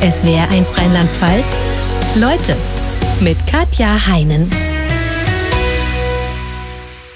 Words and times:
SWR1 0.00 0.78
Rheinland-Pfalz. 0.78 1.58
Leute 2.14 2.56
mit 3.20 3.36
Katja 3.48 4.06
Heinen. 4.06 4.48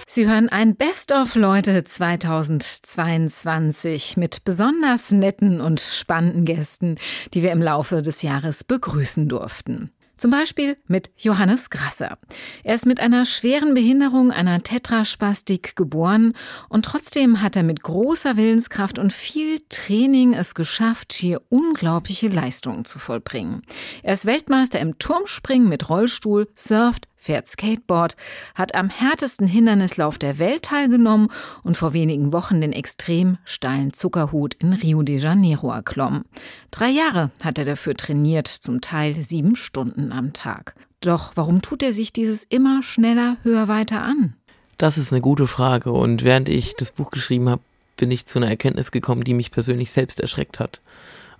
Sie 0.08 0.26
hören 0.26 0.48
ein 0.48 0.74
Best 0.74 1.12
of 1.12 1.36
Leute 1.36 1.84
2022 1.84 4.16
mit 4.16 4.42
besonders 4.44 5.12
netten 5.12 5.60
und 5.60 5.78
spannenden 5.78 6.44
Gästen, 6.44 6.96
die 7.34 7.44
wir 7.44 7.52
im 7.52 7.62
Laufe 7.62 8.02
des 8.02 8.22
Jahres 8.22 8.64
begrüßen 8.64 9.28
durften. 9.28 9.92
Zum 10.22 10.30
Beispiel 10.30 10.76
mit 10.86 11.10
Johannes 11.18 11.68
Grasser. 11.68 12.16
Er 12.62 12.76
ist 12.76 12.86
mit 12.86 13.00
einer 13.00 13.26
schweren 13.26 13.74
Behinderung, 13.74 14.30
einer 14.30 14.62
Tetraspastik 14.62 15.74
geboren 15.74 16.34
und 16.68 16.84
trotzdem 16.84 17.42
hat 17.42 17.56
er 17.56 17.64
mit 17.64 17.82
großer 17.82 18.36
Willenskraft 18.36 19.00
und 19.00 19.12
viel 19.12 19.58
Training 19.68 20.32
es 20.32 20.54
geschafft, 20.54 21.12
schier 21.12 21.42
unglaubliche 21.48 22.28
Leistungen 22.28 22.84
zu 22.84 23.00
vollbringen. 23.00 23.62
Er 24.04 24.14
ist 24.14 24.24
Weltmeister 24.24 24.78
im 24.78 24.96
Turmspringen 24.96 25.68
mit 25.68 25.88
Rollstuhl, 25.88 26.46
surft, 26.54 27.08
fährt 27.22 27.46
Skateboard, 27.46 28.16
hat 28.54 28.74
am 28.74 28.90
härtesten 28.90 29.46
Hindernislauf 29.46 30.18
der 30.18 30.38
Welt 30.38 30.64
teilgenommen 30.64 31.28
und 31.62 31.76
vor 31.76 31.92
wenigen 31.92 32.32
Wochen 32.32 32.60
den 32.60 32.72
extrem 32.72 33.38
steilen 33.44 33.92
Zuckerhut 33.92 34.54
in 34.54 34.72
Rio 34.72 35.02
de 35.02 35.18
Janeiro 35.18 35.70
erklommen. 35.70 36.24
Drei 36.72 36.88
Jahre 36.88 37.30
hat 37.42 37.58
er 37.58 37.64
dafür 37.64 37.94
trainiert, 37.94 38.48
zum 38.48 38.80
Teil 38.80 39.22
sieben 39.22 39.54
Stunden 39.54 40.10
am 40.10 40.32
Tag. 40.32 40.74
Doch 41.00 41.32
warum 41.36 41.62
tut 41.62 41.82
er 41.82 41.92
sich 41.92 42.12
dieses 42.12 42.44
immer 42.44 42.82
schneller, 42.82 43.36
höher, 43.42 43.68
weiter 43.68 44.02
an? 44.02 44.34
Das 44.78 44.98
ist 44.98 45.12
eine 45.12 45.20
gute 45.20 45.46
Frage 45.46 45.92
und 45.92 46.24
während 46.24 46.48
ich 46.48 46.74
das 46.76 46.90
Buch 46.90 47.10
geschrieben 47.10 47.48
habe, 47.48 47.62
bin 47.96 48.10
ich 48.10 48.26
zu 48.26 48.40
einer 48.40 48.48
Erkenntnis 48.48 48.90
gekommen, 48.90 49.22
die 49.22 49.34
mich 49.34 49.52
persönlich 49.52 49.92
selbst 49.92 50.18
erschreckt 50.18 50.58
hat. 50.58 50.80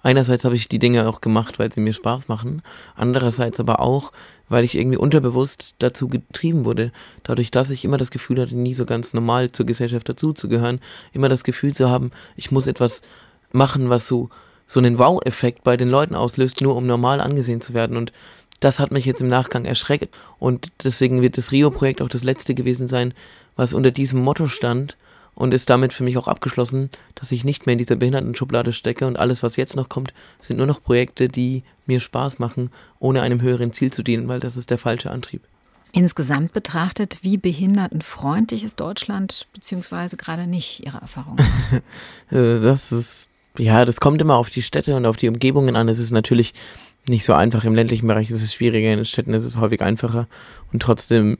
Einerseits 0.02 0.44
habe 0.44 0.56
ich 0.56 0.68
die 0.68 0.80
Dinge 0.80 1.08
auch 1.08 1.20
gemacht, 1.20 1.58
weil 1.58 1.72
sie 1.72 1.80
mir 1.80 1.92
Spaß 1.92 2.28
machen, 2.28 2.62
andererseits 2.96 3.60
aber 3.60 3.80
auch, 3.80 4.12
weil 4.52 4.64
ich 4.64 4.76
irgendwie 4.76 4.98
unterbewusst 4.98 5.74
dazu 5.78 6.08
getrieben 6.08 6.64
wurde, 6.66 6.92
dadurch, 7.22 7.50
dass 7.50 7.70
ich 7.70 7.84
immer 7.84 7.96
das 7.96 8.10
Gefühl 8.10 8.40
hatte, 8.40 8.54
nie 8.54 8.74
so 8.74 8.84
ganz 8.84 9.14
normal 9.14 9.50
zur 9.50 9.64
Gesellschaft 9.64 10.08
dazuzugehören, 10.08 10.78
immer 11.12 11.30
das 11.30 11.42
Gefühl 11.42 11.74
zu 11.74 11.88
haben, 11.88 12.10
ich 12.36 12.50
muss 12.50 12.66
etwas 12.66 13.00
machen, 13.50 13.88
was 13.88 14.06
so 14.06 14.28
so 14.66 14.80
einen 14.80 14.98
Wow-Effekt 14.98 15.64
bei 15.64 15.76
den 15.76 15.88
Leuten 15.88 16.14
auslöst, 16.14 16.60
nur 16.60 16.76
um 16.76 16.86
normal 16.86 17.20
angesehen 17.20 17.60
zu 17.60 17.74
werden. 17.74 17.96
Und 17.96 18.12
das 18.60 18.78
hat 18.78 18.90
mich 18.90 19.04
jetzt 19.04 19.20
im 19.20 19.26
Nachgang 19.26 19.64
erschreckt. 19.64 20.14
Und 20.38 20.70
deswegen 20.82 21.20
wird 21.20 21.36
das 21.36 21.52
Rio-Projekt 21.52 22.00
auch 22.00 22.08
das 22.08 22.22
letzte 22.22 22.54
gewesen 22.54 22.88
sein, 22.88 23.12
was 23.56 23.74
unter 23.74 23.90
diesem 23.90 24.22
Motto 24.22 24.46
stand 24.46 24.96
und 25.34 25.54
ist 25.54 25.70
damit 25.70 25.92
für 25.92 26.04
mich 26.04 26.18
auch 26.18 26.28
abgeschlossen, 26.28 26.90
dass 27.14 27.32
ich 27.32 27.44
nicht 27.44 27.66
mehr 27.66 27.72
in 27.72 27.78
dieser 27.78 27.96
Behindertenschublade 27.96 28.72
stecke 28.72 29.06
und 29.06 29.18
alles, 29.18 29.42
was 29.42 29.56
jetzt 29.56 29.76
noch 29.76 29.88
kommt, 29.88 30.12
sind 30.40 30.58
nur 30.58 30.66
noch 30.66 30.82
Projekte, 30.82 31.28
die 31.28 31.62
mir 31.86 32.00
Spaß 32.00 32.38
machen, 32.38 32.70
ohne 32.98 33.22
einem 33.22 33.40
höheren 33.40 33.72
Ziel 33.72 33.92
zu 33.92 34.02
dienen, 34.02 34.28
weil 34.28 34.40
das 34.40 34.56
ist 34.56 34.70
der 34.70 34.78
falsche 34.78 35.10
Antrieb. 35.10 35.42
Insgesamt 35.94 36.54
betrachtet, 36.54 37.18
wie 37.20 37.36
behindertenfreundlich 37.36 38.64
ist 38.64 38.80
Deutschland, 38.80 39.46
beziehungsweise 39.52 40.16
gerade 40.16 40.46
nicht 40.46 40.80
Ihre 40.84 40.98
Erfahrung? 40.98 41.38
Äh, 42.30 42.60
das 42.60 42.92
ist, 42.92 43.28
ja, 43.58 43.84
das 43.84 44.00
kommt 44.00 44.22
immer 44.22 44.36
auf 44.36 44.48
die 44.48 44.62
Städte 44.62 44.96
und 44.96 45.04
auf 45.04 45.18
die 45.18 45.28
Umgebungen 45.28 45.76
an. 45.76 45.88
Es 45.90 45.98
ist 45.98 46.10
natürlich 46.10 46.54
nicht 47.08 47.26
so 47.26 47.34
einfach. 47.34 47.64
Im 47.64 47.74
ländlichen 47.74 48.06
Bereich 48.06 48.30
ist 48.30 48.42
es 48.42 48.54
schwieriger, 48.54 48.90
in 48.90 48.98
den 48.98 49.04
Städten 49.04 49.34
ist 49.34 49.44
es 49.44 49.58
häufig 49.58 49.82
einfacher. 49.82 50.28
Und 50.72 50.80
trotzdem 50.80 51.36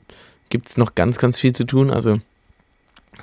gibt 0.49 0.69
es 0.69 0.77
noch 0.77 0.93
ganz, 0.93 1.17
ganz 1.17 1.39
viel 1.39 1.53
zu 1.53 1.65
tun. 1.65 1.89
Also 1.89 2.19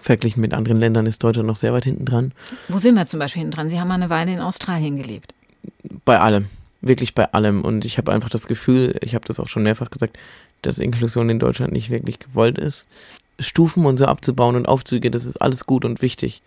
Verglichen 0.00 0.40
mit 0.40 0.54
anderen 0.54 0.78
Ländern 0.78 1.06
ist 1.06 1.22
Deutschland 1.22 1.46
noch 1.46 1.56
sehr 1.56 1.72
weit 1.72 1.84
hinten 1.84 2.04
dran. 2.04 2.32
Wo 2.68 2.78
sind 2.78 2.94
wir 2.94 3.06
zum 3.06 3.20
Beispiel 3.20 3.40
hinten 3.40 3.54
dran? 3.54 3.70
Sie 3.70 3.80
haben 3.80 3.88
mal 3.88 3.94
eine 3.94 4.10
Weile 4.10 4.32
in 4.32 4.40
Australien 4.40 4.96
gelebt. 4.96 5.34
Bei 6.04 6.20
allem, 6.20 6.46
wirklich 6.80 7.14
bei 7.14 7.32
allem. 7.32 7.62
Und 7.62 7.84
ich 7.84 7.98
habe 7.98 8.12
einfach 8.12 8.30
das 8.30 8.46
Gefühl, 8.46 8.96
ich 9.02 9.14
habe 9.14 9.26
das 9.26 9.40
auch 9.40 9.48
schon 9.48 9.62
mehrfach 9.62 9.90
gesagt, 9.90 10.18
dass 10.62 10.78
Inklusion 10.78 11.30
in 11.30 11.38
Deutschland 11.38 11.72
nicht 11.72 11.90
wirklich 11.90 12.18
gewollt 12.18 12.58
ist. 12.58 12.86
Stufen 13.38 13.86
und 13.86 13.98
so 13.98 14.06
abzubauen 14.06 14.56
und 14.56 14.66
Aufzüge, 14.66 15.10
das 15.10 15.24
ist 15.24 15.40
alles 15.40 15.66
gut 15.66 15.84
und 15.84 16.02
wichtig. 16.02 16.42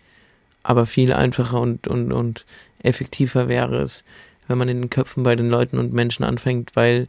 Aber 0.62 0.86
viel 0.86 1.12
einfacher 1.12 1.60
und, 1.60 1.86
und, 1.86 2.12
und 2.12 2.46
effektiver 2.82 3.48
wäre 3.48 3.82
es, 3.82 4.04
wenn 4.48 4.58
man 4.58 4.68
in 4.68 4.80
den 4.80 4.90
Köpfen 4.90 5.22
bei 5.22 5.36
den 5.36 5.48
Leuten 5.48 5.78
und 5.78 5.92
Menschen 5.92 6.24
anfängt, 6.24 6.76
weil 6.76 7.08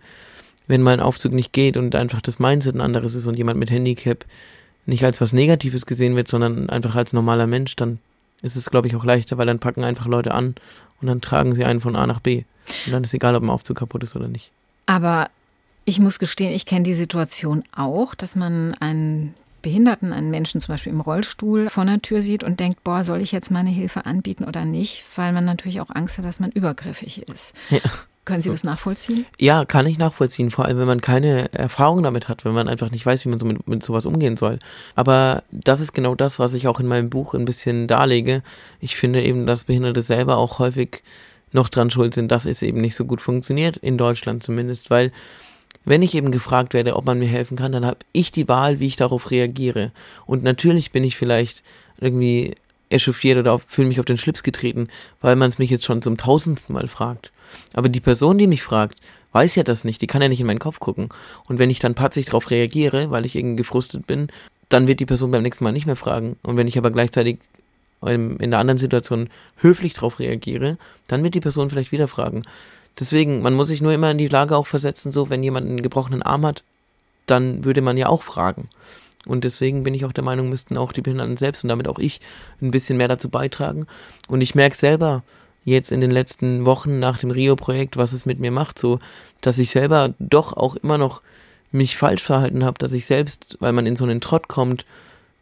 wenn 0.67 0.81
mal 0.81 0.93
ein 0.93 0.99
Aufzug 0.99 1.33
nicht 1.33 1.53
geht 1.53 1.77
und 1.77 1.95
einfach 1.95 2.21
das 2.21 2.39
Mindset 2.39 2.75
ein 2.75 2.81
anderes 2.81 3.13
ist 3.15 3.27
und 3.27 3.37
jemand 3.37 3.59
mit 3.59 3.69
Handicap 3.69 4.25
nicht 4.85 5.03
als 5.03 5.21
was 5.21 5.33
Negatives 5.33 5.85
gesehen 5.85 6.15
wird, 6.15 6.27
sondern 6.27 6.69
einfach 6.69 6.95
als 6.95 7.13
normaler 7.13 7.47
Mensch, 7.47 7.75
dann 7.75 7.99
ist 8.41 8.55
es, 8.55 8.69
glaube 8.69 8.87
ich, 8.87 8.95
auch 8.95 9.03
leichter, 9.03 9.37
weil 9.37 9.47
dann 9.47 9.59
packen 9.59 9.83
einfach 9.83 10.05
Leute 10.05 10.33
an 10.33 10.55
und 11.01 11.07
dann 11.07 11.21
tragen 11.21 11.55
sie 11.55 11.65
einen 11.65 11.81
von 11.81 11.95
A 11.95 12.05
nach 12.05 12.19
B. 12.19 12.43
Und 12.85 12.91
dann 12.91 13.03
ist 13.03 13.13
egal, 13.13 13.35
ob 13.35 13.43
ein 13.43 13.49
Aufzug 13.49 13.77
kaputt 13.77 14.03
ist 14.03 14.15
oder 14.15 14.27
nicht. 14.27 14.51
Aber 14.85 15.29
ich 15.85 15.99
muss 15.99 16.19
gestehen, 16.19 16.51
ich 16.51 16.65
kenne 16.65 16.83
die 16.83 16.93
Situation 16.93 17.63
auch, 17.75 18.15
dass 18.15 18.35
man 18.35 18.73
einen 18.75 19.33
Behinderten, 19.61 20.13
einen 20.13 20.29
Menschen 20.29 20.61
zum 20.61 20.73
Beispiel 20.73 20.93
im 20.93 21.01
Rollstuhl 21.01 21.69
vor 21.69 21.85
der 21.85 22.01
Tür 22.01 22.21
sieht 22.21 22.43
und 22.43 22.59
denkt, 22.59 22.83
boah, 22.83 23.03
soll 23.03 23.21
ich 23.21 23.31
jetzt 23.31 23.49
meine 23.49 23.71
Hilfe 23.71 24.05
anbieten 24.05 24.43
oder 24.43 24.63
nicht? 24.63 25.03
Weil 25.15 25.33
man 25.33 25.45
natürlich 25.45 25.81
auch 25.81 25.89
Angst 25.89 26.17
hat, 26.17 26.25
dass 26.25 26.39
man 26.39 26.51
übergriffig 26.51 27.23
ist. 27.27 27.55
Ja. 27.69 27.79
Können 28.25 28.41
Sie 28.41 28.49
das 28.49 28.63
nachvollziehen? 28.63 29.25
Ja, 29.39 29.65
kann 29.65 29.85
ich 29.85 29.99
nachvollziehen, 29.99 30.49
vor 30.49 30.65
allem 30.65 30.79
wenn 30.79 30.87
man 30.87 30.99
keine 30.99 31.53
Erfahrung 31.53 32.01
damit 32.01 32.27
hat, 32.27 32.43
wenn 32.43 32.53
man 32.53 32.67
einfach 32.67 32.89
nicht 32.89 33.05
weiß, 33.05 33.23
wie 33.23 33.29
man 33.29 33.37
so 33.37 33.45
mit, 33.45 33.67
mit 33.67 33.83
sowas 33.83 34.07
umgehen 34.07 34.35
soll. 34.35 34.57
Aber 34.95 35.43
das 35.51 35.79
ist 35.79 35.93
genau 35.93 36.15
das, 36.15 36.39
was 36.39 36.55
ich 36.55 36.67
auch 36.67 36.79
in 36.79 36.87
meinem 36.87 37.11
Buch 37.11 37.35
ein 37.35 37.45
bisschen 37.45 37.87
darlege. 37.87 38.41
Ich 38.79 38.95
finde 38.95 39.21
eben, 39.21 39.45
dass 39.45 39.65
Behinderte 39.65 40.01
selber 40.01 40.37
auch 40.37 40.57
häufig 40.57 41.03
noch 41.51 41.69
dran 41.69 41.91
schuld 41.91 42.15
sind, 42.15 42.31
dass 42.31 42.45
es 42.45 42.63
eben 42.63 42.81
nicht 42.81 42.95
so 42.95 43.05
gut 43.05 43.21
funktioniert, 43.21 43.77
in 43.77 43.97
Deutschland 43.97 44.41
zumindest, 44.41 44.89
weil 44.89 45.11
wenn 45.85 46.01
ich 46.01 46.15
eben 46.15 46.31
gefragt 46.31 46.73
werde, 46.73 46.95
ob 46.95 47.05
man 47.05 47.19
mir 47.19 47.27
helfen 47.27 47.55
kann, 47.57 47.71
dann 47.71 47.85
habe 47.85 47.99
ich 48.11 48.31
die 48.31 48.47
Wahl, 48.47 48.79
wie 48.79 48.87
ich 48.87 48.95
darauf 48.95 49.29
reagiere. 49.29 49.91
Und 50.25 50.43
natürlich 50.43 50.91
bin 50.91 51.03
ich 51.03 51.15
vielleicht 51.15 51.63
irgendwie 51.99 52.55
echauffiert 52.95 53.37
oder 53.37 53.59
fühle 53.59 53.87
mich 53.87 53.99
auf 53.99 54.05
den 54.05 54.17
Schlips 54.17 54.41
getreten, 54.41 54.87
weil 55.21 55.35
man 55.35 55.49
es 55.49 55.59
mich 55.59 55.69
jetzt 55.69 55.85
schon 55.85 56.01
zum 56.01 56.17
tausendsten 56.17 56.73
Mal 56.73 56.87
fragt. 56.87 57.31
Aber 57.73 57.89
die 57.89 57.99
Person, 57.99 58.37
die 58.37 58.47
mich 58.47 58.63
fragt, 58.63 58.99
weiß 59.31 59.55
ja 59.55 59.63
das 59.63 59.83
nicht, 59.83 60.01
die 60.01 60.07
kann 60.07 60.21
ja 60.21 60.29
nicht 60.29 60.39
in 60.39 60.47
meinen 60.47 60.59
Kopf 60.59 60.79
gucken. 60.79 61.09
Und 61.47 61.59
wenn 61.59 61.69
ich 61.69 61.79
dann 61.79 61.93
patzig 61.93 62.25
darauf 62.25 62.49
reagiere, 62.49 63.11
weil 63.11 63.25
ich 63.25 63.35
irgendwie 63.35 63.57
gefrustet 63.57 64.07
bin, 64.07 64.29
dann 64.69 64.87
wird 64.87 64.99
die 64.99 65.05
Person 65.05 65.31
beim 65.31 65.43
nächsten 65.43 65.63
Mal 65.63 65.73
nicht 65.73 65.85
mehr 65.85 65.95
fragen. 65.95 66.37
Und 66.41 66.57
wenn 66.57 66.67
ich 66.67 66.77
aber 66.77 66.89
gleichzeitig 66.89 67.37
in 68.01 68.51
der 68.51 68.59
anderen 68.59 68.77
Situation 68.77 69.29
höflich 69.57 69.93
darauf 69.93 70.19
reagiere, 70.19 70.77
dann 71.07 71.23
wird 71.23 71.35
die 71.35 71.39
Person 71.39 71.69
vielleicht 71.69 71.91
wieder 71.91 72.07
fragen. 72.07 72.43
Deswegen, 72.99 73.41
man 73.41 73.53
muss 73.53 73.67
sich 73.67 73.81
nur 73.81 73.93
immer 73.93 74.11
in 74.11 74.17
die 74.17 74.27
Lage 74.27 74.55
auch 74.55 74.67
versetzen, 74.67 75.11
so 75.11 75.29
wenn 75.29 75.43
jemand 75.43 75.67
einen 75.67 75.81
gebrochenen 75.81 76.21
Arm 76.21 76.45
hat, 76.45 76.63
dann 77.25 77.65
würde 77.65 77.81
man 77.81 77.97
ja 77.97 78.07
auch 78.07 78.23
fragen. 78.23 78.69
Und 79.25 79.43
deswegen 79.43 79.83
bin 79.83 79.93
ich 79.93 80.05
auch 80.05 80.13
der 80.13 80.23
Meinung, 80.23 80.49
müssten 80.49 80.77
auch 80.77 80.93
die 80.93 81.01
Behinderten 81.01 81.37
selbst 81.37 81.63
und 81.63 81.69
damit 81.69 81.87
auch 81.87 81.99
ich 81.99 82.21
ein 82.61 82.71
bisschen 82.71 82.97
mehr 82.97 83.07
dazu 83.07 83.29
beitragen. 83.29 83.87
Und 84.27 84.41
ich 84.41 84.55
merke 84.55 84.75
selber 84.75 85.23
jetzt 85.63 85.91
in 85.91 86.01
den 86.01 86.11
letzten 86.11 86.65
Wochen 86.65 86.99
nach 86.99 87.17
dem 87.17 87.31
Rio-Projekt, 87.31 87.97
was 87.97 88.13
es 88.13 88.25
mit 88.25 88.39
mir 88.39 88.51
macht, 88.51 88.77
so, 88.77 88.99
dass 89.41 89.57
ich 89.57 89.71
selber 89.71 90.13
doch 90.19 90.53
auch 90.53 90.75
immer 90.75 90.97
noch 90.97 91.21
mich 91.71 91.97
falsch 91.97 92.23
verhalten 92.23 92.63
habe, 92.63 92.77
dass 92.77 92.93
ich 92.93 93.05
selbst, 93.05 93.57
weil 93.59 93.73
man 93.73 93.85
in 93.85 93.95
so 93.95 94.05
einen 94.05 94.21
Trott 94.21 94.47
kommt, 94.47 94.85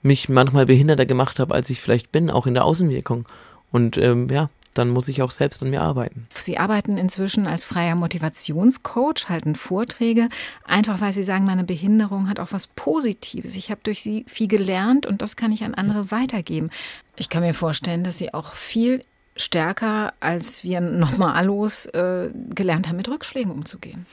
mich 0.01 0.29
manchmal 0.29 0.65
behinderter 0.65 1.05
gemacht 1.05 1.39
habe, 1.39 1.53
als 1.53 1.69
ich 1.69 1.81
vielleicht 1.81 2.11
bin, 2.11 2.29
auch 2.29 2.47
in 2.47 2.53
der 2.53 2.65
Außenwirkung. 2.65 3.25
Und 3.71 3.97
ähm, 3.97 4.29
ja, 4.29 4.49
dann 4.73 4.89
muss 4.89 5.07
ich 5.07 5.21
auch 5.21 5.31
selbst 5.31 5.61
an 5.61 5.69
mir 5.69 5.81
arbeiten. 5.81 6.27
Sie 6.35 6.57
arbeiten 6.57 6.97
inzwischen 6.97 7.47
als 7.47 7.65
freier 7.65 7.95
Motivationscoach, 7.95 9.29
halten 9.29 9.55
Vorträge, 9.55 10.29
einfach 10.65 11.01
weil 11.01 11.13
Sie 11.13 11.23
sagen, 11.23 11.45
meine 11.45 11.63
Behinderung 11.63 12.29
hat 12.29 12.39
auch 12.39 12.51
was 12.51 12.67
Positives. 12.67 13.55
Ich 13.55 13.71
habe 13.71 13.81
durch 13.83 14.01
Sie 14.01 14.25
viel 14.27 14.47
gelernt 14.47 15.05
und 15.05 15.21
das 15.21 15.35
kann 15.35 15.51
ich 15.51 15.63
an 15.63 15.73
andere 15.73 16.11
weitergeben. 16.11 16.69
Ich 17.15 17.29
kann 17.29 17.43
mir 17.43 17.53
vorstellen, 17.53 18.03
dass 18.03 18.17
Sie 18.17 18.33
auch 18.33 18.53
viel 18.53 19.03
stärker, 19.35 20.13
als 20.19 20.63
wir 20.63 20.79
normallos 20.81 21.85
äh, 21.87 22.29
gelernt 22.53 22.87
haben, 22.87 22.97
mit 22.97 23.09
Rückschlägen 23.09 23.51
umzugehen. 23.51 24.05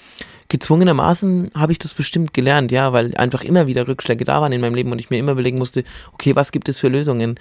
Gezwungenermaßen 0.48 1.52
habe 1.54 1.72
ich 1.72 1.78
das 1.78 1.94
bestimmt 1.94 2.34
gelernt, 2.34 2.72
ja, 2.72 2.92
weil 2.92 3.14
einfach 3.16 3.42
immer 3.42 3.66
wieder 3.66 3.86
Rückschläge 3.86 4.24
da 4.24 4.40
waren 4.40 4.52
in 4.52 4.60
meinem 4.60 4.74
Leben 4.74 4.90
und 4.90 5.00
ich 5.00 5.10
mir 5.10 5.18
immer 5.18 5.32
überlegen 5.32 5.58
musste, 5.58 5.84
okay, 6.12 6.34
was 6.34 6.52
gibt 6.52 6.68
es 6.68 6.78
für 6.78 6.88
Lösungen? 6.88 7.38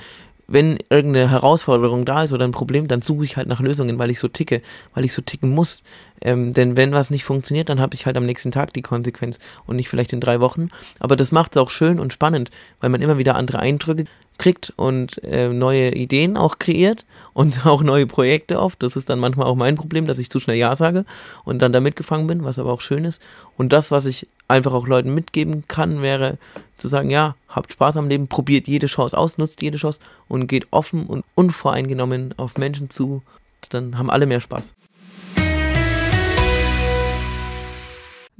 Wenn 0.51 0.78
irgendeine 0.90 1.30
Herausforderung 1.30 2.06
da 2.06 2.24
ist 2.24 2.34
oder 2.34 2.46
ein 2.46 2.51
Problem, 2.51 2.88
dann 2.88 3.01
suche 3.01 3.24
ich 3.24 3.38
halt 3.38 3.48
nach 3.48 3.60
Lösungen, 3.60 4.00
weil 4.00 4.10
ich 4.10 4.19
so 4.19 4.28
ticke, 4.28 4.62
weil 4.94 5.06
ich 5.06 5.13
so 5.13 5.22
ticken 5.22 5.51
muss. 5.51 5.84
Ähm, 6.22 6.54
denn 6.54 6.75
wenn 6.75 6.92
was 6.92 7.12
nicht 7.12 7.24
funktioniert, 7.24 7.69
dann 7.69 7.80
habe 7.80 7.96
ich 7.96 8.06
halt 8.06 8.18
am 8.18 8.25
nächsten 8.25 8.51
Tag 8.51 8.74
die 8.74 8.81
Konsequenz 8.81 9.40
und 9.66 9.75
nicht 9.75 9.90
vielleicht 9.90 10.12
in 10.12 10.19
drei 10.19 10.40
Wochen. 10.40 10.69
Aber 11.00 11.16
das 11.16 11.31
macht 11.31 11.56
es 11.56 11.62
auch 11.62 11.69
schön 11.69 12.00
und 12.00 12.13
spannend, 12.13 12.50
weil 12.80 12.90
man 12.90 13.01
immer 13.01 13.18
wieder 13.18 13.36
andere 13.36 13.60
Eindrücke 13.60 14.06
kriegt 14.38 14.74
und 14.75 15.24
äh, 15.24 15.50
neue 15.50 15.94
Ideen 15.94 16.36
auch 16.36 16.57
kreiert 16.57 17.06
und 17.34 17.66
auch 17.66 17.84
neue 17.84 18.07
Projekte 18.07 18.60
oft. 18.60 18.81
Das 18.81 18.95
ist 18.95 19.10
dann 19.10 19.19
manchmal 19.19 19.48
auch 19.48 19.56
mein 19.56 19.75
Problem, 19.75 20.07
dass 20.07 20.18
ich 20.18 20.30
zu 20.30 20.40
schnell 20.40 20.57
Ja 20.57 20.75
sage 20.75 21.06
und 21.45 21.62
dann 21.62 21.74
da 21.74 21.80
mitgefangen 21.80 22.25
bin, 22.25 22.44
was 22.44 22.57
aber 22.57 22.74
auch 22.74 22.81
schön 22.81 23.06
ist. 23.06 23.22
Und 23.57 23.72
das, 23.72 23.92
was 23.92 24.07
ich 24.07 24.28
einfach 24.50 24.74
auch 24.74 24.88
Leuten 24.88 25.13
mitgeben 25.13 25.66
kann, 25.68 26.01
wäre 26.01 26.38
zu 26.78 26.88
sagen, 26.88 27.10
ja, 27.10 27.36
habt 27.48 27.74
Spaß 27.74 27.98
am 27.98 28.10
Leben, 28.10 28.28
probiert 28.28 28.68
jede 28.68 28.88
Chance 28.88 29.18
aus, 29.18 29.38
nutzt 29.38 29.62
jede 29.62 29.78
Chance 29.78 30.00
und 30.28 30.48
geht 30.48 30.68
offen 30.72 31.06
und 31.06 31.24
unvoreingenommen 31.36 32.34
auf 32.38 32.57
Menschen 32.57 32.90
zu. 32.90 33.22
Dann 33.69 33.98
haben 33.98 34.10
alle 34.10 34.25
mehr 34.25 34.40
Spaß. 34.40 34.74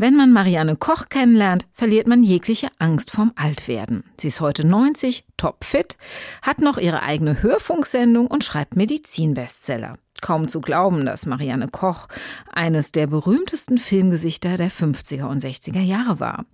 Wenn 0.02 0.16
man 0.16 0.32
Marianne 0.32 0.78
Koch 0.78 1.10
kennenlernt, 1.10 1.66
verliert 1.74 2.08
man 2.08 2.24
jegliche 2.24 2.70
Angst 2.80 3.12
vorm 3.12 3.34
Altwerden. 3.36 4.06
Sie 4.18 4.30
ist 4.30 4.40
heute 4.40 4.66
90, 4.66 5.26
topfit, 5.36 5.98
hat 6.42 6.62
noch 6.62 6.78
ihre 6.78 7.04
eigene 7.04 7.44
Hörfunksendung 7.44 8.28
und 8.28 8.46
schreibt 8.46 8.78
Medizinbestseller. 8.78 9.98
Kaum 10.22 10.48
zu 10.48 10.62
glauben, 10.62 11.06
dass 11.06 11.26
Marianne 11.26 11.68
Koch 11.68 12.08
eines 12.52 12.92
der 12.92 13.08
berühmtesten 13.08 13.78
Filmgesichter 13.78 14.58
der 14.58 14.72
50er 14.72 15.26
und 15.26 15.42
60er 15.42 15.82
Jahre 15.82 16.20
war. 16.20 16.46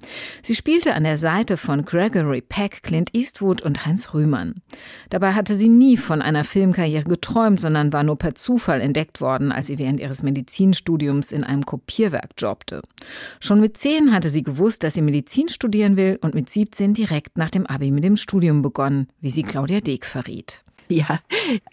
Sie 0.42 0.56
spielte 0.56 0.94
an 0.94 1.04
der 1.04 1.18
Seite 1.18 1.58
von 1.58 1.86
Gregory 1.86 2.42
Peck, 2.42 2.84
Clint 2.84 3.14
Eastwood 3.14 3.62
und 3.62 3.86
Heinz 3.86 4.14
Rühmann. 4.14 4.56
Dabei 5.10 5.34
hatte 5.34 5.56
sie 5.56 5.70
nie 5.70 5.98
von 5.98 6.22
einer 6.22 6.44
Filmkarriere 6.44 7.06
geträumt, 7.06 7.60
sondern 7.60 7.94
war 7.94 8.04
nur 8.04 8.18
per 8.18 8.36
Zufall 8.36 8.82
entdeckt 8.82 9.22
worden, 9.22 9.52
als 9.52 9.68
sie 9.68 9.78
während 9.78 10.00
ihres 10.00 10.24
Medizinstudiums 10.24 11.32
in 11.32 11.44
einem 11.44 11.66
Kopierwerk 11.66 12.32
jobbte. 12.38 12.82
Schon 13.40 13.62
mit 13.62 13.78
zehn 13.78 14.14
hatte 14.14 14.30
sie 14.30 14.44
gewusst, 14.44 14.84
dass 14.84 14.96
sie 14.96 15.02
Medizin 15.02 15.50
studieren 15.50 15.98
will 15.98 16.18
und 16.22 16.36
mit 16.36 16.50
17 16.50 16.94
direkt 16.94 17.38
nach 17.38 17.50
dem 17.50 17.66
Abi 17.66 17.92
mit 17.92 18.04
dem 18.04 18.18
Studium 18.18 18.62
begonnen, 18.62 19.08
wie 19.22 19.30
sie 19.30 19.44
Claudia 19.44 19.82
Deek 19.82 20.06
verriet. 20.06 20.64
Ja, 20.90 21.20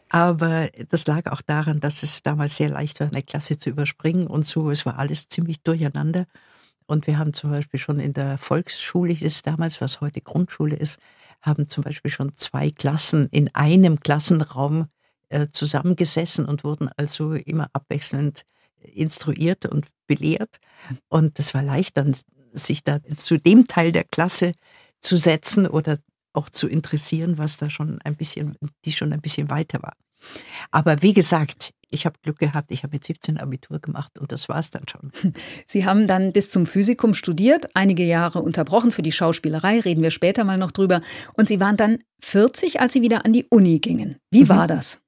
aber 0.09 0.71
das 0.89 1.07
lag 1.07 1.31
auch 1.31 1.43
daran, 1.43 1.81
dass 1.81 2.03
es 2.03 2.23
damals 2.23 2.57
sehr 2.57 2.71
leicht 2.71 3.01
war, 3.01 3.09
eine 3.09 3.23
Klasse 3.23 3.59
zu 3.59 3.71
überspringen 3.71 4.27
und 4.27 4.47
so. 4.47 4.71
Es 4.71 4.87
war 4.87 4.99
alles 4.99 5.29
ziemlich 5.29 5.63
durcheinander. 5.63 6.27
Und 6.87 7.07
wir 7.07 7.19
haben 7.19 7.33
zum 7.33 7.51
Beispiel 7.51 7.79
schon 7.79 8.01
in 8.01 8.13
der 8.13 8.39
Volksschule, 8.39 9.13
ist 9.13 9.23
es 9.23 9.43
damals, 9.43 9.81
was 9.81 10.01
heute 10.01 10.21
Grundschule 10.21 10.77
ist, 10.77 10.99
haben 11.41 11.67
zum 11.67 11.85
Beispiel 11.85 12.11
schon 12.11 12.35
zwei 12.37 12.71
Klassen 12.71 13.29
in 13.31 13.55
einem 13.55 14.01
Klassenraum 14.01 14.89
äh, 15.29 15.49
zusammengesessen 15.49 16.45
und 16.45 16.65
wurden 16.65 16.89
also 16.97 17.35
immer 17.35 17.69
abwechselnd 17.73 18.45
instruiert 18.81 19.67
und 19.67 19.87
belehrt. 20.07 20.59
Und 21.09 21.39
es 21.39 21.55
war 21.55 21.63
leicht, 21.63 21.97
dann 21.97 22.17
sich 22.53 22.85
da 22.85 23.01
zu 23.17 23.39
dem 23.39 23.67
Teil 23.67 23.93
der 23.93 24.05
Klasse 24.05 24.53
zu 25.01 25.17
setzen 25.17 25.67
oder 25.67 25.99
auch 26.33 26.49
zu 26.49 26.69
interessieren, 26.69 27.39
was 27.39 27.57
da 27.57 27.71
schon 27.71 28.01
ein 28.03 28.17
bisschen, 28.17 28.57
die 28.85 28.93
schon 28.93 29.13
ein 29.13 29.21
bisschen 29.21 29.51
weiter 29.51 29.83
war. 29.83 29.95
Aber 30.71 31.03
wie 31.03 31.13
gesagt, 31.13 31.73
ich 31.91 32.07
habe 32.07 32.17
Glück 32.23 32.39
gehabt, 32.39 32.71
ich 32.71 32.83
habe 32.83 32.95
mit 32.95 33.05
17 33.05 33.39
Abitur 33.39 33.79
gemacht 33.79 34.19
und 34.19 34.33
das 34.33 34.49
war 34.49 34.59
es 34.59 34.71
dann 34.71 34.85
schon. 34.89 35.13
Sie 35.67 35.85
haben 35.85 36.07
dann 36.07 36.33
bis 36.33 36.51
zum 36.51 36.67
Physikum 36.67 37.15
studiert, 37.15 37.69
einige 37.75 38.05
Jahre 38.05 38.41
unterbrochen 38.41 38.93
für 38.93 39.03
die 39.03 39.13
Schauspielerei, 39.13 39.81
reden 39.81 40.03
wir 40.03 40.11
später 40.11 40.45
mal 40.45 40.59
noch 40.59 40.71
drüber. 40.71 41.03
Und 41.35 41.49
Sie 41.49 41.61
waren 41.61 41.77
dann 41.77 41.99
40, 42.23 42.81
als 42.81 42.95
Sie 42.95 43.03
wieder 43.03 43.25
an 43.25 43.33
die 43.33 43.47
Uni 43.51 43.79
gingen. 43.79 44.17
Wie 44.31 44.45
mhm. 44.45 44.49
war 44.49 44.67
das? 44.67 45.01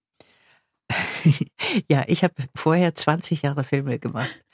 ja, 1.90 2.04
ich 2.06 2.22
habe 2.22 2.34
vorher 2.54 2.94
20 2.94 3.42
Jahre 3.42 3.64
Filme 3.64 3.98
gemacht 3.98 4.44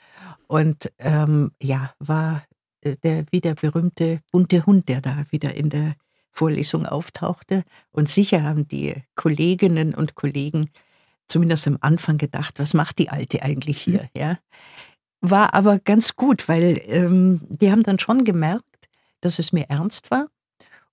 und 0.47 0.91
ähm, 0.99 1.51
ja, 1.61 1.93
war 1.99 2.45
äh, 2.81 2.95
der 3.03 3.25
wie 3.31 3.41
der 3.41 3.55
berühmte 3.55 4.21
bunte 4.31 4.65
Hund, 4.65 4.87
der 4.87 5.01
da 5.01 5.25
wieder 5.31 5.53
in 5.53 5.69
der 5.69 5.95
Vorlesung 6.31 6.85
auftauchte. 6.85 7.63
Und 7.91 8.09
sicher 8.09 8.43
haben 8.43 8.67
die 8.67 8.95
Kolleginnen 9.15 9.93
und 9.93 10.15
Kollegen 10.15 10.69
zumindest 11.27 11.67
am 11.67 11.77
Anfang 11.81 12.17
gedacht, 12.17 12.59
was 12.59 12.73
macht 12.73 12.99
die 12.99 13.09
Alte 13.09 13.41
eigentlich 13.43 13.81
hier? 13.81 14.03
Mhm. 14.13 14.21
Ja. 14.21 14.39
War 15.21 15.53
aber 15.53 15.79
ganz 15.79 16.15
gut, 16.15 16.47
weil 16.47 16.81
ähm, 16.85 17.41
die 17.47 17.71
haben 17.71 17.83
dann 17.83 17.99
schon 17.99 18.23
gemerkt, 18.23 18.65
dass 19.21 19.39
es 19.39 19.53
mir 19.53 19.69
ernst 19.69 20.11
war. 20.11 20.27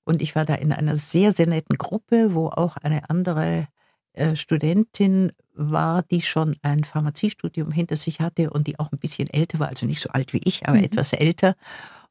Und 0.05 0.23
ich 0.23 0.35
war 0.35 0.45
da 0.45 0.55
in 0.55 0.73
einer 0.73 0.97
sehr, 0.97 1.33
sehr 1.33 1.47
netten 1.47 1.77
Gruppe, 1.77 2.35
wo 2.35 2.49
auch 2.49 2.77
eine 2.77 3.11
andere 3.11 3.69
äh, 4.15 4.37
Studentin 4.37 5.33
war, 5.55 6.03
die 6.03 6.23
schon 6.23 6.57
ein 6.63 6.85
Pharmaziestudium 6.85 7.73
hinter 7.73 7.97
sich 7.97 8.21
hatte 8.21 8.51
und 8.51 8.67
die 8.67 8.79
auch 8.79 8.93
ein 8.93 8.99
bisschen 8.99 9.29
älter 9.29 9.59
war, 9.59 9.69
also 9.69 9.87
nicht 9.87 10.01
so 10.01 10.09
alt 10.11 10.33
wie 10.33 10.41
ich, 10.45 10.69
aber 10.69 10.79
mhm. 10.79 10.85
etwas 10.85 11.13
älter. 11.13 11.57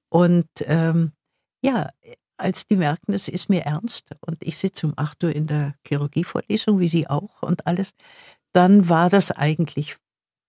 Und 0.09 0.47
ähm, 0.65 1.12
ja, 1.62 1.89
als 2.37 2.67
die 2.67 2.75
merkten, 2.75 3.13
es 3.13 3.27
ist 3.27 3.49
mir 3.49 3.61
ernst 3.61 4.11
und 4.21 4.37
ich 4.41 4.57
sitze 4.57 4.87
um 4.87 4.93
8 4.95 5.23
Uhr 5.25 5.35
in 5.35 5.47
der 5.47 5.75
Chirurgievorlesung, 5.85 6.79
wie 6.79 6.87
Sie 6.87 7.07
auch 7.07 7.41
und 7.41 7.67
alles, 7.67 7.93
dann 8.53 8.89
war 8.89 9.09
das 9.09 9.31
eigentlich 9.31 9.97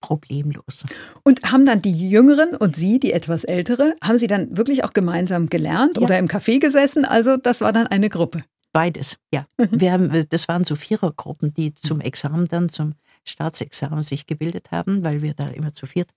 problemlos. 0.01 0.85
Und 1.25 1.51
haben 1.51 1.67
dann 1.67 1.83
die 1.83 2.11
Jüngeren 2.11 2.55
und 2.55 2.77
Sie, 2.77 3.01
die 3.01 3.13
etwas 3.13 3.45
Ältere, 3.45 3.95
haben 4.03 4.19
Sie 4.19 4.27
dann 4.27 4.57
wirklich 4.57 4.85
auch 4.85 4.93
gemeinsam 4.93 5.49
gelernt 5.49 5.97
ja. 5.97 6.03
oder 6.03 6.19
im 6.19 6.29
Café 6.29 6.61
gesessen? 6.61 7.05
Also 7.05 7.37
das 7.37 7.61
war 7.61 7.73
dann 7.73 7.87
eine 7.87 8.09
Gruppe. 8.09 8.45
Beides, 8.73 9.17
ja. 9.33 9.45
Mhm. 9.57 9.69
Wir 9.73 9.93
haben, 9.93 10.29
das 10.29 10.47
waren 10.49 10.65
so 10.65 10.77
Vierergruppen, 10.77 11.53
die 11.53 11.75
zum 11.75 12.01
Examen 12.01 12.47
dann, 12.49 12.69
zum 12.69 12.95
Staatsexamen 13.25 14.03
sich 14.03 14.27
gebildet 14.27 14.71
haben, 14.71 15.05
weil 15.05 15.23
wir 15.23 15.35
da 15.35 15.49
immer 15.49 15.73
zu 15.73 15.87
viert 15.87 16.11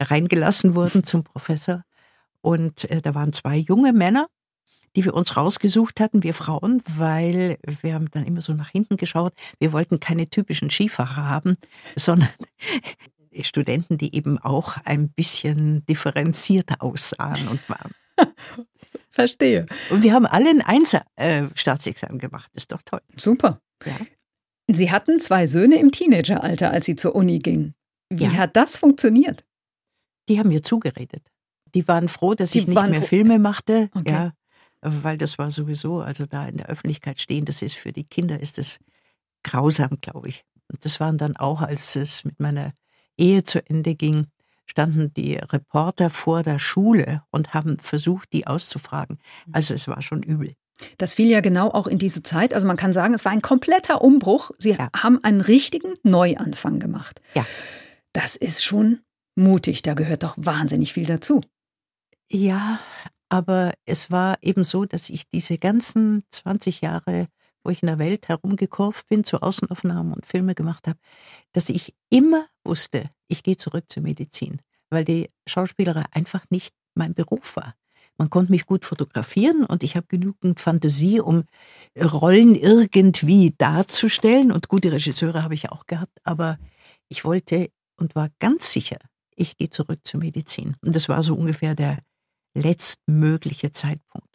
reingelassen 0.00 0.74
wurden 0.74 1.04
zum 1.04 1.22
Professor. 1.22 1.84
Und 2.40 2.90
äh, 2.90 3.00
da 3.00 3.14
waren 3.14 3.32
zwei 3.32 3.56
junge 3.56 3.92
Männer 3.92 4.28
die 4.98 5.04
wir 5.04 5.14
uns 5.14 5.36
rausgesucht 5.36 6.00
hatten, 6.00 6.24
wir 6.24 6.34
Frauen, 6.34 6.82
weil 6.88 7.58
wir 7.82 7.94
haben 7.94 8.10
dann 8.10 8.26
immer 8.26 8.40
so 8.40 8.52
nach 8.52 8.70
hinten 8.70 8.96
geschaut. 8.96 9.32
Wir 9.60 9.72
wollten 9.72 10.00
keine 10.00 10.28
typischen 10.28 10.70
Skifahrer 10.70 11.28
haben, 11.28 11.56
sondern 11.96 12.28
Studenten, 13.42 13.96
die 13.96 14.16
eben 14.16 14.38
auch 14.38 14.76
ein 14.84 15.10
bisschen 15.10 15.86
differenzierter 15.86 16.82
aussahen 16.82 17.46
und 17.46 17.60
waren. 17.68 17.92
Verstehe. 19.10 19.66
Und 19.90 20.02
wir 20.02 20.12
haben 20.12 20.26
alle 20.26 20.50
ein 20.50 20.62
Einser 20.62 21.04
äh, 21.14 21.44
Staatsexamen 21.54 22.18
gemacht. 22.18 22.50
Ist 22.56 22.72
doch 22.72 22.82
toll. 22.84 23.00
Super. 23.16 23.60
Ja. 23.86 23.94
Sie 24.66 24.90
hatten 24.90 25.20
zwei 25.20 25.46
Söhne 25.46 25.78
im 25.78 25.92
Teenageralter, 25.92 26.72
als 26.72 26.86
Sie 26.86 26.96
zur 26.96 27.14
Uni 27.14 27.38
gingen. 27.38 27.76
Wie 28.10 28.24
ja. 28.24 28.32
hat 28.32 28.56
das 28.56 28.76
funktioniert? 28.76 29.44
Die 30.28 30.40
haben 30.40 30.48
mir 30.48 30.64
zugeredet. 30.64 31.30
Die 31.76 31.86
waren 31.86 32.08
froh, 32.08 32.34
dass 32.34 32.50
die 32.50 32.58
ich 32.58 32.66
nicht 32.66 32.88
mehr 32.88 33.02
Filme 33.02 33.38
machte. 33.38 33.90
Okay. 33.94 34.10
Ja, 34.10 34.32
weil 34.80 35.18
das 35.18 35.38
war 35.38 35.50
sowieso, 35.50 36.00
also 36.00 36.26
da 36.26 36.46
in 36.46 36.56
der 36.56 36.66
Öffentlichkeit 36.66 37.20
stehen, 37.20 37.44
das 37.44 37.62
ist 37.62 37.74
für 37.74 37.92
die 37.92 38.04
Kinder, 38.04 38.40
ist 38.40 38.58
das 38.58 38.78
grausam, 39.42 39.98
glaube 40.00 40.28
ich. 40.28 40.44
Und 40.70 40.84
das 40.84 41.00
waren 41.00 41.18
dann 41.18 41.36
auch, 41.36 41.62
als 41.62 41.96
es 41.96 42.24
mit 42.24 42.40
meiner 42.40 42.72
Ehe 43.16 43.44
zu 43.44 43.64
Ende 43.68 43.94
ging, 43.94 44.26
standen 44.66 45.12
die 45.14 45.36
Reporter 45.36 46.10
vor 46.10 46.42
der 46.42 46.58
Schule 46.58 47.22
und 47.30 47.54
haben 47.54 47.78
versucht, 47.78 48.32
die 48.32 48.46
auszufragen. 48.46 49.18
Also 49.50 49.74
es 49.74 49.88
war 49.88 50.02
schon 50.02 50.22
übel. 50.22 50.54
Das 50.98 51.14
fiel 51.14 51.28
ja 51.28 51.40
genau 51.40 51.70
auch 51.70 51.86
in 51.86 51.98
diese 51.98 52.22
Zeit. 52.22 52.54
Also 52.54 52.66
man 52.66 52.76
kann 52.76 52.92
sagen, 52.92 53.14
es 53.14 53.24
war 53.24 53.32
ein 53.32 53.42
kompletter 53.42 54.02
Umbruch. 54.02 54.52
Sie 54.58 54.72
ja. 54.72 54.90
haben 54.94 55.22
einen 55.24 55.40
richtigen 55.40 55.94
Neuanfang 56.02 56.78
gemacht. 56.78 57.20
Ja. 57.34 57.44
Das 58.12 58.36
ist 58.36 58.62
schon 58.62 59.00
mutig. 59.34 59.82
Da 59.82 59.94
gehört 59.94 60.22
doch 60.22 60.34
wahnsinnig 60.36 60.92
viel 60.92 61.06
dazu. 61.06 61.40
Ja, 62.30 62.78
aber 63.28 63.72
es 63.84 64.10
war 64.10 64.38
eben 64.42 64.64
so, 64.64 64.84
dass 64.84 65.10
ich 65.10 65.28
diese 65.28 65.58
ganzen 65.58 66.24
20 66.30 66.80
Jahre, 66.80 67.28
wo 67.64 67.70
ich 67.70 67.82
in 67.82 67.88
der 67.88 67.98
Welt 67.98 68.28
herumgekurvt 68.28 69.08
bin, 69.08 69.24
zu 69.24 69.42
Außenaufnahmen 69.42 70.12
und 70.12 70.26
Filme 70.26 70.54
gemacht 70.54 70.88
habe, 70.88 70.98
dass 71.52 71.68
ich 71.68 71.94
immer 72.10 72.46
wusste, 72.64 73.04
ich 73.28 73.42
gehe 73.42 73.56
zurück 73.56 73.84
zur 73.88 74.02
Medizin, 74.02 74.60
weil 74.90 75.04
die 75.04 75.30
Schauspielerei 75.46 76.04
einfach 76.12 76.44
nicht 76.50 76.74
mein 76.94 77.14
Beruf 77.14 77.56
war. 77.56 77.74
Man 78.18 78.30
konnte 78.30 78.50
mich 78.50 78.66
gut 78.66 78.84
fotografieren 78.84 79.64
und 79.64 79.84
ich 79.84 79.94
habe 79.94 80.06
genügend 80.08 80.58
Fantasie, 80.58 81.20
um 81.20 81.44
Rollen 81.96 82.56
irgendwie 82.56 83.54
darzustellen. 83.56 84.50
Und 84.50 84.68
gute 84.68 84.90
Regisseure 84.90 85.44
habe 85.44 85.54
ich 85.54 85.70
auch 85.70 85.86
gehabt, 85.86 86.18
aber 86.24 86.58
ich 87.08 87.24
wollte 87.24 87.70
und 87.96 88.16
war 88.16 88.28
ganz 88.40 88.72
sicher, 88.72 88.98
ich 89.36 89.56
gehe 89.56 89.70
zurück 89.70 90.00
zur 90.02 90.18
Medizin. 90.18 90.76
Und 90.82 90.96
das 90.96 91.08
war 91.08 91.22
so 91.22 91.36
ungefähr 91.36 91.76
der 91.76 91.98
letztmögliche 92.54 93.72
Zeitpunkt. 93.72 94.28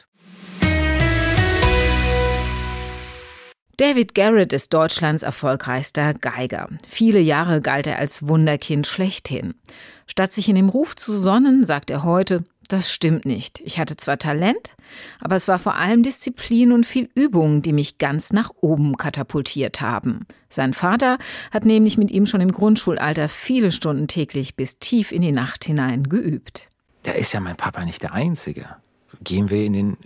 David 3.76 4.14
Garrett 4.14 4.52
ist 4.52 4.72
Deutschlands 4.72 5.24
erfolgreichster 5.24 6.14
Geiger. 6.14 6.68
Viele 6.86 7.18
Jahre 7.18 7.60
galt 7.60 7.88
er 7.88 7.98
als 7.98 8.28
Wunderkind 8.28 8.86
schlechthin. 8.86 9.54
Statt 10.06 10.32
sich 10.32 10.48
in 10.48 10.54
dem 10.54 10.68
Ruf 10.68 10.94
zu 10.94 11.18
sonnen, 11.18 11.64
sagt 11.64 11.90
er 11.90 12.04
heute, 12.04 12.44
das 12.68 12.92
stimmt 12.92 13.24
nicht. 13.24 13.60
Ich 13.64 13.78
hatte 13.78 13.96
zwar 13.96 14.16
Talent, 14.16 14.74
aber 15.20 15.34
es 15.34 15.48
war 15.48 15.58
vor 15.58 15.74
allem 15.74 16.04
Disziplin 16.04 16.70
und 16.70 16.86
viel 16.86 17.10
Übung, 17.14 17.62
die 17.62 17.72
mich 17.72 17.98
ganz 17.98 18.32
nach 18.32 18.50
oben 18.60 18.96
katapultiert 18.96 19.80
haben. 19.80 20.26
Sein 20.48 20.72
Vater 20.72 21.18
hat 21.50 21.64
nämlich 21.64 21.98
mit 21.98 22.12
ihm 22.12 22.26
schon 22.26 22.40
im 22.40 22.52
Grundschulalter 22.52 23.28
viele 23.28 23.72
Stunden 23.72 24.06
täglich 24.06 24.54
bis 24.54 24.78
tief 24.78 25.10
in 25.10 25.22
die 25.22 25.32
Nacht 25.32 25.64
hinein 25.64 26.04
geübt 26.04 26.68
da 27.04 27.12
ist 27.12 27.32
ja 27.32 27.40
mein 27.40 27.56
Papa 27.56 27.84
nicht 27.84 28.02
der 28.02 28.14
Einzige. 28.14 28.66
Gehen 29.22 29.50
wir 29.50 29.64
in 29.64 29.72
den 29.72 29.96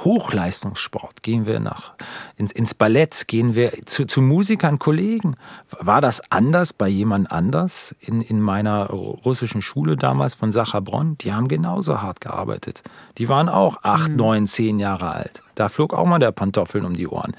Hochleistungssport, 0.00 1.22
gehen 1.22 1.46
wir 1.46 1.60
nach, 1.60 1.94
ins, 2.36 2.50
ins 2.50 2.74
Ballett, 2.74 3.28
gehen 3.28 3.54
wir 3.54 3.72
zu, 3.86 4.06
zu 4.06 4.20
Musikern, 4.20 4.78
Kollegen. 4.78 5.36
War 5.78 6.00
das 6.00 6.20
anders 6.32 6.72
bei 6.72 6.88
jemand 6.88 7.30
anders 7.30 7.94
in, 8.00 8.20
in 8.20 8.40
meiner 8.40 8.86
russischen 8.86 9.62
Schule 9.62 9.96
damals 9.96 10.34
von 10.34 10.50
Sachabron? 10.50 11.16
Die 11.18 11.32
haben 11.32 11.46
genauso 11.46 12.02
hart 12.02 12.20
gearbeitet. 12.20 12.82
Die 13.18 13.28
waren 13.28 13.48
auch 13.48 13.78
acht, 13.82 14.10
mhm. 14.10 14.16
neun, 14.16 14.46
zehn 14.46 14.80
Jahre 14.80 15.12
alt. 15.12 15.42
Da 15.54 15.68
flog 15.68 15.94
auch 15.94 16.06
mal 16.06 16.18
der 16.18 16.32
Pantoffeln 16.32 16.84
um 16.84 16.94
die 16.94 17.08
Ohren 17.08 17.34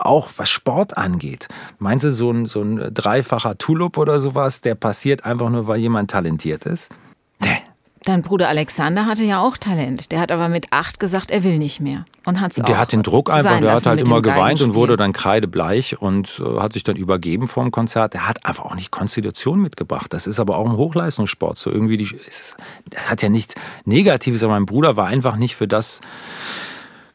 auch 0.00 0.28
was 0.36 0.48
Sport 0.48 0.96
angeht. 0.96 1.48
Meinst 1.80 2.04
du, 2.04 2.12
so 2.12 2.30
ein, 2.30 2.46
so 2.46 2.62
ein 2.62 2.94
dreifacher 2.94 3.58
Tulip 3.58 3.98
oder 3.98 4.20
sowas, 4.20 4.60
der 4.60 4.76
passiert 4.76 5.24
einfach 5.24 5.50
nur, 5.50 5.66
weil 5.66 5.80
jemand 5.80 6.12
talentiert 6.12 6.66
ist? 6.66 6.88
Dein 8.08 8.22
Bruder 8.22 8.48
Alexander 8.48 9.04
hatte 9.04 9.22
ja 9.24 9.38
auch 9.42 9.58
Talent. 9.58 10.12
Der 10.12 10.20
hat 10.20 10.32
aber 10.32 10.48
mit 10.48 10.68
acht 10.70 10.98
gesagt, 10.98 11.30
er 11.30 11.44
will 11.44 11.58
nicht 11.58 11.78
mehr. 11.78 12.06
Und 12.24 12.40
hat's 12.40 12.54
der 12.56 12.64
auch 12.64 12.78
hat 12.78 12.92
den 12.92 13.02
Druck 13.02 13.28
einfach, 13.28 13.60
der 13.60 13.72
hat 13.72 13.84
halt 13.84 14.00
immer 14.00 14.22
geweint 14.22 14.62
und 14.62 14.72
wurde 14.72 14.96
dann 14.96 15.08
dann 15.08 15.12
kreidebleich 15.12 16.00
und 16.00 16.42
äh, 16.42 16.58
hat 16.58 16.72
sich 16.72 16.84
dann 16.84 16.96
übergeben 16.96 17.48
vor 17.48 17.64
dem 17.64 17.70
Konzert. 17.70 18.14
Der 18.14 18.26
hat 18.26 18.46
einfach 18.46 18.64
auch 18.64 18.74
nicht 18.74 18.90
Konstitution 18.90 19.60
mitgebracht. 19.60 20.14
Das 20.14 20.26
ist 20.26 20.40
aber 20.40 20.56
auch 20.56 20.64
im 20.64 20.78
Hochleistungssport 20.78 21.58
so 21.58 21.70
irgendwie. 21.70 21.98
Die, 21.98 22.08
es, 22.26 22.56
das 22.88 23.10
hat 23.10 23.20
ja 23.20 23.28
nichts 23.28 23.54
Negatives, 23.84 24.42
aber 24.42 24.54
mein 24.54 24.64
Bruder 24.64 24.96
war 24.96 25.06
einfach 25.06 25.36
nicht 25.36 25.54
für 25.54 25.68
das 25.68 26.00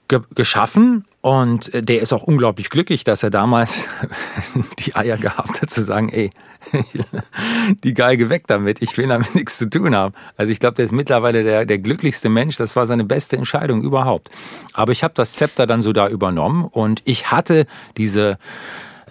ge 0.07 0.19
geschaffen 0.35 1.05
und 1.23 1.73
äh, 1.73 1.81
der 1.81 2.01
ist 2.01 2.11
auch 2.11 2.23
unglaublich 2.23 2.69
glücklich, 2.69 3.05
dass 3.05 3.23
er 3.23 3.29
damals 3.29 3.87
die 4.79 4.93
Eier 4.93 5.15
gehabt 5.15 5.61
hat 5.61 5.69
zu 5.69 5.81
sagen, 5.81 6.09
ey, 6.09 6.31
die 7.83 7.93
Geige 7.93 8.29
weg 8.29 8.43
damit, 8.47 8.81
ich 8.81 8.97
will 8.97 9.07
damit 9.07 9.33
nichts 9.33 9.57
zu 9.57 9.69
tun 9.69 9.95
haben. 9.95 10.13
Also 10.35 10.51
ich 10.51 10.59
glaube, 10.59 10.75
der 10.75 10.83
ist 10.83 10.91
mittlerweile 10.91 11.45
der, 11.45 11.65
der 11.65 11.79
glücklichste 11.79 12.27
Mensch, 12.27 12.57
das 12.57 12.75
war 12.75 12.85
seine 12.85 13.05
beste 13.05 13.37
Entscheidung 13.37 13.83
überhaupt. 13.83 14.31
Aber 14.73 14.91
ich 14.91 15.01
habe 15.01 15.13
das 15.13 15.31
Zepter 15.33 15.65
dann 15.65 15.81
so 15.81 15.93
da 15.93 16.09
übernommen 16.09 16.65
und 16.65 17.01
ich 17.05 17.31
hatte 17.31 17.67
diese 17.95 18.37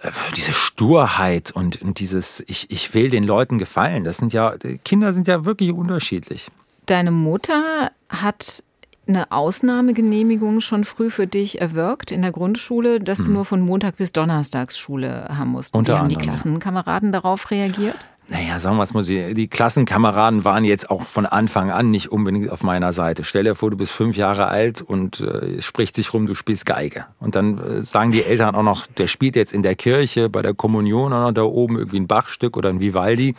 äh, 0.02 0.11
diese 0.37 0.52
Sturheit 0.52 1.50
und, 1.50 1.81
und 1.81 1.99
dieses 1.99 2.45
ich, 2.47 2.71
ich 2.71 2.92
will 2.92 3.09
den 3.09 3.25
Leuten 3.25 3.57
gefallen, 3.57 4.04
das 4.04 4.19
sind 4.19 4.35
ja, 4.35 4.54
Kinder 4.85 5.14
sind 5.14 5.28
ja 5.28 5.47
wirklich 5.47 5.73
unterschiedlich. 5.73 6.50
Deine 6.85 7.11
Mutter 7.11 7.90
hat 8.11 8.62
eine 9.07 9.33
Ausnahmegenehmigung 9.33 10.61
schon 10.61 10.85
früh 10.85 11.11
für 11.11 11.27
dich 11.27 11.61
erwirkt 11.61 12.13
in 12.13 12.23
der 12.23 12.33
Grundschule, 12.33 13.01
dass 13.01 13.19
du 13.19 13.27
hm. 13.27 13.33
nur 13.33 13.45
von 13.45 13.61
Montag 13.61 13.97
bis 13.97 14.13
Donnerstagsschule 14.13 15.29
haben 15.37 15.51
musst. 15.51 15.75
Unter 15.75 15.95
Wie 15.95 15.99
haben 15.99 16.09
die 16.09 16.17
Klassenkameraden 16.17 17.09
ja. 17.09 17.21
darauf 17.21 17.51
reagiert? 17.51 17.97
Naja, 18.33 18.59
sagen 18.59 18.79
wir 18.79 18.83
es 18.83 18.95
mal, 18.95 19.05
die 19.05 19.47
Klassenkameraden 19.47 20.43
waren 20.47 20.65
jetzt 20.65 20.89
auch 20.89 21.03
von 21.03 21.27
Anfang 21.27 21.71
an 21.71 21.91
nicht 21.91 22.11
unbedingt 22.11 22.49
auf 22.51 22.62
meiner 22.62 22.95
Seite. 22.95 23.25
Stell 23.25 23.45
dir 23.45 23.55
vor, 23.55 23.71
du 23.71 23.77
bist 23.77 23.93
fünf 23.93 24.17
Jahre 24.17 24.47
alt 24.47 24.81
und 24.81 25.21
äh, 25.21 25.57
es 25.57 25.67
spricht 25.67 25.95
sich 25.97 26.15
rum, 26.15 26.25
du 26.25 26.35
spielst 26.35 26.65
Geige. 26.65 27.05
Und 27.21 27.37
dann 27.37 27.59
äh, 27.59 27.83
sagen 27.83 28.11
die 28.11 28.25
Eltern 28.25 28.55
auch 28.55 28.62
noch, 28.62 28.87
der 28.87 29.07
spielt 29.07 29.37
jetzt 29.37 29.53
in 29.53 29.62
der 29.62 29.75
Kirche 29.75 30.31
bei 30.31 30.41
der 30.41 30.55
Kommunion 30.55 31.12
auch 31.12 31.27
noch 31.27 31.33
da 31.33 31.43
oben 31.43 31.77
irgendwie 31.77 32.01
ein 32.01 32.07
Bachstück 32.07 32.57
oder 32.57 32.71
ein 32.71 32.81
Vivaldi. 32.81 33.35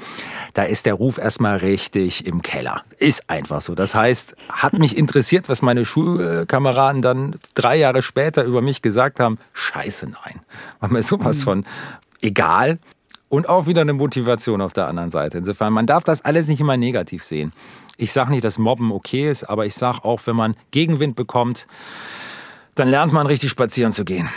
Da 0.54 0.62
ist 0.62 0.86
der 0.86 0.94
Ruf 0.94 1.18
erstmal 1.18 1.58
richtig 1.58 2.28
im 2.28 2.44
Keller. 2.44 2.84
Ist 3.00 3.32
einfach 3.32 3.62
so. 3.62 3.74
Das 3.74 3.96
heißt, 3.96 4.36
hat 4.50 4.74
mich 4.74 4.96
interessiert, 4.96 5.50
was 5.50 5.64
meine 5.64 5.86
Schulkameraden 5.86 7.02
dann 7.02 7.36
drei 7.56 7.78
Jahre 7.78 8.04
später 8.04 8.44
über 8.44 8.62
mich 8.62 8.84
gesagt 8.84 9.20
haben. 9.20 9.40
Scheiße, 9.54 10.06
nein. 10.06 10.42
War 10.82 10.92
mir 10.92 11.02
sowas 11.02 11.40
mhm. 11.40 11.44
von 11.44 11.66
egal 12.22 12.78
und 13.34 13.50
auch 13.50 13.66
wieder 13.66 13.82
eine 13.82 13.94
Motivation 13.94 14.62
auf 14.62 14.74
der 14.74 14.88
anderen 14.88 15.10
Seite. 15.10 15.40
Insofern, 15.40 15.74
man 15.74 15.88
darf 15.88 16.04
das 16.04 16.22
alles 16.22 16.48
nicht 16.48 16.62
immer 16.62 16.78
negativ 16.78 17.24
sehen. 17.24 17.52
Ich 17.98 18.14
sage 18.14 18.30
nicht, 18.30 18.44
dass 18.44 18.60
Mobben 18.60 18.92
okay 18.92 19.28
ist, 19.28 19.44
aber 19.46 19.66
ich 19.66 19.74
sage 19.74 20.06
auch, 20.06 20.22
wenn 20.26 20.36
man 20.36 20.56
Gegenwind 20.70 21.16
bekommt, 21.16 21.66
dann 22.76 22.90
lernt 22.90 23.12
man 23.12 23.26
richtig 23.26 23.50
spazieren 23.50 23.92
zu 23.92 24.06
gehen. 24.06 24.30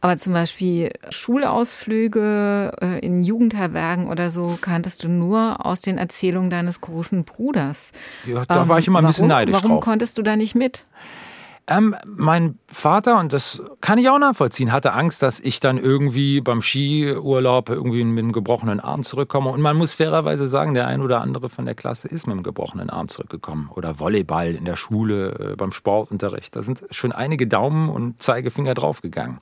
Aber 0.00 0.16
zum 0.16 0.32
Beispiel 0.32 0.92
Schulausflüge 1.08 2.72
äh, 2.80 3.04
in 3.04 3.24
Jugendherbergen 3.24 4.06
oder 4.06 4.30
so 4.30 4.56
kanntest 4.60 5.02
du 5.02 5.08
nur 5.08 5.66
aus 5.66 5.80
den 5.80 5.98
Erzählungen 5.98 6.50
deines 6.50 6.80
großen 6.80 7.24
Bruders. 7.24 7.90
Ja, 8.26 8.44
da 8.44 8.68
war 8.68 8.78
ich 8.78 8.86
immer 8.86 9.00
ein 9.00 9.06
bisschen 9.06 9.26
neidisch 9.26 9.56
warum 9.56 9.72
drauf. 9.72 9.84
konntest 9.84 10.16
du 10.16 10.22
da 10.22 10.36
nicht 10.36 10.54
mit? 10.54 10.84
Ähm, 11.70 11.94
mein 12.04 12.58
Vater, 12.66 13.20
und 13.20 13.32
das 13.32 13.62
kann 13.80 13.96
ich 13.98 14.08
auch 14.10 14.18
nachvollziehen, 14.18 14.72
hatte 14.72 14.92
Angst, 14.92 15.22
dass 15.22 15.38
ich 15.38 15.60
dann 15.60 15.78
irgendwie 15.78 16.40
beim 16.40 16.62
Skiurlaub 16.62 17.70
irgendwie 17.70 18.02
mit 18.02 18.18
einem 18.18 18.32
gebrochenen 18.32 18.80
Arm 18.80 19.04
zurückkomme. 19.04 19.50
Und 19.50 19.60
man 19.60 19.76
muss 19.76 19.92
fairerweise 19.92 20.48
sagen, 20.48 20.74
der 20.74 20.88
ein 20.88 21.00
oder 21.00 21.20
andere 21.20 21.48
von 21.48 21.66
der 21.66 21.76
Klasse 21.76 22.08
ist 22.08 22.26
mit 22.26 22.34
einem 22.34 22.42
gebrochenen 22.42 22.90
Arm 22.90 23.06
zurückgekommen. 23.08 23.70
Oder 23.72 24.00
Volleyball 24.00 24.56
in 24.56 24.64
der 24.64 24.74
Schule, 24.74 25.52
äh, 25.52 25.56
beim 25.56 25.70
Sportunterricht. 25.70 26.56
Da 26.56 26.62
sind 26.62 26.84
schon 26.90 27.12
einige 27.12 27.46
Daumen 27.46 27.88
und 27.88 28.20
Zeigefinger 28.20 28.74
draufgegangen. 28.74 29.38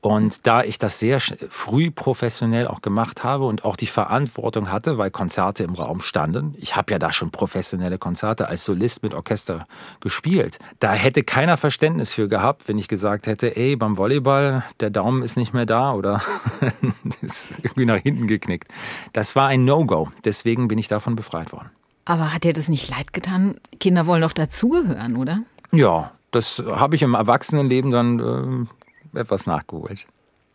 Und 0.00 0.46
da 0.46 0.62
ich 0.62 0.78
das 0.78 1.00
sehr 1.00 1.18
früh 1.20 1.90
professionell 1.90 2.68
auch 2.68 2.82
gemacht 2.82 3.24
habe 3.24 3.46
und 3.46 3.64
auch 3.64 3.74
die 3.74 3.86
Verantwortung 3.86 4.70
hatte, 4.70 4.96
weil 4.96 5.10
Konzerte 5.10 5.64
im 5.64 5.74
Raum 5.74 6.00
standen, 6.00 6.54
ich 6.58 6.76
habe 6.76 6.92
ja 6.92 7.00
da 7.00 7.12
schon 7.12 7.30
professionelle 7.30 7.98
Konzerte 7.98 8.46
als 8.46 8.64
Solist 8.64 9.02
mit 9.02 9.12
Orchester 9.12 9.66
gespielt, 10.00 10.58
da 10.78 10.92
hätte 10.92 11.24
keiner 11.24 11.56
Verständnis 11.56 12.12
für 12.12 12.28
gehabt, 12.28 12.68
wenn 12.68 12.78
ich 12.78 12.86
gesagt 12.86 13.26
hätte, 13.26 13.56
ey, 13.56 13.74
beim 13.74 13.96
Volleyball, 13.96 14.62
der 14.78 14.90
Daumen 14.90 15.22
ist 15.22 15.36
nicht 15.36 15.52
mehr 15.52 15.66
da 15.66 15.92
oder 15.92 16.22
ist 17.20 17.58
irgendwie 17.62 17.86
nach 17.86 17.98
hinten 17.98 18.28
geknickt. 18.28 18.68
Das 19.12 19.34
war 19.34 19.48
ein 19.48 19.64
No-Go, 19.64 20.10
deswegen 20.24 20.68
bin 20.68 20.78
ich 20.78 20.86
davon 20.86 21.16
befreit 21.16 21.52
worden. 21.52 21.70
Aber 22.04 22.32
hat 22.32 22.44
dir 22.44 22.52
das 22.52 22.68
nicht 22.68 22.88
leid 22.88 23.12
getan? 23.12 23.56
Kinder 23.80 24.06
wollen 24.06 24.22
doch 24.22 24.32
dazugehören, 24.32 25.16
oder? 25.16 25.40
Ja, 25.72 26.12
das 26.30 26.62
habe 26.66 26.94
ich 26.94 27.02
im 27.02 27.14
Erwachsenenleben 27.14 27.90
dann 27.90 28.20
äh, 28.20 28.77
etwas 29.14 29.46
nachgeholt. 29.46 30.06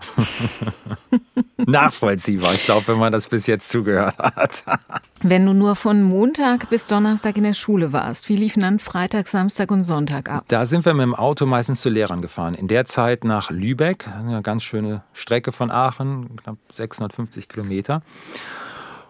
Nachvollziehbar, 1.57 2.53
ich 2.53 2.65
glaube, 2.65 2.89
wenn 2.89 2.99
man 2.99 3.11
das 3.11 3.29
bis 3.29 3.47
jetzt 3.47 3.69
zugehört 3.69 4.17
hat. 4.17 4.63
wenn 5.21 5.45
du 5.45 5.53
nur 5.53 5.75
von 5.75 6.03
Montag 6.03 6.69
bis 6.69 6.87
Donnerstag 6.87 7.37
in 7.37 7.43
der 7.43 7.53
Schule 7.53 7.93
warst, 7.93 8.29
wie 8.29 8.35
liefen 8.35 8.61
dann 8.61 8.79
Freitag, 8.79 9.27
Samstag 9.27 9.71
und 9.71 9.83
Sonntag 9.83 10.29
ab? 10.29 10.45
Da 10.47 10.65
sind 10.65 10.85
wir 10.85 10.93
mit 10.93 11.03
dem 11.03 11.15
Auto 11.15 11.45
meistens 11.45 11.81
zu 11.81 11.89
Lehrern 11.89 12.21
gefahren. 12.21 12.53
In 12.53 12.67
der 12.67 12.85
Zeit 12.85 13.23
nach 13.23 13.49
Lübeck, 13.49 14.07
eine 14.07 14.41
ganz 14.41 14.63
schöne 14.63 15.03
Strecke 15.13 15.51
von 15.51 15.71
Aachen, 15.71 16.35
knapp 16.37 16.57
650 16.71 17.47
Kilometer. 17.47 18.01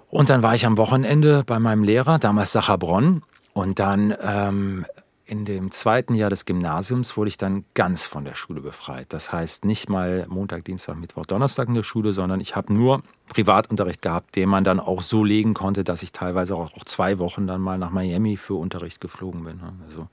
Und 0.10 0.30
dann 0.30 0.44
war 0.44 0.54
ich 0.54 0.66
am 0.66 0.78
Wochenende 0.78 1.44
bei 1.44 1.58
meinem 1.58 1.84
Lehrer, 1.84 2.20
damals 2.20 2.52
Sacherbronn. 2.52 3.24
Und 3.54 3.80
dann 3.80 4.16
ähm, 4.22 4.86
in 5.26 5.46
dem 5.46 5.72
zweiten 5.72 6.16
Jahr 6.16 6.30
des 6.30 6.44
Gymnasiums 6.46 7.16
wurde 7.16 7.30
ich 7.30 7.38
dann 7.38 7.64
ganz 7.76 8.06
von 8.06 8.26
der 8.26 8.36
Schule 8.36 8.60
befreit. 8.60 9.08
Das 9.10 9.32
heißt 9.32 9.64
nicht 9.64 9.90
mal 9.90 10.26
Montag, 10.28 10.66
Dienstag, 10.66 10.98
Mittwoch, 10.98 11.26
Donnerstag 11.26 11.70
in 11.70 11.76
der 11.76 11.84
Schule, 11.84 12.12
sondern 12.12 12.42
ich 12.42 12.58
habe 12.58 12.74
nur 12.74 13.04
Privatunterricht 13.30 14.02
gehabt, 14.02 14.36
den 14.36 14.50
man 14.50 14.66
dann 14.66 14.82
auch 14.82 15.02
so 15.02 15.24
legen 15.24 15.54
konnte, 15.54 15.86
dass 15.86 16.04
ich 16.04 16.12
teilweise 16.12 16.58
auch, 16.58 16.72
zwei 16.86 17.20
Wochen 17.20 17.48
dann 17.48 17.62
mal 17.62 17.78
nach 17.78 17.90
Miami 17.90 18.36
für 18.36 18.56
Unterricht 18.56 19.00
geflogen 19.00 19.46
bin. 19.46 19.62
Also 19.86 20.08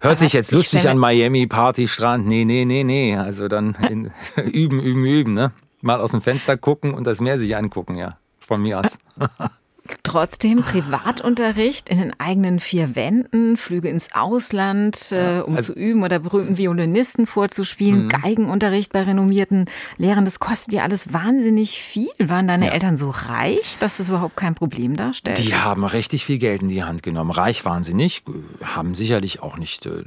hört 0.00 0.18
sich 0.18 0.32
jetzt 0.32 0.50
lustig 0.50 0.88
an 0.88 0.98
Miami, 0.98 1.46
Party, 1.46 1.86
Strand. 1.86 2.26
Nee, 2.26 2.44
nee, 2.44 2.64
nee, 2.64 2.82
nee. 2.82 3.16
Also 3.16 3.46
dann 3.46 3.74
in, 3.88 4.10
üben, 4.36 4.80
üben, 4.80 5.04
üben. 5.04 5.34
Ne? 5.34 5.52
Mal 5.80 6.00
aus 6.00 6.10
dem 6.10 6.22
Fenster 6.22 6.56
gucken 6.56 6.92
und 6.92 7.06
das 7.06 7.20
Meer 7.20 7.38
sich 7.38 7.56
angucken, 7.56 7.96
ja. 7.96 8.18
Von 8.40 8.62
mir 8.62 8.80
aus. 8.80 8.98
Trotzdem 10.08 10.62
Privatunterricht 10.62 11.90
in 11.90 11.98
den 11.98 12.18
eigenen 12.18 12.60
vier 12.60 12.96
Wänden, 12.96 13.58
Flüge 13.58 13.88
ins 13.88 14.14
Ausland, 14.14 15.12
äh, 15.12 15.40
um 15.40 15.56
also, 15.56 15.74
zu 15.74 15.78
üben 15.78 16.02
oder 16.02 16.18
berühmten 16.18 16.56
Violinisten 16.56 17.26
vorzuspielen, 17.26 18.04
mhm. 18.04 18.08
Geigenunterricht 18.08 18.92
bei 18.92 19.02
renommierten 19.02 19.66
Lehrern, 19.98 20.24
das 20.24 20.40
kostet 20.40 20.72
ja 20.72 20.82
alles 20.82 21.12
wahnsinnig 21.12 21.82
viel. 21.82 22.08
Waren 22.18 22.48
deine 22.48 22.66
ja. 22.66 22.72
Eltern 22.72 22.96
so 22.96 23.10
reich, 23.10 23.76
dass 23.80 23.98
das 23.98 24.08
überhaupt 24.08 24.36
kein 24.36 24.54
Problem 24.54 24.96
darstellt? 24.96 25.38
Die 25.38 25.54
haben 25.54 25.84
richtig 25.84 26.24
viel 26.24 26.38
Geld 26.38 26.62
in 26.62 26.68
die 26.68 26.82
Hand 26.82 27.02
genommen. 27.02 27.30
Reich 27.30 27.66
waren 27.66 27.82
sie 27.82 27.94
nicht, 27.94 28.24
haben 28.62 28.94
sicherlich 28.94 29.42
auch 29.42 29.58
nicht, 29.58 29.84
äh, 29.84 30.04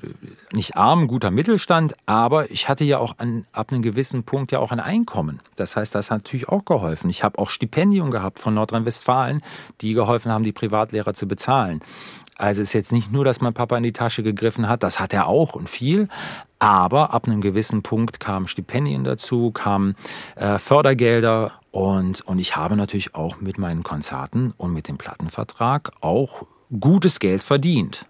nicht 0.51 0.75
arm, 0.75 1.07
guter 1.07 1.29
Mittelstand, 1.29 1.93
aber 2.07 2.49
ich 2.49 2.67
hatte 2.67 2.85
ja 2.85 2.97
auch 2.97 3.19
an, 3.19 3.45
ab 3.51 3.71
einem 3.71 3.83
gewissen 3.83 4.23
Punkt 4.23 4.51
ja 4.51 4.57
auch 4.57 4.71
ein 4.71 4.79
Einkommen. 4.79 5.41
Das 5.57 5.75
heißt, 5.75 5.93
das 5.93 6.09
hat 6.09 6.23
natürlich 6.23 6.49
auch 6.49 6.65
geholfen. 6.65 7.09
Ich 7.11 7.23
habe 7.23 7.37
auch 7.37 7.51
Stipendien 7.51 8.09
gehabt 8.09 8.39
von 8.39 8.55
Nordrhein-Westfalen 8.55 9.43
die 9.81 9.90
geholfen 9.93 10.31
haben, 10.31 10.43
die 10.43 10.51
Privatlehrer 10.51 11.13
zu 11.13 11.27
bezahlen. 11.27 11.81
Also 12.37 12.61
es 12.61 12.69
ist 12.69 12.73
jetzt 12.73 12.91
nicht 12.91 13.11
nur, 13.11 13.23
dass 13.23 13.41
mein 13.41 13.53
Papa 13.53 13.77
in 13.77 13.83
die 13.83 13.91
Tasche 13.91 14.23
gegriffen 14.23 14.67
hat, 14.67 14.83
das 14.83 14.99
hat 14.99 15.13
er 15.13 15.27
auch 15.27 15.53
und 15.53 15.69
viel. 15.69 16.07
Aber 16.59 17.13
ab 17.13 17.27
einem 17.27 17.41
gewissen 17.41 17.83
Punkt 17.83 18.19
kamen 18.19 18.47
Stipendien 18.47 19.03
dazu, 19.03 19.51
kamen 19.51 19.95
äh, 20.35 20.57
Fördergelder 20.57 21.53
und, 21.71 22.21
und 22.21 22.39
ich 22.39 22.55
habe 22.55 22.75
natürlich 22.75 23.15
auch 23.15 23.41
mit 23.41 23.57
meinen 23.57 23.83
Konzerten 23.83 24.53
und 24.57 24.73
mit 24.73 24.87
dem 24.87 24.97
Plattenvertrag 24.97 25.91
auch 26.01 26.43
gutes 26.79 27.19
Geld 27.19 27.43
verdient. 27.43 28.05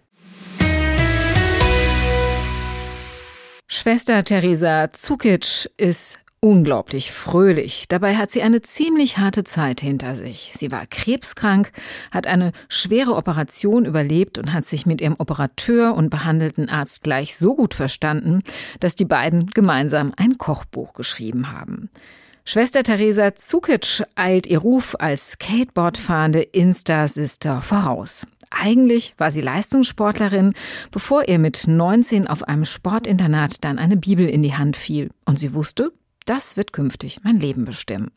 Schwester 3.67 4.23
Theresa 4.23 4.91
Zukic 4.91 5.69
ist 5.77 6.19
unglaublich 6.41 7.11
fröhlich. 7.11 7.85
Dabei 7.87 8.17
hat 8.17 8.31
sie 8.31 8.41
eine 8.41 8.63
ziemlich 8.63 9.19
harte 9.19 9.43
Zeit 9.43 9.79
hinter 9.79 10.15
sich. 10.15 10.51
Sie 10.55 10.71
war 10.71 10.87
krebskrank, 10.87 11.71
hat 12.09 12.25
eine 12.25 12.51
schwere 12.67 13.15
Operation 13.15 13.85
überlebt 13.85 14.39
und 14.39 14.51
hat 14.51 14.65
sich 14.65 14.87
mit 14.87 15.01
ihrem 15.01 15.15
Operateur 15.19 15.95
und 15.95 16.09
behandelten 16.09 16.67
Arzt 16.67 17.03
gleich 17.03 17.37
so 17.37 17.55
gut 17.55 17.75
verstanden, 17.75 18.41
dass 18.79 18.95
die 18.95 19.05
beiden 19.05 19.47
gemeinsam 19.47 20.13
ein 20.17 20.39
Kochbuch 20.39 20.93
geschrieben 20.93 21.51
haben. 21.51 21.91
Schwester 22.43 22.81
Theresa 22.81 23.35
Zukic 23.35 24.03
eilt 24.15 24.47
ihr 24.47 24.57
Ruf 24.57 24.95
als 24.97 25.33
Skateboardfahrende 25.33 26.41
Insta-Sister 26.41 27.61
voraus. 27.61 28.25
Eigentlich 28.49 29.13
war 29.17 29.29
sie 29.29 29.41
Leistungssportlerin, 29.41 30.53
bevor 30.89 31.27
ihr 31.27 31.37
mit 31.37 31.67
19 31.67 32.25
auf 32.25 32.43
einem 32.43 32.65
Sportinternat 32.65 33.63
dann 33.63 33.77
eine 33.77 33.95
Bibel 33.95 34.27
in 34.27 34.41
die 34.41 34.55
Hand 34.55 34.75
fiel. 34.75 35.11
Und 35.23 35.37
sie 35.37 35.53
wusste, 35.53 35.93
das 36.25 36.57
wird 36.57 36.73
künftig 36.73 37.21
mein 37.23 37.39
Leben 37.39 37.65
bestimmen. 37.65 38.11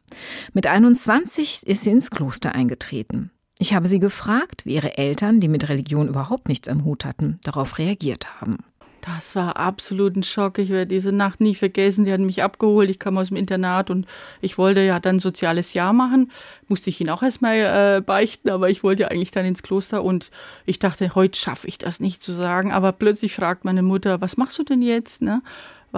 Mit 0.53 0.67
21 0.67 1.67
ist 1.67 1.85
sie 1.85 1.91
ins 1.91 2.11
Kloster 2.11 2.55
eingetreten. 2.55 3.31
Ich 3.59 3.73
habe 3.73 3.89
sie 3.89 4.01
gefragt, 4.01 4.67
wie 4.67 4.75
ihre 4.75 4.99
Eltern, 4.99 5.41
die 5.41 5.49
mit 5.49 5.69
Religion 5.69 6.09
überhaupt 6.09 6.49
nichts 6.49 6.69
am 6.69 6.85
Hut 6.85 7.05
hatten, 7.05 7.39
darauf 7.45 7.79
reagiert 7.79 8.41
haben. 8.41 8.59
Das 9.05 9.37
war 9.37 9.59
absolut 9.59 10.17
ein 10.17 10.23
Schock. 10.23 10.59
Ich 10.59 10.71
werde 10.71 10.87
diese 10.87 11.13
Nacht 11.13 11.39
nie 11.43 11.55
vergessen. 11.55 12.07
Die 12.07 12.13
hatten 12.13 12.25
mich 12.25 12.43
abgeholt. 12.43 12.89
Ich 12.89 12.99
kam 12.99 13.19
aus 13.19 13.29
dem 13.29 13.37
Internat 13.37 13.91
und 13.91 14.07
ich 14.41 14.57
wollte 14.57 14.81
ja 14.81 14.99
dann 14.99 15.19
soziales 15.19 15.75
Jahr 15.75 15.93
machen. 15.93 16.33
Musste 16.69 16.89
ich 16.89 17.03
ihn 17.03 17.11
auch 17.11 17.23
erstmal 17.23 17.57
äh, 17.99 18.01
beichten, 18.01 18.49
aber 18.49 18.71
ich 18.71 18.83
wollte 18.83 19.03
ja 19.03 19.09
eigentlich 19.09 19.31
dann 19.31 19.45
ins 19.45 19.63
Kloster 19.63 20.03
und 20.03 20.31
ich 20.65 20.79
dachte, 20.79 21.15
heute 21.15 21.39
schaffe 21.39 21.69
ich 21.69 21.77
das 21.77 22.01
nicht 22.01 22.23
zu 22.23 22.33
sagen. 22.33 22.73
Aber 22.73 22.93
plötzlich 22.93 23.35
fragt 23.35 23.67
meine 23.67 23.83
Mutter, 23.83 24.23
was 24.23 24.39
machst 24.39 24.59
du 24.59 24.63
denn 24.63 24.81
jetzt? 24.81 25.21
Ne? 25.21 25.43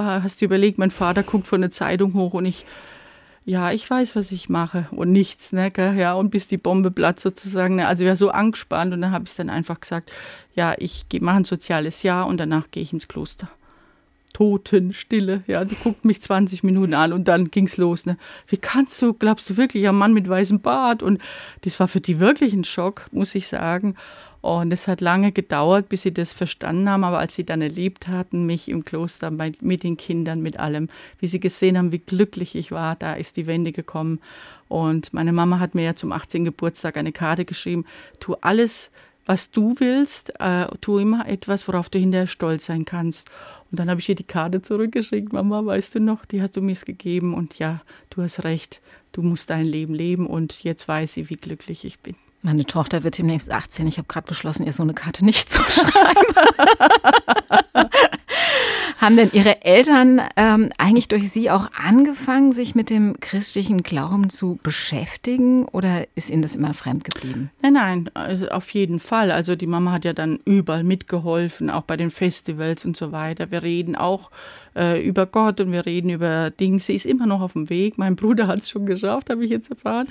Hast 0.02 0.40
du 0.40 0.44
überlegt, 0.44 0.78
mein 0.78 0.90
Vater 0.90 1.22
guckt 1.22 1.46
von 1.46 1.60
der 1.60 1.70
Zeitung 1.70 2.14
hoch 2.14 2.34
und 2.34 2.44
ich 2.44 2.66
ja, 3.48 3.70
ich 3.70 3.88
weiß, 3.88 4.16
was 4.16 4.32
ich 4.32 4.48
mache 4.48 4.88
und 4.90 5.12
nichts, 5.12 5.52
ne, 5.52 5.70
gell? 5.70 5.96
ja, 5.96 6.14
und 6.14 6.30
bis 6.30 6.48
die 6.48 6.56
Bombe 6.56 6.90
platzt 6.90 7.22
sozusagen. 7.22 7.76
Ne? 7.76 7.86
Also 7.86 8.02
ich 8.02 8.08
war 8.08 8.16
so 8.16 8.30
angespannt 8.30 8.92
und 8.92 9.00
dann 9.00 9.12
habe 9.12 9.24
ich 9.24 9.36
dann 9.36 9.50
einfach 9.50 9.78
gesagt, 9.78 10.10
ja, 10.56 10.74
ich 10.78 11.06
mache 11.20 11.36
ein 11.36 11.44
soziales 11.44 12.02
Jahr 12.02 12.26
und 12.26 12.38
danach 12.38 12.72
gehe 12.72 12.82
ich 12.82 12.92
ins 12.92 13.06
Kloster. 13.06 13.48
Totenstille, 14.32 15.44
ja, 15.46 15.64
die 15.64 15.76
guckt 15.76 16.04
mich 16.04 16.20
20 16.20 16.64
Minuten 16.64 16.92
an 16.92 17.12
und 17.12 17.28
dann 17.28 17.50
ging's 17.52 17.76
los, 17.76 18.04
ne. 18.04 18.18
Wie 18.48 18.56
kannst 18.56 19.00
du, 19.00 19.14
glaubst 19.14 19.48
du 19.48 19.56
wirklich, 19.56 19.88
ein 19.88 19.94
Mann 19.94 20.12
mit 20.12 20.28
weißem 20.28 20.60
Bart? 20.60 21.04
Und 21.04 21.22
das 21.62 21.78
war 21.78 21.86
für 21.86 22.00
die 22.00 22.18
wirklich 22.18 22.52
ein 22.52 22.64
Schock, 22.64 23.06
muss 23.12 23.34
ich 23.36 23.46
sagen. 23.46 23.94
Und 24.46 24.72
es 24.72 24.86
hat 24.86 25.00
lange 25.00 25.32
gedauert, 25.32 25.88
bis 25.88 26.02
sie 26.02 26.14
das 26.14 26.32
verstanden 26.32 26.88
haben, 26.88 27.02
aber 27.02 27.18
als 27.18 27.34
sie 27.34 27.42
dann 27.42 27.62
erlebt 27.62 28.06
hatten, 28.06 28.46
mich 28.46 28.68
im 28.68 28.84
Kloster 28.84 29.32
mit 29.32 29.82
den 29.82 29.96
Kindern, 29.96 30.40
mit 30.40 30.60
allem, 30.60 30.88
wie 31.18 31.26
sie 31.26 31.40
gesehen 31.40 31.76
haben, 31.76 31.90
wie 31.90 31.98
glücklich 31.98 32.54
ich 32.54 32.70
war, 32.70 32.94
da 32.94 33.14
ist 33.14 33.36
die 33.36 33.48
Wende 33.48 33.72
gekommen. 33.72 34.20
Und 34.68 35.12
meine 35.12 35.32
Mama 35.32 35.58
hat 35.58 35.74
mir 35.74 35.82
ja 35.82 35.96
zum 35.96 36.12
18. 36.12 36.44
Geburtstag 36.44 36.96
eine 36.96 37.10
Karte 37.10 37.44
geschrieben, 37.44 37.86
tu 38.20 38.36
alles, 38.40 38.92
was 39.24 39.50
du 39.50 39.74
willst, 39.80 40.38
äh, 40.38 40.66
tu 40.80 41.00
immer 41.00 41.26
etwas, 41.26 41.66
worauf 41.66 41.88
du 41.88 41.98
hinterher 41.98 42.28
stolz 42.28 42.66
sein 42.66 42.84
kannst. 42.84 43.28
Und 43.72 43.80
dann 43.80 43.90
habe 43.90 43.98
ich 43.98 44.08
ihr 44.08 44.14
die 44.14 44.22
Karte 44.22 44.62
zurückgeschickt, 44.62 45.32
Mama, 45.32 45.66
weißt 45.66 45.96
du 45.96 45.98
noch, 45.98 46.24
die 46.24 46.40
hast 46.40 46.56
du 46.56 46.62
mir 46.62 46.76
gegeben 46.76 47.34
und 47.34 47.58
ja, 47.58 47.80
du 48.10 48.22
hast 48.22 48.44
recht, 48.44 48.80
du 49.10 49.22
musst 49.22 49.50
dein 49.50 49.66
Leben 49.66 49.92
leben 49.92 50.28
und 50.28 50.62
jetzt 50.62 50.86
weiß 50.86 51.14
sie, 51.14 51.30
wie 51.30 51.36
glücklich 51.36 51.84
ich 51.84 51.98
bin. 51.98 52.14
Meine 52.46 52.64
Tochter 52.64 53.02
wird 53.02 53.18
demnächst 53.18 53.50
18. 53.50 53.88
Ich 53.88 53.98
habe 53.98 54.06
gerade 54.06 54.28
beschlossen, 54.28 54.66
ihr 54.66 54.72
so 54.72 54.84
eine 54.84 54.94
Karte 54.94 55.24
nicht 55.24 55.48
zu 55.50 55.60
schreiben. 55.68 56.34
Haben 58.98 59.16
denn 59.16 59.30
Ihre 59.32 59.64
Eltern 59.64 60.22
ähm, 60.36 60.70
eigentlich 60.78 61.08
durch 61.08 61.30
Sie 61.30 61.50
auch 61.50 61.68
angefangen, 61.76 62.52
sich 62.52 62.76
mit 62.76 62.88
dem 62.88 63.18
christlichen 63.18 63.82
Glauben 63.82 64.30
zu 64.30 64.60
beschäftigen 64.62 65.66
oder 65.66 66.06
ist 66.14 66.30
Ihnen 66.30 66.42
das 66.42 66.54
immer 66.54 66.72
fremd 66.72 67.02
geblieben? 67.02 67.50
Nein, 67.62 67.72
nein, 67.72 68.10
also 68.14 68.48
auf 68.48 68.70
jeden 68.70 69.00
Fall. 69.00 69.32
Also 69.32 69.56
die 69.56 69.66
Mama 69.66 69.90
hat 69.90 70.04
ja 70.04 70.12
dann 70.12 70.38
überall 70.44 70.84
mitgeholfen, 70.84 71.68
auch 71.68 71.82
bei 71.82 71.96
den 71.96 72.10
Festivals 72.10 72.84
und 72.84 72.96
so 72.96 73.10
weiter. 73.10 73.50
Wir 73.50 73.64
reden 73.64 73.96
auch 73.96 74.30
äh, 74.76 75.00
über 75.00 75.26
Gott 75.26 75.61
und 75.61 75.73
wir 75.73 75.87
reden 75.87 76.11
über 76.11 76.50
Dinge. 76.50 76.80
Sie 76.80 76.95
ist 76.95 77.06
immer 77.06 77.26
noch 77.26 77.40
auf 77.40 77.54
dem 77.54 77.71
Weg. 77.71 77.99
Mein 77.99 78.16
Bruder 78.16 78.47
hat 78.47 78.61
es 78.61 78.71
schon 78.71 78.87
geschafft, 78.87 79.30
habe 79.30 79.45
ich 79.45 79.50
jetzt 79.50 79.71
erfahren. 79.71 80.09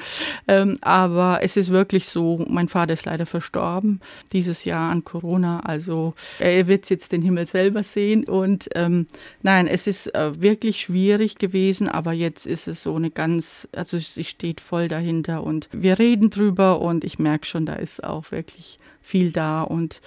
Ähm, 0.48 0.78
aber 0.82 1.40
es 1.42 1.58
ist 1.58 1.70
wirklich 1.70 2.08
so, 2.08 2.44
mein 2.50 2.68
Vater 2.68 2.94
ist 2.94 3.06
leider 3.06 3.26
verstorben 3.26 4.00
dieses 4.32 4.66
Jahr 4.66 4.90
an 4.90 5.04
Corona. 5.04 5.60
Also 5.62 6.14
er 6.40 6.68
wird 6.68 6.90
jetzt 6.90 7.12
den 7.12 7.22
Himmel 7.22 7.48
selber 7.48 7.84
sehen 7.84 8.28
und 8.28 8.70
ähm, 8.76 9.08
nein, 9.44 9.68
es 9.68 9.88
ist 9.88 10.14
äh, 10.16 10.42
wirklich 10.42 10.82
schwierig 10.82 11.38
gewesen, 11.38 11.88
aber 11.88 12.14
jetzt 12.14 12.46
ist 12.46 12.68
es 12.68 12.84
so 12.84 12.96
eine 12.96 13.12
ganz, 13.12 13.68
also 13.76 13.98
sie 13.98 14.24
steht 14.24 14.62
voll 14.62 14.88
dahinter 14.88 15.44
und 15.44 15.70
wir 15.72 16.00
reden 16.00 16.30
drüber 16.30 16.82
und 16.82 17.04
ich 17.04 17.20
merke 17.20 17.46
schon, 17.46 17.66
da 17.66 17.74
ist 17.74 18.04
auch 18.04 18.32
wirklich 18.32 18.80
viel 19.02 19.32
da 19.32 19.62
und 19.62 20.02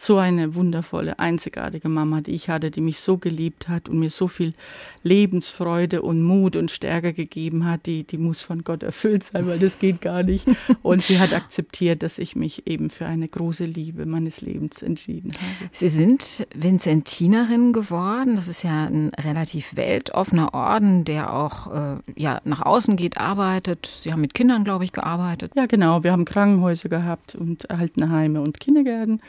so 0.00 0.16
eine 0.16 0.54
wundervolle, 0.54 1.18
einzigartige 1.18 1.88
Mama, 1.88 2.20
die 2.20 2.30
ich 2.30 2.48
hatte, 2.48 2.70
die 2.70 2.80
mich 2.80 3.00
so 3.00 3.18
geliebt 3.18 3.68
hat 3.68 3.88
und 3.88 3.98
mir 3.98 4.10
so 4.10 4.28
viel 4.28 4.54
Lebensfreude 5.02 6.02
und 6.02 6.22
Mut 6.22 6.54
und 6.54 6.70
Stärke 6.70 7.12
gegeben 7.12 7.64
hat, 7.64 7.86
die, 7.86 8.04
die 8.04 8.16
muss 8.16 8.42
von 8.42 8.62
Gott 8.62 8.84
erfüllt 8.84 9.24
sein, 9.24 9.48
weil 9.48 9.58
das 9.58 9.80
geht 9.80 10.00
gar 10.00 10.22
nicht. 10.22 10.46
Und 10.82 11.02
sie 11.02 11.18
hat 11.18 11.32
akzeptiert, 11.34 12.04
dass 12.04 12.20
ich 12.20 12.36
mich 12.36 12.68
eben 12.68 12.90
für 12.90 13.06
eine 13.06 13.26
große 13.26 13.64
Liebe 13.64 14.06
meines 14.06 14.40
Lebens 14.40 14.82
entschieden 14.82 15.32
habe. 15.32 15.70
Sie 15.72 15.88
sind 15.88 16.46
Vinzentinerin 16.54 17.72
geworden. 17.72 18.36
Das 18.36 18.46
ist 18.46 18.62
ja 18.62 18.86
ein 18.86 19.10
relativ 19.18 19.74
weltoffener 19.74 20.54
Orden, 20.54 21.04
der 21.04 21.34
auch 21.34 21.74
äh, 21.74 21.96
ja, 22.14 22.40
nach 22.44 22.62
außen 22.62 22.96
geht, 22.96 23.18
arbeitet. 23.18 23.90
Sie 24.00 24.12
haben 24.12 24.20
mit 24.20 24.34
Kindern, 24.34 24.62
glaube 24.62 24.84
ich, 24.84 24.92
gearbeitet. 24.92 25.52
Ja, 25.56 25.66
genau. 25.66 26.04
Wir 26.04 26.12
haben 26.12 26.24
Krankenhäuser 26.24 26.88
gehabt 26.88 27.34
und 27.34 27.68
Altenheime 27.72 28.40
und 28.40 28.60
Kindergärten. 28.60 29.20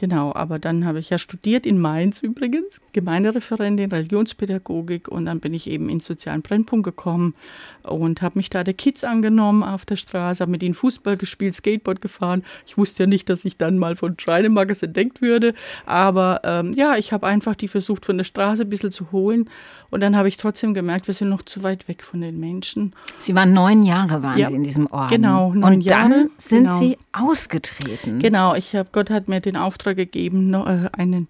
Genau, 0.00 0.32
aber 0.32 0.60
dann 0.60 0.84
habe 0.84 1.00
ich 1.00 1.10
ja 1.10 1.18
studiert 1.18 1.66
in 1.66 1.80
Mainz 1.80 2.22
übrigens, 2.22 2.80
Gemeindereferentin, 2.92 3.90
Religionspädagogik 3.90 5.08
und 5.08 5.26
dann 5.26 5.40
bin 5.40 5.52
ich 5.52 5.68
eben 5.68 5.88
in 5.88 5.98
sozialen 5.98 6.40
Brennpunkt 6.40 6.84
gekommen 6.84 7.34
und 7.82 8.22
habe 8.22 8.38
mich 8.38 8.48
da 8.48 8.62
der 8.62 8.74
Kids 8.74 9.02
angenommen 9.02 9.64
auf 9.64 9.84
der 9.84 9.96
Straße, 9.96 10.40
habe 10.40 10.52
mit 10.52 10.62
ihnen 10.62 10.74
Fußball 10.74 11.16
gespielt, 11.16 11.56
Skateboard 11.56 12.00
gefahren. 12.00 12.44
Ich 12.64 12.78
wusste 12.78 13.02
ja 13.02 13.06
nicht, 13.08 13.28
dass 13.28 13.44
ich 13.44 13.56
dann 13.56 13.76
mal 13.76 13.96
von 13.96 14.16
Schreinemakers 14.16 14.84
entdeckt 14.84 15.20
würde, 15.20 15.52
aber 15.84 16.42
ähm, 16.44 16.74
ja, 16.74 16.96
ich 16.96 17.12
habe 17.12 17.26
einfach 17.26 17.56
die 17.56 17.66
versucht 17.66 18.06
von 18.06 18.18
der 18.18 18.24
Straße 18.24 18.62
ein 18.62 18.70
bisschen 18.70 18.92
zu 18.92 19.10
holen 19.10 19.50
und 19.90 20.00
dann 20.00 20.16
habe 20.16 20.28
ich 20.28 20.36
trotzdem 20.36 20.74
gemerkt, 20.74 21.06
wir 21.06 21.14
sind 21.14 21.28
noch 21.28 21.42
zu 21.42 21.62
weit 21.62 21.88
weg 21.88 22.02
von 22.02 22.20
den 22.20 22.38
Menschen. 22.38 22.94
Sie 23.18 23.34
waren 23.34 23.52
neun 23.52 23.82
Jahre 23.84 24.22
waren 24.22 24.38
ja, 24.38 24.48
Sie 24.48 24.54
in 24.54 24.64
diesem 24.64 24.86
Ort. 24.86 25.10
Genau, 25.10 25.54
neun 25.54 25.74
und 25.74 25.80
Jahre. 25.80 26.10
dann 26.10 26.30
sind 26.36 26.66
genau. 26.66 26.78
Sie 26.78 26.98
ausgetreten. 27.12 28.18
Genau, 28.18 28.54
ich 28.54 28.74
habe 28.74 28.88
Gott 28.92 29.10
hat 29.10 29.28
mir 29.28 29.40
den 29.40 29.56
Auftrag 29.56 29.96
gegeben, 29.96 30.50
noch, 30.50 30.66
äh, 30.66 30.88
eine 30.92 31.26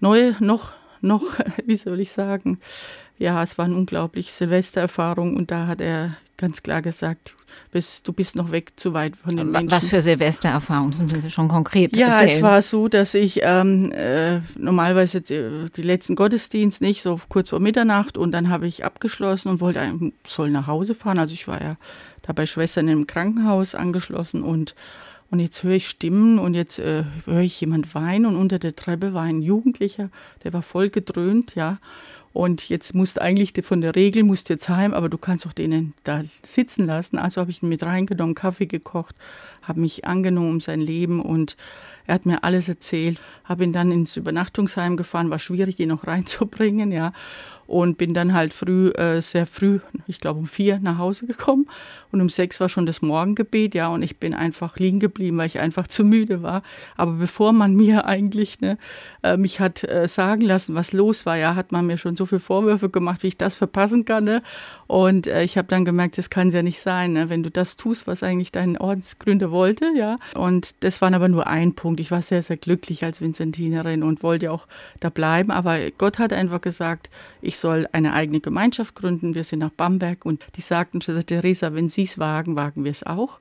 neue, 0.00 0.34
noch, 0.40 0.72
noch, 1.00 1.22
wie 1.66 1.76
soll 1.76 2.00
ich 2.00 2.12
sagen, 2.12 2.58
ja, 3.20 3.42
es 3.42 3.58
war 3.58 3.66
eine 3.66 3.76
unglaubliche 3.76 4.32
Silvestererfahrung 4.32 5.36
und 5.36 5.50
da 5.50 5.66
hat 5.66 5.80
er 5.80 6.16
ganz 6.38 6.62
klar 6.62 6.80
gesagt, 6.80 7.36
bist, 7.70 8.08
du 8.08 8.14
bist 8.14 8.34
noch 8.34 8.50
weg 8.50 8.72
zu 8.76 8.94
weit 8.94 9.14
von 9.16 9.36
den 9.36 9.50
Menschen. 9.50 9.70
Was 9.70 9.88
für 9.88 10.00
Silvestererfahrungen 10.00 10.94
sind 10.94 11.10
Sie 11.10 11.30
schon 11.30 11.48
konkret? 11.48 11.94
Ja, 11.94 12.08
erzählen? 12.08 12.30
es 12.30 12.42
war 12.42 12.62
so, 12.62 12.88
dass 12.88 13.12
ich 13.12 13.40
ähm, 13.42 13.92
äh, 13.92 14.40
normalerweise 14.56 15.20
die, 15.20 15.66
die, 15.76 15.82
letzten 15.82 16.16
Gottesdienst 16.16 16.80
nicht, 16.80 17.02
so 17.02 17.20
kurz 17.28 17.50
vor 17.50 17.60
Mitternacht 17.60 18.16
und 18.16 18.32
dann 18.32 18.48
habe 18.48 18.66
ich 18.66 18.86
abgeschlossen 18.86 19.48
und 19.50 19.60
wollte, 19.60 19.82
soll 20.26 20.50
nach 20.50 20.66
Hause 20.66 20.94
fahren. 20.94 21.18
Also 21.18 21.34
ich 21.34 21.46
war 21.46 21.60
ja 21.60 21.76
da 22.22 22.32
bei 22.32 22.46
Schwestern 22.46 22.88
im 22.88 23.06
Krankenhaus 23.06 23.74
angeschlossen 23.74 24.42
und 24.42 24.74
und 25.32 25.38
jetzt 25.38 25.62
höre 25.62 25.74
ich 25.74 25.86
Stimmen 25.86 26.40
und 26.40 26.54
jetzt 26.54 26.80
äh, 26.80 27.04
höre 27.24 27.42
ich 27.42 27.60
jemand 27.60 27.94
weinen 27.94 28.26
und 28.26 28.34
unter 28.34 28.58
der 28.58 28.74
Treppe 28.74 29.14
war 29.14 29.22
ein 29.22 29.42
Jugendlicher, 29.42 30.10
der 30.42 30.52
war 30.52 30.62
voll 30.62 30.90
gedröhnt, 30.90 31.54
ja. 31.54 31.78
Und 32.32 32.68
jetzt 32.68 32.94
musst 32.94 33.20
eigentlich 33.20 33.52
von 33.64 33.80
der 33.80 33.96
Regel 33.96 34.22
musst 34.22 34.48
jetzt 34.50 34.68
heim, 34.68 34.94
aber 34.94 35.08
du 35.08 35.18
kannst 35.18 35.46
doch 35.46 35.52
denen 35.52 35.94
da 36.04 36.22
sitzen 36.42 36.86
lassen. 36.86 37.18
Also 37.18 37.40
habe 37.40 37.50
ich 37.50 37.62
ihn 37.62 37.68
mit 37.68 37.82
reingenommen, 37.82 38.36
Kaffee 38.36 38.66
gekocht, 38.66 39.16
habe 39.62 39.80
mich 39.80 40.04
angenommen 40.04 40.50
um 40.50 40.60
sein 40.60 40.80
Leben 40.80 41.20
und 41.20 41.56
er 42.06 42.14
hat 42.14 42.26
mir 42.26 42.44
alles 42.44 42.68
erzählt. 42.68 43.20
Habe 43.44 43.64
ihn 43.64 43.72
dann 43.72 43.90
ins 43.90 44.16
Übernachtungsheim 44.16 44.96
gefahren, 44.96 45.30
war 45.30 45.38
schwierig, 45.40 45.80
ihn 45.80 45.88
noch 45.88 46.06
reinzubringen, 46.06 46.92
ja 46.92 47.12
und 47.70 47.98
bin 47.98 48.14
dann 48.14 48.34
halt 48.34 48.52
früh, 48.52 48.88
äh, 48.90 49.22
sehr 49.22 49.46
früh, 49.46 49.78
ich 50.08 50.18
glaube 50.18 50.40
um 50.40 50.48
vier 50.48 50.80
nach 50.80 50.98
Hause 50.98 51.26
gekommen 51.26 51.68
und 52.10 52.20
um 52.20 52.28
sechs 52.28 52.58
war 52.60 52.68
schon 52.68 52.84
das 52.84 53.00
Morgengebet, 53.00 53.74
ja, 53.74 53.88
und 53.88 54.02
ich 54.02 54.18
bin 54.18 54.34
einfach 54.34 54.76
liegen 54.76 54.98
geblieben, 54.98 55.38
weil 55.38 55.46
ich 55.46 55.60
einfach 55.60 55.86
zu 55.86 56.04
müde 56.04 56.42
war. 56.42 56.62
Aber 56.96 57.12
bevor 57.12 57.52
man 57.52 57.74
mir 57.74 58.06
eigentlich 58.06 58.60
ne, 58.60 58.78
äh, 59.22 59.36
mich 59.36 59.60
hat 59.60 59.84
äh, 59.84 60.08
sagen 60.08 60.42
lassen, 60.42 60.74
was 60.74 60.92
los 60.92 61.26
war, 61.26 61.36
ja, 61.36 61.54
hat 61.54 61.70
man 61.70 61.86
mir 61.86 61.98
schon 61.98 62.16
so 62.16 62.26
viele 62.26 62.40
Vorwürfe 62.40 62.90
gemacht, 62.90 63.22
wie 63.22 63.28
ich 63.28 63.38
das 63.38 63.54
verpassen 63.54 64.04
kann. 64.04 64.24
Ne? 64.24 64.42
Und 64.88 65.28
äh, 65.28 65.44
ich 65.44 65.56
habe 65.56 65.68
dann 65.68 65.84
gemerkt, 65.84 66.18
das 66.18 66.30
kann 66.30 66.48
es 66.48 66.54
ja 66.54 66.62
nicht 66.62 66.80
sein, 66.80 67.12
ne? 67.12 67.30
wenn 67.30 67.44
du 67.44 67.50
das 67.50 67.76
tust, 67.76 68.08
was 68.08 68.24
eigentlich 68.24 68.50
dein 68.50 68.76
Ordensgründer 68.76 69.52
wollte, 69.52 69.86
ja. 69.96 70.16
Und 70.34 70.82
das 70.82 71.00
war 71.00 71.12
aber 71.14 71.28
nur 71.28 71.46
ein 71.46 71.74
Punkt. 71.74 72.00
Ich 72.00 72.10
war 72.10 72.22
sehr, 72.22 72.42
sehr 72.42 72.56
glücklich 72.56 73.04
als 73.04 73.20
Vinzentinerin 73.20 74.02
und 74.02 74.24
wollte 74.24 74.50
auch 74.50 74.66
da 74.98 75.10
bleiben. 75.10 75.52
Aber 75.52 75.78
Gott 75.96 76.18
hat 76.18 76.32
einfach 76.32 76.60
gesagt, 76.60 77.08
ich 77.40 77.59
soll 77.60 77.86
eine 77.92 78.12
eigene 78.12 78.40
Gemeinschaft 78.40 78.94
gründen. 78.94 79.34
Wir 79.34 79.44
sind 79.44 79.60
nach 79.60 79.70
Bamberg 79.70 80.24
und 80.24 80.44
die 80.56 80.60
sagten, 80.60 81.00
Schwester 81.00 81.24
Theresa, 81.24 81.74
wenn 81.74 81.88
Sie 81.88 82.04
es 82.04 82.18
wagen, 82.18 82.58
wagen 82.58 82.84
wir 82.84 82.90
es 82.90 83.04
auch. 83.04 83.40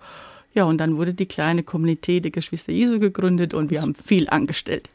Ja, 0.53 0.63
und 0.65 0.77
dann 0.79 0.97
wurde 0.97 1.13
die 1.13 1.27
kleine 1.27 1.63
Kommunität 1.63 2.23
der 2.23 2.32
Geschwister 2.32 2.71
Jesu 2.71 2.99
gegründet 2.99 3.53
und 3.53 3.69
wir 3.69 3.82
haben 3.82 3.95
viel 3.95 4.29
angestellt. 4.29 4.89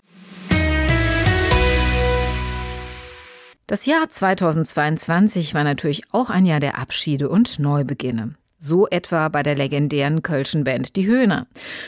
Das 3.66 3.87
Jahr 3.87 4.10
2022 4.10 5.54
war 5.54 5.64
natürlich 5.64 6.02
auch 6.12 6.28
ein 6.28 6.44
Jahr 6.44 6.60
der 6.60 6.78
Abschiede 6.78 7.30
und 7.30 7.58
Neubeginne. 7.58 8.34
So 8.59 8.87
etwa 8.88 9.29
bei 9.29 9.43
der 9.43 9.57
legendären 9.57 10.23
Kölschen 10.23 10.64
Band 10.64 10.97
Die 10.97 11.07
Höhner. 11.07 11.47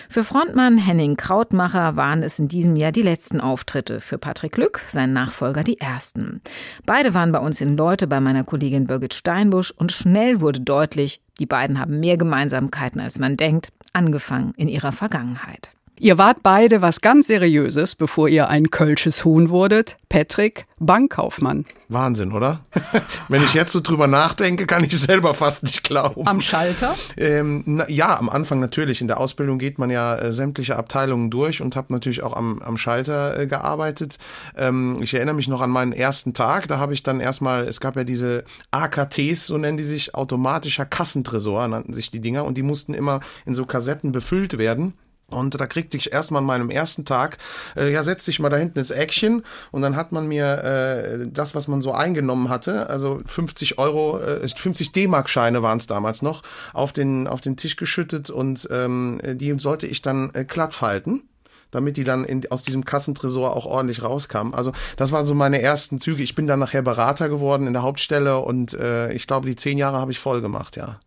Für 0.09 0.25
Frontmann 0.25 0.79
Henning 0.79 1.17
Krautmacher 1.17 1.97
waren 1.97 2.23
es 2.23 2.39
in 2.39 2.49
diesem 2.49 2.77
Jahr 2.77 2.93
die 2.93 3.03
letzten 3.03 3.41
Auftritte, 3.41 4.01
für 4.01 4.19
Patrick 4.19 4.53
Glück, 4.53 4.83
sein 4.89 5.13
Nachfolger, 5.13 5.63
die 5.63 5.81
ersten. 5.81 6.43
Beide 6.85 7.15
waren 7.15 7.33
bei 7.33 7.39
uns 7.39 7.61
in 7.61 7.77
Leute 7.77 8.07
bei 8.07 8.21
meiner 8.21 8.45
Kollegin 8.45 8.85
Birgit 8.85 9.15
Steinbusch 9.15 9.71
und 9.71 9.93
schnell 9.93 10.41
wurde 10.41 10.61
deutlich, 10.61 11.23
die 11.39 11.47
beiden 11.47 11.79
haben 11.79 12.01
mehr 12.01 12.17
Gemeinsamkeiten, 12.17 13.01
als 13.01 13.19
man 13.19 13.37
denkt. 13.37 13.73
angefangen 13.93 14.53
in 14.57 14.69
ihrer 14.69 14.93
Vergangenheit. 14.93 15.76
Ihr 15.99 16.19
wart 16.19 16.43
beide 16.43 16.83
was 16.83 17.01
ganz 17.01 17.27
Seriöses, 17.27 17.95
bevor 17.95 18.29
ihr 18.29 18.49
ein 18.49 18.71
kölsches 18.71 19.25
Huhn 19.25 19.49
wurdet. 19.49 19.97
Patrick, 20.11 20.67
Bankkaufmann. 20.79 21.65
Wahnsinn, 21.89 22.33
oder? 22.33 22.61
Wenn 23.29 23.43
ich 23.43 23.55
jetzt 23.55 23.73
so 23.73 23.81
drüber 23.81 24.07
nachdenke, 24.07 24.67
kann 24.67 24.85
ich 24.85 24.99
selber 24.99 25.33
fast 25.33 25.63
nicht 25.63 25.85
glauben. 25.85 26.27
Am 26.27 26.43
Schalter? 26.43 26.95
Ähm, 27.17 27.63
na, 27.65 27.89
ja, 27.89 28.19
am 28.19 28.29
Anfang 28.29 28.61
natürlich. 28.61 29.01
In 29.01 29.09
der 29.09 29.19
Ausbildung 29.19 29.59
geht 29.59 29.79
man 29.79 29.89
ja 29.89 30.17
äh, 30.17 30.35
sämtliche 30.35 30.77
Abteilungen 30.77 31.31
durch 31.31 31.63
und 31.63 31.77
habe 31.77 31.95
natürlich 31.95 32.23
auch 32.23 32.37
am, 32.37 32.61
am 32.61 32.77
Schalter 32.77 33.39
äh, 33.39 33.47
gearbeitet. 33.47 34.19
Ähm, 34.55 34.99
ich 35.01 35.15
erinnere 35.15 35.35
mich 35.35 35.49
noch 35.49 35.63
an 35.63 35.71
meinen 35.71 35.93
ersten 35.93 36.35
Tag. 36.35 36.69
Da 36.69 36.77
habe 36.77 36.93
ich 36.93 37.05
dann 37.05 37.21
erstmal, 37.21 37.65
es 37.65 37.81
gab 37.81 37.97
ja 37.97 38.05
diese 38.05 38.45
AKTs, 38.71 39.47
so 39.47 39.57
nennen 39.57 39.79
die 39.79 39.85
sich, 39.85 40.15
automatischer 40.15 40.85
Kassentresor 40.85 41.67
nannten 41.69 41.95
sich 41.95 42.11
die 42.11 42.21
Dinger 42.21 42.45
und 42.45 42.59
die 42.59 42.63
mussten 42.63 42.93
immer 42.93 43.21
in 43.47 43.55
so 43.55 43.65
Kassetten 43.65 44.13
befüllt 44.13 44.59
werden. 44.59 44.93
Und 45.29 45.61
da 45.61 45.67
kriegte 45.67 45.97
ich 45.97 46.13
erstmal 46.13 46.41
an 46.41 46.47
meinem 46.47 46.71
ersten 46.71 47.05
Tag, 47.05 47.39
äh, 47.77 47.93
ja, 47.93 48.05
setz 48.05 48.27
dich 48.27 48.39
mal 48.39 48.49
da 48.49 48.57
hinten 48.57 48.79
ins 48.79 48.93
Action. 48.93 49.43
Und 49.73 49.83
dann 49.83 49.97
hat 49.97 50.13
man 50.13 50.29
mir 50.29 50.63
äh, 50.63 51.27
das, 51.29 51.55
was 51.57 51.67
man 51.67 51.83
so 51.83 51.93
eingenommen 51.93 52.49
hatte, 52.49 52.89
also 52.89 53.21
50 53.27 53.79
Euro, 53.79 54.21
äh, 54.21 54.47
50 54.47 54.93
D-Mark-Scheine 54.93 55.65
waren 55.65 55.79
es 55.79 55.89
damals 55.89 56.23
noch, 56.23 56.43
auf 56.73 56.93
den, 56.93 57.27
auf 57.27 57.41
den 57.41 57.57
Tisch 57.57 57.75
geschüttet 57.77 58.31
und 58.31 58.69
ähm, 58.71 59.21
die 59.25 59.59
sollte 59.59 59.87
ich 59.87 60.01
dann 60.01 60.31
äh, 60.35 60.45
glatt 60.45 60.75
falten 60.75 61.29
damit 61.73 61.97
die 61.97 62.05
dann 62.05 62.25
in, 62.25 62.51
aus 62.51 62.63
diesem 62.63 62.85
Kassentresor 62.85 63.55
auch 63.55 63.67
ordentlich 63.67 64.03
rauskamen. 64.03 64.55
Also 64.55 64.73
das 64.97 65.13
waren 65.13 65.27
so 65.27 65.35
meine 65.35 65.61
ersten 65.61 65.99
Züge. 65.99 66.23
Ich 66.23 66.35
bin 66.35 66.47
dann 66.47 66.61
nachher 66.61 66.81
Berater 66.81 67.29
geworden 67.29 67.67
in 67.67 67.73
der 67.73 67.83
Hauptstelle 67.83 68.39
und 68.39 68.73
äh, 68.75 69.13
ich 69.13 69.27
glaube, 69.27 69.49
die 69.49 69.57
zehn 69.57 69.77
Jahre 69.77 69.99
habe 69.99 70.13
ich 70.13 70.19
voll 70.19 70.41
gemacht, 70.41 70.77
ja. 70.77 71.01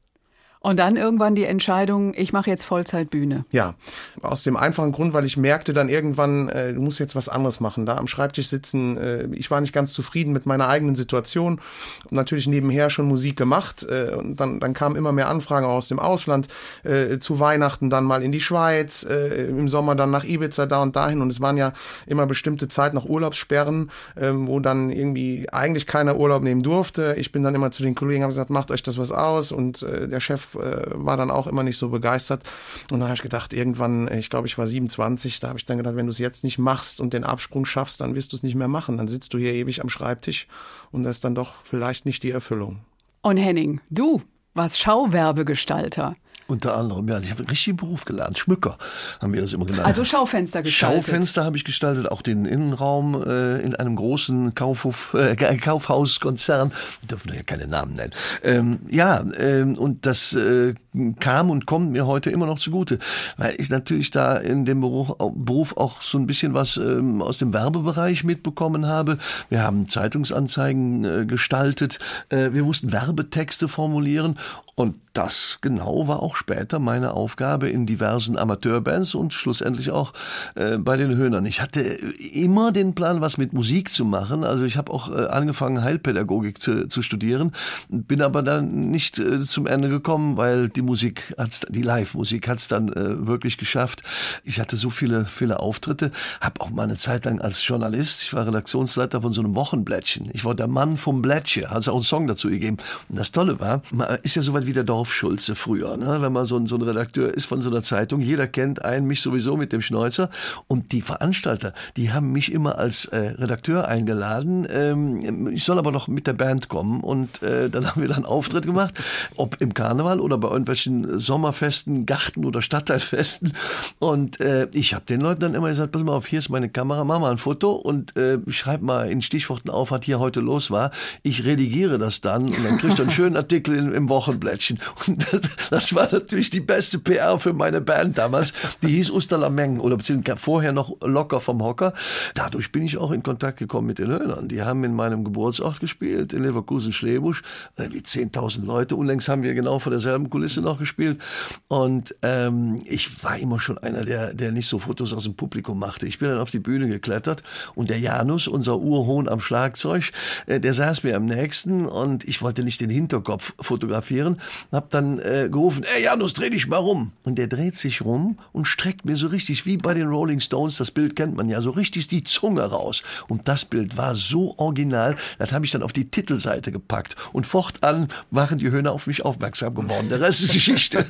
Und 0.61 0.77
dann 0.77 0.97
irgendwann 0.97 1.35
die 1.35 1.45
Entscheidung, 1.45 2.13
ich 2.17 2.33
mache 2.33 2.49
jetzt 2.49 2.65
Vollzeitbühne. 2.65 3.45
Ja, 3.49 3.75
aus 4.21 4.43
dem 4.43 4.57
einfachen 4.57 4.91
Grund, 4.91 5.13
weil 5.13 5.23
ich 5.23 5.37
merkte 5.37 5.71
dann 5.71 5.87
irgendwann, 5.87 6.49
äh, 6.49 6.73
du 6.73 6.81
musst 6.81 6.99
jetzt 6.99 7.15
was 7.15 7.29
anderes 7.29 7.61
machen. 7.61 7.85
Da 7.85 7.95
am 7.95 8.07
Schreibtisch 8.07 8.49
sitzen, 8.49 8.97
äh, 8.97 9.27
ich 9.31 9.49
war 9.49 9.61
nicht 9.61 9.71
ganz 9.71 9.93
zufrieden 9.93 10.33
mit 10.33 10.45
meiner 10.45 10.67
eigenen 10.67 10.95
Situation. 10.95 11.61
Natürlich 12.09 12.45
nebenher 12.47 12.89
schon 12.89 13.07
Musik 13.07 13.37
gemacht. 13.37 13.87
Äh, 13.89 14.15
und 14.15 14.41
dann, 14.41 14.59
dann 14.59 14.73
kamen 14.73 14.97
immer 14.97 15.13
mehr 15.13 15.29
Anfragen 15.29 15.65
aus 15.65 15.87
dem 15.87 15.97
Ausland. 15.97 16.49
Äh, 16.83 17.19
zu 17.19 17.39
Weihnachten 17.39 17.89
dann 17.89 18.03
mal 18.03 18.21
in 18.21 18.33
die 18.33 18.41
Schweiz, 18.41 19.03
äh, 19.09 19.45
im 19.47 19.69
Sommer 19.69 19.95
dann 19.95 20.11
nach 20.11 20.25
Ibiza 20.25 20.65
da 20.65 20.81
und 20.81 20.93
dahin. 20.93 21.21
Und 21.21 21.29
es 21.29 21.39
waren 21.39 21.55
ja 21.55 21.71
immer 22.05 22.25
bestimmte 22.25 22.67
Zeit 22.67 22.93
nach 22.93 23.05
Urlaubssperren, 23.05 23.91
äh, 24.17 24.31
wo 24.33 24.59
dann 24.59 24.89
irgendwie 24.89 25.47
eigentlich 25.53 25.87
keiner 25.87 26.17
Urlaub 26.17 26.43
nehmen 26.43 26.63
durfte. 26.63 27.15
Ich 27.17 27.31
bin 27.31 27.43
dann 27.43 27.55
immer 27.55 27.71
zu 27.71 27.81
den 27.81 27.95
Kollegen, 27.95 28.23
habe 28.23 28.31
gesagt, 28.31 28.49
macht 28.49 28.71
euch 28.71 28.83
das 28.83 28.97
was 28.97 29.13
aus. 29.13 29.53
Und 29.53 29.83
äh, 29.83 30.09
der 30.09 30.19
Chef 30.19 30.48
war 30.53 31.17
dann 31.17 31.31
auch 31.31 31.47
immer 31.47 31.63
nicht 31.63 31.77
so 31.77 31.89
begeistert. 31.89 32.43
Und 32.91 32.99
dann 32.99 33.09
habe 33.09 33.15
ich 33.15 33.21
gedacht, 33.21 33.53
irgendwann, 33.53 34.11
ich 34.11 34.29
glaube, 34.29 34.47
ich 34.47 34.57
war 34.57 34.67
27, 34.67 35.39
da 35.39 35.49
habe 35.49 35.59
ich 35.59 35.65
dann 35.65 35.77
gedacht, 35.77 35.95
wenn 35.95 36.05
du 36.05 36.11
es 36.11 36.19
jetzt 36.19 36.43
nicht 36.43 36.59
machst 36.59 36.99
und 36.99 37.13
den 37.13 37.23
Absprung 37.23 37.65
schaffst, 37.65 38.01
dann 38.01 38.15
wirst 38.15 38.31
du 38.31 38.35
es 38.35 38.43
nicht 38.43 38.55
mehr 38.55 38.67
machen. 38.67 38.97
Dann 38.97 39.07
sitzt 39.07 39.33
du 39.33 39.37
hier 39.37 39.53
ewig 39.53 39.81
am 39.81 39.89
Schreibtisch 39.89 40.47
und 40.91 41.03
das 41.03 41.17
ist 41.17 41.25
dann 41.25 41.35
doch 41.35 41.55
vielleicht 41.63 42.05
nicht 42.05 42.23
die 42.23 42.31
Erfüllung. 42.31 42.79
Und 43.21 43.37
Henning, 43.37 43.81
du 43.89 44.21
warst 44.53 44.79
Schauwerbegestalter. 44.79 46.15
Unter 46.49 46.75
anderem, 46.75 47.07
ja. 47.07 47.19
Ich 47.19 47.29
habe 47.29 47.41
einen 47.41 47.49
richtigen 47.49 47.77
Beruf 47.77 48.05
gelernt. 48.05 48.39
Schmücker 48.39 48.77
haben 49.21 49.33
wir 49.33 49.41
das 49.41 49.53
immer 49.53 49.67
genannt. 49.67 49.85
Also 49.85 50.03
Schaufenster 50.03 50.63
gestaltet. 50.63 51.05
Schaufenster 51.05 51.45
habe 51.45 51.57
ich 51.57 51.63
gestaltet, 51.63 52.11
auch 52.11 52.23
den 52.23 52.45
Innenraum 52.45 53.21
äh, 53.23 53.59
in 53.61 53.75
einem 53.75 53.95
großen 53.95 54.55
Kaufhof, 54.55 55.13
äh, 55.13 55.35
Kaufhauskonzern. 55.35 56.71
Wir 57.01 57.07
dürfen 57.07 57.33
ja 57.35 57.43
keine 57.43 57.67
Namen 57.67 57.93
nennen. 57.93 58.13
Ähm, 58.43 58.79
ja, 58.89 59.23
ähm, 59.37 59.77
und 59.77 60.07
das 60.07 60.33
äh, 60.33 60.73
kam 61.19 61.49
und 61.51 61.65
kommt 61.65 61.91
mir 61.91 62.07
heute 62.07 62.31
immer 62.31 62.47
noch 62.47 62.57
zugute, 62.57 62.97
weil 63.37 63.55
ich 63.59 63.69
natürlich 63.69 64.09
da 64.09 64.37
in 64.37 64.65
dem 64.65 64.81
Beruf, 64.81 65.77
auch 65.77 66.01
so 66.01 66.17
ein 66.17 66.25
bisschen 66.25 66.53
was 66.53 66.77
ähm, 66.77 67.21
aus 67.21 67.37
dem 67.37 67.53
Werbebereich 67.53 68.23
mitbekommen 68.23 68.87
habe. 68.87 69.17
Wir 69.49 69.63
haben 69.63 69.87
Zeitungsanzeigen 69.87 71.05
äh, 71.05 71.25
gestaltet, 71.25 71.99
äh, 72.29 72.53
wir 72.53 72.63
mussten 72.63 72.91
Werbetexte 72.91 73.67
formulieren 73.67 74.37
und 74.75 74.95
das 75.13 75.59
genau 75.61 76.07
war 76.07 76.23
auch 76.23 76.35
später 76.35 76.79
meine 76.79 77.13
Aufgabe 77.13 77.69
in 77.69 77.85
diversen 77.85 78.37
Amateurbands 78.37 79.13
und 79.13 79.33
schlussendlich 79.33 79.91
auch 79.91 80.13
äh, 80.55 80.77
bei 80.77 80.97
den 80.97 81.15
Höhnern. 81.15 81.45
Ich 81.45 81.61
hatte 81.61 81.81
immer 81.81 82.71
den 82.71 82.95
Plan, 82.95 83.21
was 83.21 83.37
mit 83.37 83.53
Musik 83.53 83.91
zu 83.91 84.05
machen. 84.05 84.43
Also 84.43 84.65
ich 84.65 84.77
habe 84.77 84.91
auch 84.91 85.09
angefangen, 85.11 85.83
Heilpädagogik 85.83 86.61
zu, 86.61 86.87
zu 86.87 87.01
studieren, 87.01 87.51
bin 87.89 88.21
aber 88.21 88.41
dann 88.41 88.89
nicht 88.89 89.21
zum 89.45 89.67
Ende 89.67 89.89
gekommen, 89.89 90.37
weil 90.37 90.69
die 90.79 90.85
Musik 90.85 91.33
hat's, 91.37 91.65
die 91.69 91.81
Live-Musik 91.81 92.47
hat's 92.47 92.69
dann 92.69 92.87
äh, 92.93 93.27
wirklich 93.27 93.57
geschafft. 93.57 94.01
Ich 94.45 94.61
hatte 94.61 94.77
so 94.77 94.89
viele, 94.89 95.25
viele 95.25 95.59
Auftritte, 95.59 96.11
habe 96.39 96.61
auch 96.61 96.69
mal 96.69 96.83
eine 96.83 96.95
Zeit 96.95 97.25
lang 97.25 97.41
als 97.41 97.67
Journalist, 97.67 98.23
ich 98.23 98.33
war 98.33 98.47
Redaktionsleiter 98.47 99.21
von 99.21 99.33
so 99.33 99.41
einem 99.41 99.55
Wochenblättchen. 99.55 100.29
Ich 100.31 100.45
war 100.45 100.55
der 100.55 100.67
Mann 100.67 100.95
vom 100.95 101.21
Blättchen, 101.21 101.69
hat 101.69 101.85
auch 101.89 101.95
einen 101.95 102.03
Song 102.03 102.27
dazu 102.27 102.49
gegeben. 102.49 102.77
Und 103.09 103.19
das 103.19 103.33
Tolle 103.33 103.59
war, 103.59 103.81
man 103.91 104.19
ist 104.23 104.35
ja 104.35 104.41
so 104.41 104.53
weit 104.53 104.67
wie 104.67 104.73
der 104.73 104.85
Dorfschulze 104.85 105.55
früher, 105.55 105.97
ne? 105.97 106.21
wenn 106.21 106.31
man 106.31 106.45
so 106.45 106.55
ein, 106.55 106.65
so 106.65 106.77
ein 106.77 106.81
Redakteur 106.81 107.33
ist 107.33 107.45
von 107.45 107.61
so 107.61 107.69
einer 107.69 107.81
Zeitung. 107.81 108.21
Jeder 108.21 108.47
kennt 108.47 108.85
einen, 108.85 109.05
mich 109.05 109.21
sowieso 109.21 109.57
mit 109.57 109.73
dem 109.73 109.81
Schnäuzer. 109.81 110.29
Und 110.67 110.93
die 110.93 111.01
Veranstalter, 111.01 111.73
die 111.97 112.13
haben 112.13 112.31
mich 112.31 112.53
immer 112.53 112.77
als 112.77 113.03
äh, 113.05 113.17
Redakteur 113.37 113.89
eingeladen. 113.89 114.65
Ähm, 114.71 115.49
ich 115.49 115.65
soll 115.65 115.77
aber 115.77 115.91
noch 115.91 116.07
mit 116.07 116.25
der 116.25 116.33
Band 116.33 116.69
kommen. 116.69 117.01
Und 117.01 117.43
äh, 117.43 117.69
dann 117.69 117.85
haben 117.85 118.01
wir 118.01 118.07
dann 118.07 118.17
einen 118.17 118.25
Auftritt 118.25 118.65
gemacht, 118.65 118.93
ob 119.35 119.59
im 119.59 119.73
Karneval 119.73 120.21
oder 120.21 120.37
bei 120.37 120.47
irgendwelchen 120.69 121.19
Sommerfesten, 121.19 122.05
Garten- 122.05 122.45
oder 122.45 122.61
Stadtteilfesten. 122.61 123.53
Und 123.99 124.39
äh, 124.39 124.67
ich 124.73 124.93
habe 124.93 125.05
den 125.05 125.21
Leuten 125.21 125.41
dann 125.41 125.55
immer 125.55 125.69
gesagt, 125.69 125.91
pass 125.91 126.03
mal 126.03 126.13
auf, 126.13 126.27
hier 126.27 126.39
ist 126.39 126.49
meine 126.49 126.69
Kamera, 126.69 127.03
mach 127.03 127.19
mal 127.19 127.31
ein 127.31 127.37
Foto 127.37 127.71
und 127.71 128.15
äh, 128.15 128.39
schreib 128.49 128.81
mal 128.81 129.09
in 129.09 129.21
Stichworten 129.21 129.69
auf, 129.69 129.91
was 129.91 130.01
hier 130.05 130.19
heute 130.19 130.39
los 130.39 130.71
war. 130.71 130.91
Ich 131.23 131.45
redigiere 131.45 131.97
das 131.97 132.21
dann 132.21 132.45
und 132.45 132.63
dann 132.63 132.77
kriegst 132.77 132.99
du 132.99 133.03
einen 133.03 133.11
schönen 133.11 133.35
Artikel 133.35 133.75
in, 133.75 133.93
im 133.93 134.09
Wochenblättchen. 134.09 134.79
Und 135.07 135.25
das, 135.31 135.69
das, 135.69 135.95
war 135.95 136.07
natürlich 136.11 136.49
die 136.49 136.59
beste 136.59 136.99
PR 136.99 137.39
für 137.39 137.53
meine 137.53 137.81
Band 137.81 138.17
damals. 138.17 138.53
Die 138.83 138.87
hieß 138.87 139.09
Usterlameng 139.11 139.79
oder 139.79 139.97
beziehungsweise 139.97 140.37
vorher 140.37 140.71
noch 140.71 140.95
Locker 141.01 141.39
vom 141.39 141.63
Hocker. 141.63 141.93
Dadurch 142.35 142.71
bin 142.71 142.83
ich 142.83 142.97
auch 142.97 143.11
in 143.11 143.23
Kontakt 143.23 143.57
gekommen 143.57 143.87
mit 143.87 143.99
den 143.99 144.09
Höhnern. 144.09 144.47
Die 144.47 144.61
haben 144.61 144.83
in 144.83 144.93
meinem 144.93 145.23
Geburtsort 145.23 145.79
gespielt, 145.79 146.33
in 146.33 146.43
Leverkusen-Schlebusch. 146.43 147.41
Wie 147.77 147.99
10.000 147.99 148.65
Leute. 148.65 148.95
Unlängst 148.95 149.29
haben 149.29 149.43
wir 149.43 149.53
genau 149.53 149.79
vor 149.79 149.91
derselben 149.91 150.29
Kulisse 150.29 150.58
noch 150.61 150.79
gespielt. 150.79 151.19
Und 151.67 152.15
ähm, 152.21 152.81
ich 152.85 153.23
war 153.23 153.37
immer 153.37 153.59
schon 153.59 153.77
einer, 153.77 154.05
der, 154.05 154.33
der 154.33 154.51
nicht 154.51 154.67
so 154.67 154.79
Fotos 154.79 155.13
aus 155.13 155.23
dem 155.23 155.35
Publikum 155.35 155.79
machte. 155.79 156.07
Ich 156.07 156.19
bin 156.19 156.29
dann 156.29 156.39
auf 156.39 156.51
die 156.51 156.59
Bühne 156.59 156.87
geklettert 156.87 157.43
und 157.75 157.89
der 157.89 157.99
Janus, 157.99 158.47
unser 158.47 158.79
Urhohn 158.79 159.27
am 159.27 159.39
Schlagzeug, 159.39 160.11
äh, 160.47 160.59
der 160.59 160.73
saß 160.73 161.03
mir 161.03 161.15
am 161.15 161.25
nächsten 161.25 161.85
und 161.85 162.23
ich 162.25 162.41
wollte 162.41 162.63
nicht 162.63 162.81
den 162.81 162.89
Hinterkopf 162.89 163.53
fotografieren, 163.59 164.39
hab 164.71 164.89
dann 164.89 165.19
äh, 165.19 165.49
gerufen, 165.51 165.83
ey 165.95 166.03
Janus, 166.03 166.33
dreh 166.33 166.49
dich 166.49 166.67
mal 166.67 166.77
rum. 166.77 167.11
Und 167.23 167.37
der 167.37 167.47
dreht 167.47 167.75
sich 167.75 168.01
rum 168.01 168.37
und 168.51 168.65
streckt 168.65 169.05
mir 169.05 169.15
so 169.15 169.27
richtig, 169.27 169.65
wie 169.65 169.77
bei 169.77 169.93
den 169.93 170.07
Rolling 170.07 170.39
Stones, 170.39 170.77
das 170.77 170.91
Bild 170.91 171.15
kennt 171.15 171.35
man 171.35 171.49
ja, 171.49 171.61
so 171.61 171.71
richtig 171.71 172.07
die 172.07 172.23
Zunge 172.23 172.63
raus. 172.63 173.03
Und 173.27 173.47
das 173.47 173.65
Bild 173.65 173.97
war 173.97 174.15
so 174.15 174.57
original, 174.57 175.15
das 175.37 175.51
habe 175.51 175.65
ich 175.65 175.71
dann 175.71 175.83
auf 175.83 175.93
die 175.93 176.09
Titelseite 176.09 176.71
gepackt. 176.71 177.15
Und 177.33 177.45
fortan 177.47 178.07
waren 178.31 178.57
die 178.57 178.71
Höhner 178.71 178.91
auf 178.91 179.07
mich 179.07 179.23
aufmerksam 179.25 179.75
geworden. 179.75 180.09
Der 180.09 180.21
Rest 180.21 180.43
ist 180.43 180.48
Geschichte. 180.49 181.05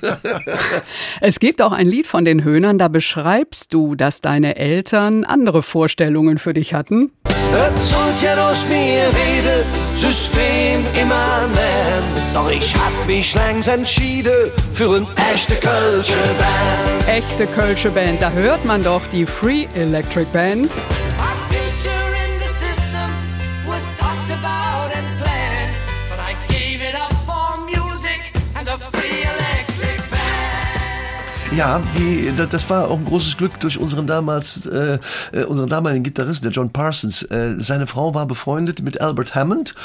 es 1.21 1.39
gibt 1.39 1.61
auch 1.61 1.71
ein 1.71 1.87
Lied 1.87 2.07
von 2.07 2.25
den 2.25 2.43
Höhnern, 2.43 2.77
da 2.77 2.87
beschreibst 2.87 3.73
du, 3.73 3.95
dass 3.95 4.21
deine 4.21 4.55
Eltern 4.55 5.23
andere 5.23 5.63
Vorstellungen 5.63 6.37
für 6.37 6.53
dich 6.53 6.73
hatten. 6.73 7.11
Het 7.51 7.83
sollte 7.83 8.41
aus 8.43 8.67
mir 8.67 8.75
reden, 8.75 9.65
System 9.95 10.85
immanent. 10.93 12.05
Doch 12.33 12.51
ich 12.51 12.75
hab 12.75 12.93
mich 13.07 13.33
längst 13.33 13.67
entschieden 13.67 14.51
für 14.71 14.97
eine 14.97 15.07
echte 15.33 15.55
Kölsche 15.55 16.13
Band. 16.13 17.07
Echte 17.07 17.47
Kölsche 17.47 17.89
Band, 17.89 18.21
da 18.21 18.31
hört 18.31 18.65
man 18.65 18.83
doch 18.83 19.01
die 19.07 19.25
Free 19.25 19.67
Electric 19.73 20.27
Band. 20.31 20.69
Ja, 31.59 31.81
die, 31.97 32.31
das 32.49 32.69
war 32.69 32.89
auch 32.89 32.97
ein 32.97 33.03
großes 33.03 33.35
Glück 33.35 33.59
durch 33.59 33.77
unseren 33.77 34.07
damals, 34.07 34.65
äh, 34.65 34.97
äh, 35.33 35.43
unseren 35.43 35.67
damaligen 35.67 36.05
Gitarristen, 36.05 36.45
der 36.45 36.53
John 36.53 36.71
Parsons. 36.71 37.21
Äh, 37.23 37.55
seine 37.57 37.85
Frau 37.85 38.13
war 38.13 38.25
befreundet 38.27 38.81
mit 38.81 39.01
Albert 39.01 39.35
Hammond 39.35 39.75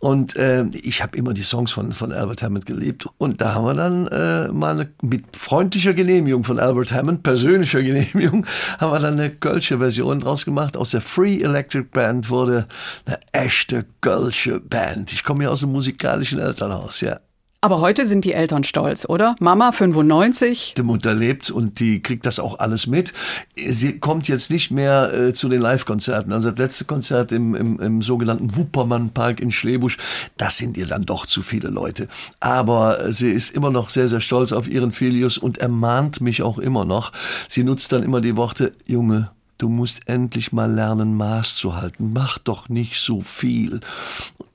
und 0.00 0.34
äh, 0.34 0.64
ich 0.72 1.04
habe 1.04 1.16
immer 1.16 1.32
die 1.32 1.42
Songs 1.42 1.70
von, 1.70 1.92
von 1.92 2.12
Albert 2.12 2.42
Hammond 2.42 2.66
geliebt. 2.66 3.06
Und 3.18 3.40
da 3.40 3.54
haben 3.54 3.64
wir 3.64 3.74
dann 3.74 4.08
äh, 4.08 4.48
mal 4.48 4.72
eine, 4.72 4.90
mit 5.02 5.36
freundlicher 5.36 5.94
Genehmigung 5.94 6.42
von 6.42 6.58
Albert 6.58 6.90
Hammond, 6.90 7.22
persönlicher 7.22 7.80
Genehmigung, 7.84 8.44
haben 8.80 8.90
wir 8.90 8.98
dann 8.98 9.14
eine 9.14 9.30
Kölsche 9.30 9.78
Version 9.78 10.18
draus 10.18 10.44
gemacht. 10.44 10.76
Aus 10.76 10.90
der 10.90 11.00
Free 11.00 11.42
Electric 11.42 11.90
Band 11.92 12.28
wurde 12.30 12.66
eine 13.06 13.20
echte 13.30 13.86
Kölsche 14.00 14.58
Band. 14.58 15.12
Ich 15.12 15.22
komme 15.22 15.44
ja 15.44 15.50
aus 15.50 15.62
einem 15.62 15.70
musikalischen 15.70 16.40
Elternhaus, 16.40 17.00
ja. 17.02 17.20
Aber 17.62 17.82
heute 17.82 18.06
sind 18.06 18.24
die 18.24 18.32
Eltern 18.32 18.64
stolz, 18.64 19.04
oder? 19.06 19.36
Mama 19.38 19.70
95. 19.70 20.72
Die 20.78 20.82
Mutter 20.82 21.14
lebt 21.14 21.50
und 21.50 21.78
die 21.78 22.00
kriegt 22.00 22.24
das 22.24 22.38
auch 22.38 22.58
alles 22.58 22.86
mit. 22.86 23.12
Sie 23.54 23.98
kommt 23.98 24.28
jetzt 24.28 24.50
nicht 24.50 24.70
mehr 24.70 25.12
äh, 25.12 25.32
zu 25.34 25.50
den 25.50 25.60
Live-Konzerten. 25.60 26.32
Also 26.32 26.50
das 26.50 26.58
letzte 26.58 26.86
Konzert 26.86 27.32
im, 27.32 27.54
im, 27.54 27.78
im 27.78 28.00
sogenannten 28.00 28.56
Wuppermann-Park 28.56 29.40
in 29.40 29.50
Schlebusch, 29.50 29.98
das 30.38 30.56
sind 30.56 30.78
ihr 30.78 30.86
dann 30.86 31.04
doch 31.04 31.26
zu 31.26 31.42
viele 31.42 31.68
Leute. 31.68 32.08
Aber 32.40 33.12
sie 33.12 33.30
ist 33.30 33.54
immer 33.54 33.70
noch 33.70 33.90
sehr, 33.90 34.08
sehr 34.08 34.22
stolz 34.22 34.52
auf 34.52 34.66
ihren 34.66 34.92
Filius 34.92 35.36
und 35.36 35.58
ermahnt 35.58 36.22
mich 36.22 36.42
auch 36.42 36.58
immer 36.58 36.86
noch. 36.86 37.12
Sie 37.46 37.62
nutzt 37.62 37.92
dann 37.92 38.02
immer 38.02 38.22
die 38.22 38.38
Worte, 38.38 38.72
Junge, 38.86 39.32
du 39.58 39.68
musst 39.68 40.08
endlich 40.08 40.52
mal 40.52 40.72
lernen, 40.72 41.14
Maß 41.14 41.56
zu 41.56 41.76
halten. 41.76 42.14
Mach 42.14 42.38
doch 42.38 42.70
nicht 42.70 43.02
so 43.02 43.20
viel. 43.20 43.80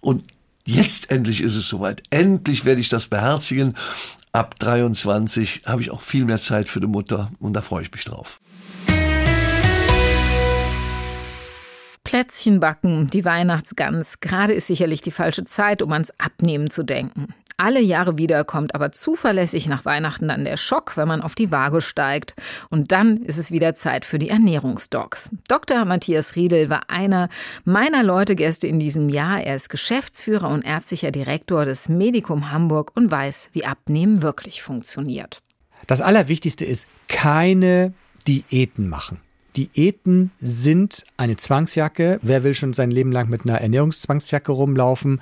Und 0.02 0.24
Jetzt 0.68 1.12
endlich 1.12 1.42
ist 1.42 1.56
es 1.56 1.68
soweit. 1.68 2.02
Endlich 2.10 2.66
werde 2.66 2.82
ich 2.82 2.90
das 2.90 3.06
beherzigen. 3.06 3.76
Ab 4.32 4.58
23 4.58 5.62
habe 5.66 5.82
ich 5.82 5.92
auch 5.92 6.02
viel 6.02 6.26
mehr 6.26 6.40
Zeit 6.40 6.70
für 6.70 6.80
die 6.80 6.88
Mutter 6.88 7.32
und 7.40 7.54
da 7.54 7.62
freue 7.62 7.84
ich 7.84 7.92
mich 7.92 8.04
drauf. 8.04 8.42
Plätzchen 12.04 12.60
backen, 12.60 13.08
die 13.08 13.26
Weihnachtsgans. 13.26 14.20
Gerade 14.22 14.54
ist 14.54 14.68
sicherlich 14.68 15.02
die 15.02 15.12
falsche 15.12 15.44
Zeit, 15.44 15.84
um 15.84 15.92
ans 15.92 16.12
Abnehmen 16.18 16.70
zu 16.70 16.84
denken. 16.84 17.34
Alle 17.58 17.80
Jahre 17.80 18.18
wieder 18.18 18.44
kommt 18.44 18.76
aber 18.76 18.92
zuverlässig 18.92 19.68
nach 19.68 19.86
Weihnachten 19.86 20.28
dann 20.28 20.44
der 20.44 20.58
Schock, 20.58 20.98
wenn 20.98 21.08
man 21.08 21.22
auf 21.22 21.36
die 21.36 21.52
Waage 21.52 21.80
steigt. 21.80 22.36
Und 22.70 22.92
dann 22.92 23.18
ist 23.18 23.38
es 23.38 23.50
wieder 23.50 23.76
Zeit 23.76 24.04
für 24.04 24.20
die 24.20 24.28
Ernährungsdocs. 24.28 25.32
Dr. 25.48 25.86
Matthias 25.86 26.36
Riedel 26.36 26.70
war 26.70 26.90
einer 26.90 27.30
meiner 27.64 28.04
Leute-Gäste 28.04 28.68
in 28.68 28.80
diesem 28.80 29.08
Jahr. 29.08 29.42
Er 29.42 29.56
ist 29.56 29.70
Geschäftsführer 29.70 30.50
und 30.50 30.66
ärztlicher 30.66 31.12
Direktor 31.12 31.64
des 31.64 31.88
Medikum 31.88 32.52
Hamburg 32.52 32.92
und 32.94 33.10
weiß, 33.10 33.50
wie 33.54 33.66
Abnehmen 33.66 34.22
wirklich 34.22 34.62
funktioniert. 34.62 35.42
Das 35.88 36.02
Allerwichtigste 36.02 36.66
ist, 36.66 36.88
keine 37.08 37.94
Diäten 38.28 38.90
machen. 38.90 39.20
Diäten 39.56 40.32
sind 40.42 41.06
eine 41.16 41.38
Zwangsjacke. 41.38 42.20
Wer 42.22 42.44
will 42.44 42.54
schon 42.54 42.74
sein 42.74 42.92
Leben 42.92 43.14
lang 43.14 43.30
mit 43.30 43.46
einer 43.46 43.62
Ernährungszwangsjacke 43.62 44.52
rumlaufen? 44.52 45.22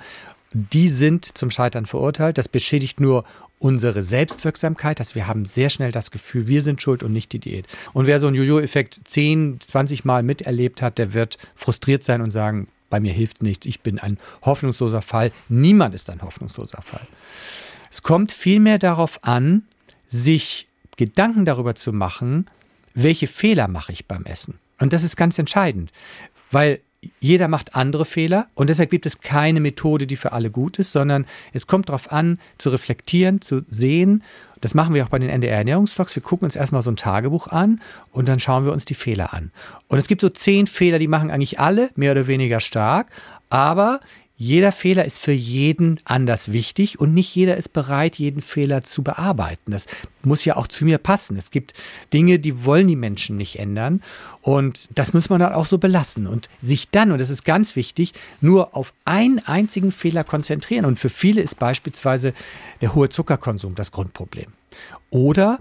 Die 0.54 0.88
sind 0.88 1.36
zum 1.36 1.50
Scheitern 1.50 1.84
verurteilt. 1.84 2.38
Das 2.38 2.48
beschädigt 2.48 3.00
nur 3.00 3.24
unsere 3.58 4.02
Selbstwirksamkeit, 4.02 5.00
dass 5.00 5.14
wir 5.14 5.26
haben 5.26 5.46
sehr 5.46 5.68
schnell 5.68 5.90
das 5.90 6.10
Gefühl, 6.10 6.48
wir 6.48 6.62
sind 6.62 6.80
schuld 6.80 7.02
und 7.02 7.12
nicht 7.12 7.32
die 7.32 7.38
Diät. 7.38 7.66
Und 7.92 8.06
wer 8.06 8.20
so 8.20 8.26
einen 8.26 8.36
Jojo-Effekt 8.36 9.00
10, 9.04 9.60
20 9.60 10.04
Mal 10.04 10.22
miterlebt 10.22 10.80
hat, 10.80 10.98
der 10.98 11.12
wird 11.12 11.38
frustriert 11.56 12.04
sein 12.04 12.20
und 12.20 12.30
sagen, 12.30 12.68
bei 12.88 13.00
mir 13.00 13.12
hilft 13.12 13.42
nichts, 13.42 13.66
ich 13.66 13.80
bin 13.80 13.98
ein 13.98 14.18
hoffnungsloser 14.42 15.02
Fall. 15.02 15.32
Niemand 15.48 15.94
ist 15.94 16.10
ein 16.10 16.22
hoffnungsloser 16.22 16.82
Fall. 16.82 17.06
Es 17.90 18.02
kommt 18.02 18.30
vielmehr 18.30 18.78
darauf 18.78 19.24
an, 19.24 19.64
sich 20.08 20.68
Gedanken 20.96 21.44
darüber 21.44 21.74
zu 21.74 21.92
machen, 21.92 22.46
welche 22.94 23.26
Fehler 23.26 23.66
mache 23.66 23.92
ich 23.92 24.06
beim 24.06 24.24
Essen. 24.24 24.60
Und 24.78 24.92
das 24.92 25.02
ist 25.02 25.16
ganz 25.16 25.38
entscheidend, 25.38 25.90
weil 26.50 26.80
jeder 27.20 27.48
macht 27.48 27.74
andere 27.74 28.04
Fehler 28.04 28.48
und 28.54 28.70
deshalb 28.70 28.90
gibt 28.90 29.06
es 29.06 29.20
keine 29.20 29.60
Methode, 29.60 30.06
die 30.06 30.16
für 30.16 30.32
alle 30.32 30.50
gut 30.50 30.78
ist, 30.78 30.92
sondern 30.92 31.26
es 31.52 31.66
kommt 31.66 31.88
darauf 31.88 32.12
an, 32.12 32.38
zu 32.58 32.70
reflektieren, 32.70 33.40
zu 33.40 33.62
sehen. 33.68 34.22
Das 34.60 34.74
machen 34.74 34.94
wir 34.94 35.04
auch 35.04 35.10
bei 35.10 35.18
den 35.18 35.28
NDR 35.28 35.58
Ernährungstalks. 35.58 36.14
Wir 36.16 36.22
gucken 36.22 36.46
uns 36.46 36.56
erstmal 36.56 36.82
so 36.82 36.90
ein 36.90 36.96
Tagebuch 36.96 37.48
an 37.48 37.80
und 38.12 38.28
dann 38.28 38.40
schauen 38.40 38.64
wir 38.64 38.72
uns 38.72 38.84
die 38.84 38.94
Fehler 38.94 39.34
an. 39.34 39.50
Und 39.88 39.98
es 39.98 40.08
gibt 40.08 40.22
so 40.22 40.30
zehn 40.30 40.66
Fehler, 40.66 40.98
die 40.98 41.08
machen 41.08 41.30
eigentlich 41.30 41.60
alle, 41.60 41.90
mehr 41.96 42.12
oder 42.12 42.26
weniger 42.26 42.60
stark. 42.60 43.08
Aber 43.50 44.00
jeder 44.36 44.72
Fehler 44.72 45.04
ist 45.04 45.20
für 45.20 45.32
jeden 45.32 46.00
anders 46.04 46.50
wichtig 46.50 46.98
und 46.98 47.14
nicht 47.14 47.32
jeder 47.34 47.56
ist 47.56 47.72
bereit, 47.72 48.16
jeden 48.16 48.42
Fehler 48.42 48.82
zu 48.82 49.04
bearbeiten. 49.04 49.70
Das 49.70 49.86
muss 50.22 50.44
ja 50.44 50.56
auch 50.56 50.66
zu 50.66 50.84
mir 50.84 50.98
passen. 50.98 51.36
Es 51.36 51.52
gibt 51.52 51.72
Dinge, 52.12 52.40
die 52.40 52.64
wollen 52.64 52.88
die 52.88 52.96
Menschen 52.96 53.36
nicht 53.36 53.60
ändern 53.60 54.02
und 54.42 54.88
das 54.96 55.12
muss 55.12 55.30
man 55.30 55.38
dann 55.38 55.52
auch 55.52 55.66
so 55.66 55.78
belassen 55.78 56.26
und 56.26 56.48
sich 56.60 56.90
dann, 56.90 57.12
und 57.12 57.20
das 57.20 57.30
ist 57.30 57.44
ganz 57.44 57.76
wichtig, 57.76 58.12
nur 58.40 58.76
auf 58.76 58.92
einen 59.04 59.38
einzigen 59.46 59.92
Fehler 59.92 60.24
konzentrieren. 60.24 60.84
Und 60.84 60.98
für 60.98 61.10
viele 61.10 61.40
ist 61.40 61.60
beispielsweise 61.60 62.34
der 62.80 62.94
hohe 62.94 63.08
Zuckerkonsum 63.08 63.76
das 63.76 63.92
Grundproblem. 63.92 64.52
Oder 65.10 65.60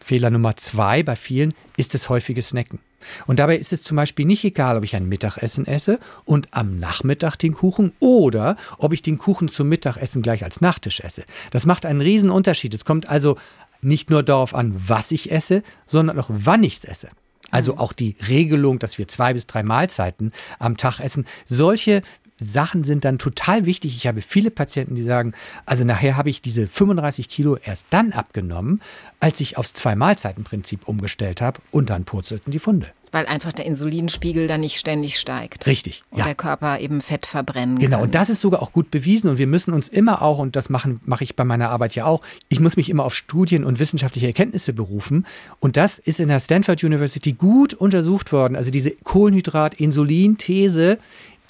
Fehler 0.00 0.30
Nummer 0.30 0.56
zwei 0.56 1.04
bei 1.04 1.14
vielen 1.14 1.54
ist 1.76 1.94
das 1.94 2.08
häufige 2.08 2.42
Snacken. 2.42 2.80
Und 3.26 3.38
dabei 3.38 3.56
ist 3.56 3.72
es 3.72 3.82
zum 3.82 3.96
Beispiel 3.96 4.26
nicht 4.26 4.44
egal, 4.44 4.76
ob 4.76 4.84
ich 4.84 4.96
ein 4.96 5.08
Mittagessen 5.08 5.66
esse 5.66 5.98
und 6.24 6.48
am 6.52 6.78
Nachmittag 6.78 7.36
den 7.36 7.54
Kuchen 7.54 7.92
oder 8.00 8.56
ob 8.78 8.92
ich 8.92 9.02
den 9.02 9.18
Kuchen 9.18 9.48
zum 9.48 9.68
Mittagessen 9.68 10.22
gleich 10.22 10.44
als 10.44 10.60
Nachtisch 10.60 11.00
esse. 11.00 11.24
Das 11.50 11.66
macht 11.66 11.86
einen 11.86 12.00
riesen 12.00 12.30
Unterschied. 12.30 12.74
Es 12.74 12.84
kommt 12.84 13.08
also 13.08 13.36
nicht 13.80 14.10
nur 14.10 14.22
darauf 14.22 14.54
an, 14.54 14.74
was 14.88 15.10
ich 15.10 15.30
esse, 15.32 15.62
sondern 15.86 16.18
auch 16.18 16.28
wann 16.28 16.62
ich 16.64 16.78
es 16.78 16.84
esse. 16.84 17.08
Also 17.50 17.76
auch 17.76 17.92
die 17.92 18.16
Regelung, 18.28 18.78
dass 18.78 18.96
wir 18.96 19.08
zwei 19.08 19.34
bis 19.34 19.46
drei 19.46 19.62
Mahlzeiten 19.62 20.32
am 20.58 20.76
Tag 20.78 21.00
essen. 21.00 21.26
Solche 21.44 22.02
Sachen 22.42 22.84
sind 22.84 23.04
dann 23.04 23.18
total 23.18 23.66
wichtig. 23.66 23.96
Ich 23.96 24.06
habe 24.06 24.20
viele 24.20 24.50
Patienten, 24.50 24.94
die 24.94 25.02
sagen, 25.02 25.32
also 25.66 25.84
nachher 25.84 26.16
habe 26.16 26.30
ich 26.30 26.42
diese 26.42 26.66
35 26.66 27.28
Kilo 27.28 27.56
erst 27.56 27.86
dann 27.90 28.12
abgenommen, 28.12 28.80
als 29.20 29.40
ich 29.40 29.56
aufs 29.56 29.72
Zwei-Mahlzeiten-Prinzip 29.72 30.88
umgestellt 30.88 31.40
habe 31.40 31.60
und 31.70 31.90
dann 31.90 32.04
purzelten 32.04 32.50
die 32.50 32.58
Funde. 32.58 32.88
Weil 33.14 33.26
einfach 33.26 33.52
der 33.52 33.66
Insulinspiegel 33.66 34.46
dann 34.46 34.62
nicht 34.62 34.78
ständig 34.78 35.18
steigt. 35.18 35.66
Richtig. 35.66 36.02
Und 36.10 36.20
ja. 36.20 36.24
der 36.24 36.34
Körper 36.34 36.80
eben 36.80 37.02
Fett 37.02 37.26
verbrennen 37.26 37.78
Genau, 37.78 37.98
kann. 37.98 38.06
und 38.06 38.14
das 38.14 38.30
ist 38.30 38.40
sogar 38.40 38.62
auch 38.62 38.72
gut 38.72 38.90
bewiesen. 38.90 39.28
Und 39.28 39.36
wir 39.36 39.46
müssen 39.46 39.74
uns 39.74 39.88
immer 39.88 40.22
auch, 40.22 40.38
und 40.38 40.56
das 40.56 40.70
mache 40.70 40.98
ich 41.20 41.36
bei 41.36 41.44
meiner 41.44 41.68
Arbeit 41.68 41.94
ja 41.94 42.06
auch, 42.06 42.22
ich 42.48 42.58
muss 42.58 42.78
mich 42.78 42.88
immer 42.88 43.04
auf 43.04 43.14
Studien 43.14 43.64
und 43.64 43.78
wissenschaftliche 43.78 44.28
Erkenntnisse 44.28 44.72
berufen. 44.72 45.26
Und 45.60 45.76
das 45.76 45.98
ist 45.98 46.20
in 46.20 46.28
der 46.28 46.40
Stanford 46.40 46.82
University 46.82 47.32
gut 47.32 47.74
untersucht 47.74 48.32
worden. 48.32 48.56
Also 48.56 48.70
diese 48.70 48.92
Kohlenhydrat-Insulin-These, 48.92 50.96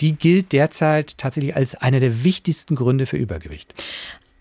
die 0.00 0.12
gilt 0.14 0.52
derzeit 0.52 1.16
tatsächlich 1.18 1.56
als 1.56 1.74
einer 1.74 2.00
der 2.00 2.24
wichtigsten 2.24 2.74
Gründe 2.74 3.06
für 3.06 3.16
Übergewicht. 3.16 3.74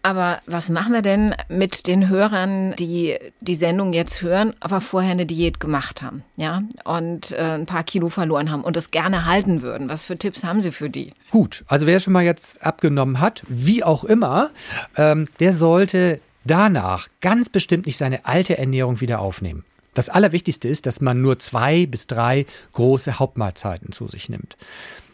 Aber 0.03 0.39
was 0.47 0.69
machen 0.69 0.93
wir 0.93 1.03
denn 1.03 1.35
mit 1.47 1.85
den 1.85 2.09
Hörern, 2.09 2.75
die 2.77 3.17
die 3.39 3.55
Sendung 3.55 3.93
jetzt 3.93 4.21
hören, 4.23 4.53
aber 4.59 4.81
vorher 4.81 5.11
eine 5.11 5.27
Diät 5.27 5.59
gemacht 5.59 6.01
haben, 6.01 6.23
ja, 6.37 6.63
und 6.85 7.31
äh, 7.33 7.53
ein 7.53 7.67
paar 7.67 7.83
Kilo 7.83 8.09
verloren 8.09 8.49
haben 8.49 8.63
und 8.63 8.75
das 8.75 8.89
gerne 8.89 9.25
halten 9.25 9.61
würden? 9.61 9.89
Was 9.89 10.05
für 10.05 10.17
Tipps 10.17 10.43
haben 10.43 10.61
Sie 10.61 10.71
für 10.71 10.89
die? 10.89 11.13
Gut, 11.29 11.63
also 11.67 11.85
wer 11.85 11.99
schon 11.99 12.13
mal 12.13 12.23
jetzt 12.23 12.63
abgenommen 12.63 13.19
hat, 13.19 13.43
wie 13.47 13.83
auch 13.83 14.03
immer, 14.03 14.49
ähm, 14.97 15.27
der 15.39 15.53
sollte 15.53 16.19
danach 16.45 17.07
ganz 17.19 17.49
bestimmt 17.49 17.85
nicht 17.85 17.97
seine 17.97 18.25
alte 18.25 18.57
Ernährung 18.57 19.01
wieder 19.01 19.19
aufnehmen. 19.19 19.63
Das 19.93 20.09
Allerwichtigste 20.09 20.67
ist, 20.67 20.85
dass 20.85 21.01
man 21.01 21.21
nur 21.21 21.39
zwei 21.39 21.85
bis 21.85 22.07
drei 22.07 22.45
große 22.73 23.19
Hauptmahlzeiten 23.19 23.91
zu 23.91 24.07
sich 24.07 24.29
nimmt. 24.29 24.57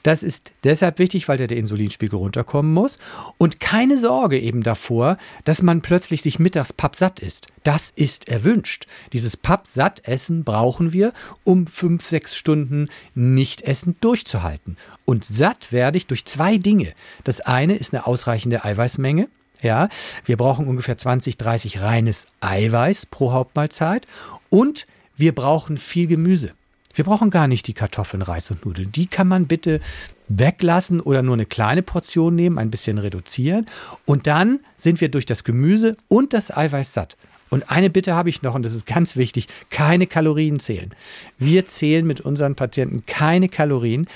Das 0.07 0.23
ist 0.23 0.53
deshalb 0.63 0.99
wichtig, 0.99 1.27
weil 1.27 1.37
der, 1.37 1.51
Insulinspiegel 1.51 2.17
runterkommen 2.17 2.73
muss. 2.73 2.97
Und 3.37 3.59
keine 3.59 3.97
Sorge 3.97 4.39
eben 4.39 4.63
davor, 4.63 5.17
dass 5.43 5.61
man 5.61 5.81
plötzlich 5.81 6.21
sich 6.21 6.39
mittags 6.39 6.71
pappsatt 6.71 7.19
isst. 7.19 7.47
Das 7.63 7.91
ist 7.93 8.29
erwünscht. 8.29 8.87
Dieses 9.11 9.35
Pappsattessen 9.35 10.45
brauchen 10.45 10.93
wir, 10.93 11.11
um 11.43 11.67
fünf, 11.67 12.05
sechs 12.05 12.37
Stunden 12.37 12.87
nicht 13.15 13.63
essen 13.63 13.97
durchzuhalten. 13.99 14.77
Und 15.03 15.25
satt 15.25 15.73
werde 15.73 15.97
ich 15.97 16.07
durch 16.07 16.23
zwei 16.23 16.57
Dinge. 16.57 16.93
Das 17.25 17.41
eine 17.41 17.75
ist 17.75 17.93
eine 17.93 18.07
ausreichende 18.07 18.63
Eiweißmenge. 18.63 19.27
Ja, 19.61 19.89
wir 20.23 20.37
brauchen 20.37 20.67
ungefähr 20.67 20.97
20, 20.97 21.35
30 21.35 21.81
reines 21.81 22.27
Eiweiß 22.39 23.07
pro 23.07 23.33
Hauptmahlzeit 23.33 24.07
und 24.49 24.88
wir 25.15 25.33
brauchen 25.33 25.77
viel 25.77 26.07
Gemüse. 26.07 26.51
Wir 26.93 27.05
brauchen 27.05 27.29
gar 27.29 27.47
nicht 27.47 27.67
die 27.67 27.73
Kartoffeln, 27.73 28.23
Reis 28.23 28.49
und 28.49 28.65
Nudeln. 28.65 28.91
Die 28.91 29.05
kann 29.05 29.27
man 29.27 29.45
bitte 29.45 29.81
weglassen 30.29 30.99
oder 30.99 31.21
nur 31.21 31.36
eine 31.36 31.45
kleine 31.45 31.83
Portion 31.83 32.33
nehmen, 32.33 32.57
ein 32.57 32.71
bisschen 32.71 32.97
reduzieren. 32.97 33.67
Und 34.05 34.25
dann 34.25 34.62
sind 34.77 34.99
wir 34.99 35.10
durch 35.10 35.27
das 35.27 35.43
Gemüse 35.43 35.95
und 36.07 36.33
das 36.33 36.55
Eiweiß 36.55 36.93
satt. 36.93 37.15
Und 37.49 37.69
eine 37.69 37.89
Bitte 37.89 38.15
habe 38.15 38.29
ich 38.29 38.41
noch, 38.41 38.55
und 38.55 38.63
das 38.63 38.73
ist 38.73 38.88
ganz 38.88 39.15
wichtig, 39.15 39.47
keine 39.69 40.07
Kalorien 40.07 40.60
zählen. 40.60 40.91
Wir 41.38 41.65
zählen 41.65 42.05
mit 42.05 42.21
unseren 42.21 42.55
Patienten 42.55 43.05
keine 43.05 43.47
Kalorien. 43.47 44.07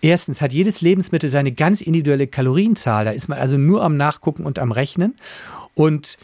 Erstens 0.00 0.40
hat 0.40 0.52
jedes 0.52 0.80
Lebensmittel 0.80 1.28
seine 1.28 1.52
ganz 1.52 1.82
individuelle 1.82 2.26
Kalorienzahl. 2.26 3.04
Da 3.04 3.10
ist 3.10 3.28
man 3.28 3.38
also 3.38 3.58
nur 3.58 3.82
am 3.82 3.96
Nachgucken 3.96 4.44
und 4.44 4.58
am 4.58 4.72
Rechnen. 4.72 5.14
Und 5.74 6.18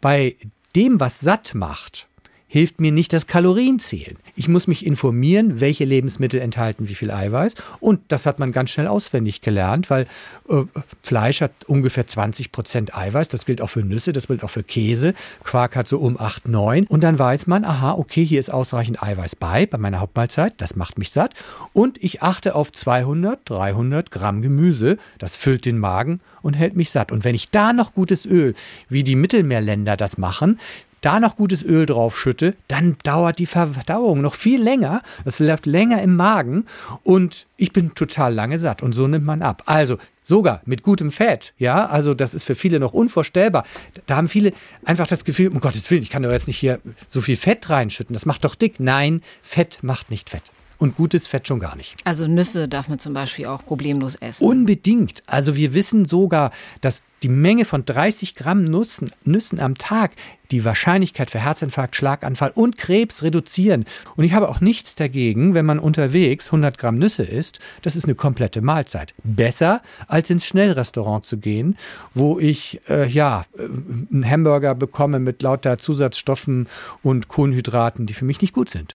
bei 0.00 0.36
dem, 0.74 1.00
was 1.00 1.20
satt 1.20 1.54
macht, 1.54 2.06
hilft 2.52 2.80
mir 2.80 2.90
nicht 2.90 3.12
das 3.12 3.28
Kalorienzählen. 3.28 4.16
Ich 4.34 4.48
muss 4.48 4.66
mich 4.66 4.84
informieren, 4.84 5.60
welche 5.60 5.84
Lebensmittel 5.84 6.40
enthalten 6.40 6.88
wie 6.88 6.96
viel 6.96 7.12
Eiweiß. 7.12 7.54
Und 7.78 8.00
das 8.08 8.26
hat 8.26 8.40
man 8.40 8.50
ganz 8.50 8.70
schnell 8.70 8.88
auswendig 8.88 9.40
gelernt, 9.40 9.88
weil 9.88 10.08
äh, 10.48 10.64
Fleisch 11.00 11.42
hat 11.42 11.52
ungefähr 11.68 12.08
20 12.08 12.50
Prozent 12.50 12.96
Eiweiß. 12.96 13.28
Das 13.28 13.46
gilt 13.46 13.60
auch 13.60 13.68
für 13.68 13.84
Nüsse, 13.84 14.12
das 14.12 14.26
gilt 14.26 14.42
auch 14.42 14.50
für 14.50 14.64
Käse. 14.64 15.14
Quark 15.44 15.76
hat 15.76 15.86
so 15.86 16.00
um 16.00 16.18
8, 16.20 16.48
9. 16.48 16.86
Und 16.88 17.04
dann 17.04 17.20
weiß 17.20 17.46
man, 17.46 17.64
aha, 17.64 17.92
okay, 17.92 18.24
hier 18.24 18.40
ist 18.40 18.52
ausreichend 18.52 19.00
Eiweiß 19.00 19.36
bei, 19.36 19.66
bei 19.66 19.78
meiner 19.78 20.00
Hauptmahlzeit. 20.00 20.54
Das 20.56 20.74
macht 20.74 20.98
mich 20.98 21.10
satt. 21.10 21.34
Und 21.72 22.02
ich 22.02 22.20
achte 22.20 22.56
auf 22.56 22.72
200, 22.72 23.38
300 23.44 24.10
Gramm 24.10 24.42
Gemüse. 24.42 24.98
Das 25.18 25.36
füllt 25.36 25.66
den 25.66 25.78
Magen 25.78 26.20
und 26.42 26.54
hält 26.54 26.74
mich 26.74 26.90
satt. 26.90 27.12
Und 27.12 27.22
wenn 27.22 27.36
ich 27.36 27.50
da 27.50 27.72
noch 27.72 27.94
gutes 27.94 28.26
Öl, 28.26 28.56
wie 28.88 29.04
die 29.04 29.14
Mittelmeerländer 29.14 29.96
das 29.96 30.18
machen, 30.18 30.58
da 31.00 31.20
noch 31.20 31.36
gutes 31.36 31.62
Öl 31.62 31.86
drauf 31.86 32.18
schütte, 32.18 32.54
dann 32.68 32.96
dauert 33.02 33.38
die 33.38 33.46
Verdauung 33.46 34.20
noch 34.20 34.34
viel 34.34 34.62
länger. 34.62 35.02
Das 35.24 35.38
bleibt 35.38 35.66
länger 35.66 36.02
im 36.02 36.16
Magen 36.16 36.66
und 37.02 37.46
ich 37.56 37.72
bin 37.72 37.94
total 37.94 38.34
lange 38.34 38.58
satt 38.58 38.82
und 38.82 38.92
so 38.92 39.06
nimmt 39.06 39.26
man 39.26 39.42
ab. 39.42 39.62
Also 39.66 39.98
sogar 40.22 40.60
mit 40.64 40.82
gutem 40.82 41.10
Fett, 41.10 41.54
ja, 41.58 41.86
also 41.86 42.14
das 42.14 42.34
ist 42.34 42.44
für 42.44 42.54
viele 42.54 42.78
noch 42.78 42.92
unvorstellbar. 42.92 43.64
Da 44.06 44.16
haben 44.16 44.28
viele 44.28 44.52
einfach 44.84 45.06
das 45.06 45.24
Gefühl, 45.24 45.48
um 45.48 45.60
Gottes 45.60 45.90
Willen, 45.90 46.02
ich 46.02 46.10
kann 46.10 46.22
doch 46.22 46.30
jetzt 46.30 46.46
nicht 46.46 46.58
hier 46.58 46.80
so 47.06 47.20
viel 47.20 47.36
Fett 47.36 47.68
reinschütten, 47.68 48.14
das 48.14 48.26
macht 48.26 48.44
doch 48.44 48.54
dick. 48.54 48.78
Nein, 48.78 49.22
Fett 49.42 49.78
macht 49.82 50.10
nicht 50.10 50.30
Fett. 50.30 50.44
Und 50.80 50.96
gutes 50.96 51.26
Fett 51.26 51.46
schon 51.46 51.60
gar 51.60 51.76
nicht. 51.76 51.96
Also 52.04 52.26
Nüsse 52.26 52.66
darf 52.66 52.88
man 52.88 52.98
zum 52.98 53.12
Beispiel 53.12 53.44
auch 53.46 53.62
problemlos 53.62 54.14
essen. 54.14 54.42
Unbedingt. 54.46 55.22
Also 55.26 55.54
wir 55.54 55.74
wissen 55.74 56.06
sogar, 56.06 56.52
dass 56.80 57.02
die 57.22 57.28
Menge 57.28 57.66
von 57.66 57.84
30 57.84 58.34
Gramm 58.34 58.64
Nüssen, 58.64 59.10
Nüssen 59.24 59.60
am 59.60 59.74
Tag 59.74 60.12
die 60.50 60.64
Wahrscheinlichkeit 60.64 61.30
für 61.30 61.38
Herzinfarkt, 61.38 61.96
Schlaganfall 61.96 62.52
und 62.54 62.78
Krebs 62.78 63.22
reduzieren. 63.22 63.84
Und 64.16 64.24
ich 64.24 64.32
habe 64.32 64.48
auch 64.48 64.62
nichts 64.62 64.94
dagegen, 64.94 65.52
wenn 65.52 65.66
man 65.66 65.78
unterwegs 65.78 66.46
100 66.46 66.78
Gramm 66.78 66.96
Nüsse 66.96 67.24
isst. 67.24 67.60
Das 67.82 67.94
ist 67.94 68.04
eine 68.04 68.14
komplette 68.14 68.62
Mahlzeit. 68.62 69.12
Besser, 69.22 69.82
als 70.08 70.30
ins 70.30 70.46
Schnellrestaurant 70.46 71.26
zu 71.26 71.36
gehen, 71.36 71.76
wo 72.14 72.38
ich 72.38 72.80
äh, 72.88 73.06
ja 73.06 73.44
äh, 73.58 73.64
einen 73.64 74.24
Hamburger 74.28 74.74
bekomme 74.74 75.18
mit 75.18 75.42
lauter 75.42 75.76
Zusatzstoffen 75.76 76.68
und 77.02 77.28
Kohlenhydraten, 77.28 78.06
die 78.06 78.14
für 78.14 78.24
mich 78.24 78.40
nicht 78.40 78.54
gut 78.54 78.70
sind. 78.70 78.94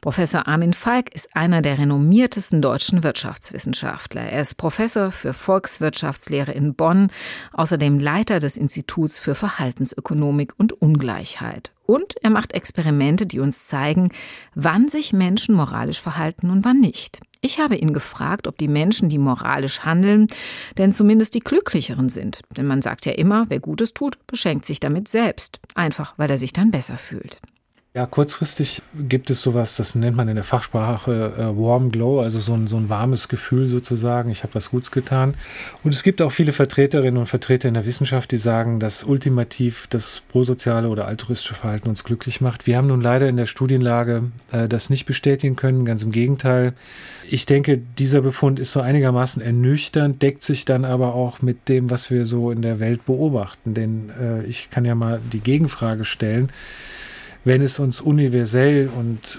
Professor 0.00 0.46
Armin 0.46 0.74
Falk 0.74 1.12
ist 1.12 1.34
einer 1.34 1.60
der 1.60 1.78
renommiertesten 1.78 2.62
deutschen 2.62 3.02
Wirtschaftswissenschaftler. 3.02 4.22
Er 4.22 4.42
ist 4.42 4.54
Professor 4.54 5.10
für 5.10 5.32
Volkswirtschaftslehre 5.32 6.52
in 6.52 6.74
Bonn, 6.74 7.08
außerdem 7.52 7.98
Leiter 7.98 8.38
des 8.38 8.56
Instituts 8.56 9.18
für 9.18 9.34
Verhaltensökonomik 9.34 10.52
und 10.56 10.72
Ungleichheit. 10.72 11.72
Und 11.84 12.14
er 12.22 12.30
macht 12.30 12.52
Experimente, 12.52 13.26
die 13.26 13.40
uns 13.40 13.66
zeigen, 13.66 14.12
wann 14.54 14.88
sich 14.88 15.12
Menschen 15.12 15.56
moralisch 15.56 16.00
verhalten 16.00 16.50
und 16.50 16.64
wann 16.64 16.78
nicht. 16.78 17.18
Ich 17.40 17.58
habe 17.58 17.74
ihn 17.74 17.92
gefragt, 17.92 18.46
ob 18.46 18.56
die 18.56 18.68
Menschen, 18.68 19.08
die 19.08 19.18
moralisch 19.18 19.80
handeln, 19.80 20.28
denn 20.76 20.92
zumindest 20.92 21.34
die 21.34 21.40
glücklicheren 21.40 22.08
sind. 22.08 22.40
Denn 22.56 22.66
man 22.66 22.82
sagt 22.82 23.04
ja 23.04 23.12
immer, 23.12 23.46
wer 23.48 23.58
Gutes 23.58 23.94
tut, 23.94 24.24
beschenkt 24.28 24.64
sich 24.64 24.78
damit 24.78 25.08
selbst. 25.08 25.58
Einfach, 25.74 26.14
weil 26.16 26.30
er 26.30 26.38
sich 26.38 26.52
dann 26.52 26.70
besser 26.70 26.96
fühlt. 26.96 27.40
Ja, 27.98 28.06
kurzfristig 28.06 28.80
gibt 29.08 29.28
es 29.28 29.42
sowas, 29.42 29.74
das 29.74 29.96
nennt 29.96 30.16
man 30.16 30.28
in 30.28 30.36
der 30.36 30.44
Fachsprache 30.44 31.34
äh, 31.36 31.42
Warm 31.60 31.90
Glow, 31.90 32.20
also 32.20 32.38
so 32.38 32.54
ein, 32.54 32.68
so 32.68 32.76
ein 32.76 32.88
warmes 32.88 33.26
Gefühl 33.26 33.66
sozusagen, 33.66 34.30
ich 34.30 34.44
habe 34.44 34.54
was 34.54 34.70
Gutes 34.70 34.92
getan. 34.92 35.34
Und 35.82 35.92
es 35.92 36.04
gibt 36.04 36.22
auch 36.22 36.30
viele 36.30 36.52
Vertreterinnen 36.52 37.18
und 37.18 37.26
Vertreter 37.26 37.66
in 37.66 37.74
der 37.74 37.86
Wissenschaft, 37.86 38.30
die 38.30 38.36
sagen, 38.36 38.78
dass 38.78 39.02
ultimativ 39.02 39.88
das 39.88 40.22
prosoziale 40.28 40.90
oder 40.90 41.08
altruistische 41.08 41.56
Verhalten 41.56 41.88
uns 41.88 42.04
glücklich 42.04 42.40
macht. 42.40 42.68
Wir 42.68 42.76
haben 42.76 42.86
nun 42.86 43.00
leider 43.00 43.28
in 43.28 43.36
der 43.36 43.46
Studienlage 43.46 44.30
äh, 44.52 44.68
das 44.68 44.90
nicht 44.90 45.04
bestätigen 45.04 45.56
können, 45.56 45.84
ganz 45.84 46.04
im 46.04 46.12
Gegenteil. 46.12 46.74
Ich 47.28 47.46
denke, 47.46 47.78
dieser 47.98 48.20
Befund 48.20 48.60
ist 48.60 48.70
so 48.70 48.80
einigermaßen 48.80 49.42
ernüchternd, 49.42 50.22
deckt 50.22 50.42
sich 50.42 50.64
dann 50.64 50.84
aber 50.84 51.16
auch 51.16 51.42
mit 51.42 51.68
dem, 51.68 51.90
was 51.90 52.12
wir 52.12 52.26
so 52.26 52.52
in 52.52 52.62
der 52.62 52.78
Welt 52.78 53.06
beobachten. 53.06 53.74
Denn 53.74 54.10
äh, 54.10 54.44
ich 54.44 54.70
kann 54.70 54.84
ja 54.84 54.94
mal 54.94 55.20
die 55.32 55.40
Gegenfrage 55.40 56.04
stellen 56.04 56.52
wenn 57.48 57.62
es 57.62 57.78
uns 57.78 58.02
universell 58.02 58.90
und 58.94 59.38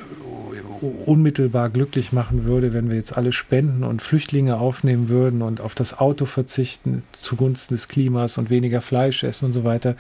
unmittelbar 1.06 1.70
glücklich 1.70 2.12
machen 2.12 2.46
würde, 2.46 2.74
wenn 2.74 2.90
wir 2.90 2.98
jetzt 2.98 3.16
alle 3.16 3.32
spenden 3.32 3.84
und 3.84 4.02
Flüchtlinge 4.02 4.58
aufnehmen 4.58 5.10
würden 5.10 5.44
und 5.44 5.62
auf 5.62 5.76
das 5.76 6.00
Auto 6.00 6.26
verzichten 6.26 7.04
zugunsten 7.22 7.76
des 7.76 7.88
Klimas 7.88 8.40
und 8.40 8.50
weniger 8.50 8.82
Fleisch 8.82 9.24
essen 9.24 9.46
und 9.46 9.54
so 9.54 9.64
weiter, 9.64 9.96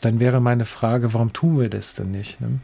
dann 0.00 0.20
wäre 0.20 0.40
meine 0.40 0.66
Frage, 0.66 1.14
warum 1.14 1.32
tun 1.32 1.58
wir 1.58 1.68
das 1.68 1.96
denn 1.96 2.12
nicht? 2.12 2.40
Ne? 2.40 2.60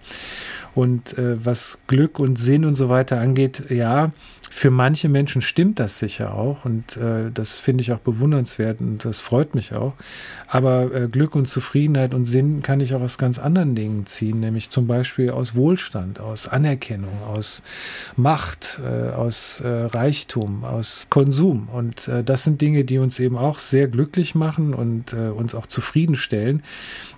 Und 0.76 1.18
äh, 1.18 1.44
was 1.44 1.80
Glück 1.88 2.20
und 2.20 2.38
Sinn 2.38 2.64
und 2.64 2.76
so 2.76 2.88
weiter 2.88 3.18
angeht, 3.18 3.64
ja, 3.70 4.12
für 4.54 4.70
manche 4.70 5.08
Menschen 5.08 5.42
stimmt 5.42 5.80
das 5.80 5.98
sicher 5.98 6.32
auch 6.32 6.64
und 6.64 6.96
äh, 6.96 7.32
das 7.34 7.58
finde 7.58 7.82
ich 7.82 7.92
auch 7.92 7.98
bewundernswert 7.98 8.80
und 8.80 9.04
das 9.04 9.20
freut 9.20 9.56
mich 9.56 9.74
auch. 9.74 9.94
Aber 10.46 10.94
äh, 10.94 11.08
Glück 11.08 11.34
und 11.34 11.46
Zufriedenheit 11.46 12.14
und 12.14 12.24
Sinn 12.24 12.62
kann 12.62 12.78
ich 12.78 12.94
auch 12.94 13.00
aus 13.00 13.18
ganz 13.18 13.40
anderen 13.40 13.74
Dingen 13.74 14.06
ziehen, 14.06 14.38
nämlich 14.38 14.70
zum 14.70 14.86
Beispiel 14.86 15.30
aus 15.30 15.56
Wohlstand, 15.56 16.20
aus 16.20 16.46
Anerkennung, 16.46 17.10
aus 17.26 17.64
Macht, 18.16 18.78
äh, 18.84 19.10
aus 19.10 19.60
äh, 19.60 19.68
Reichtum, 19.68 20.64
aus 20.64 21.08
Konsum. 21.10 21.68
Und 21.68 22.06
äh, 22.06 22.22
das 22.22 22.44
sind 22.44 22.60
Dinge, 22.60 22.84
die 22.84 22.98
uns 22.98 23.18
eben 23.18 23.36
auch 23.36 23.58
sehr 23.58 23.88
glücklich 23.88 24.36
machen 24.36 24.72
und 24.72 25.14
äh, 25.14 25.30
uns 25.30 25.56
auch 25.56 25.66
zufriedenstellen. 25.66 26.62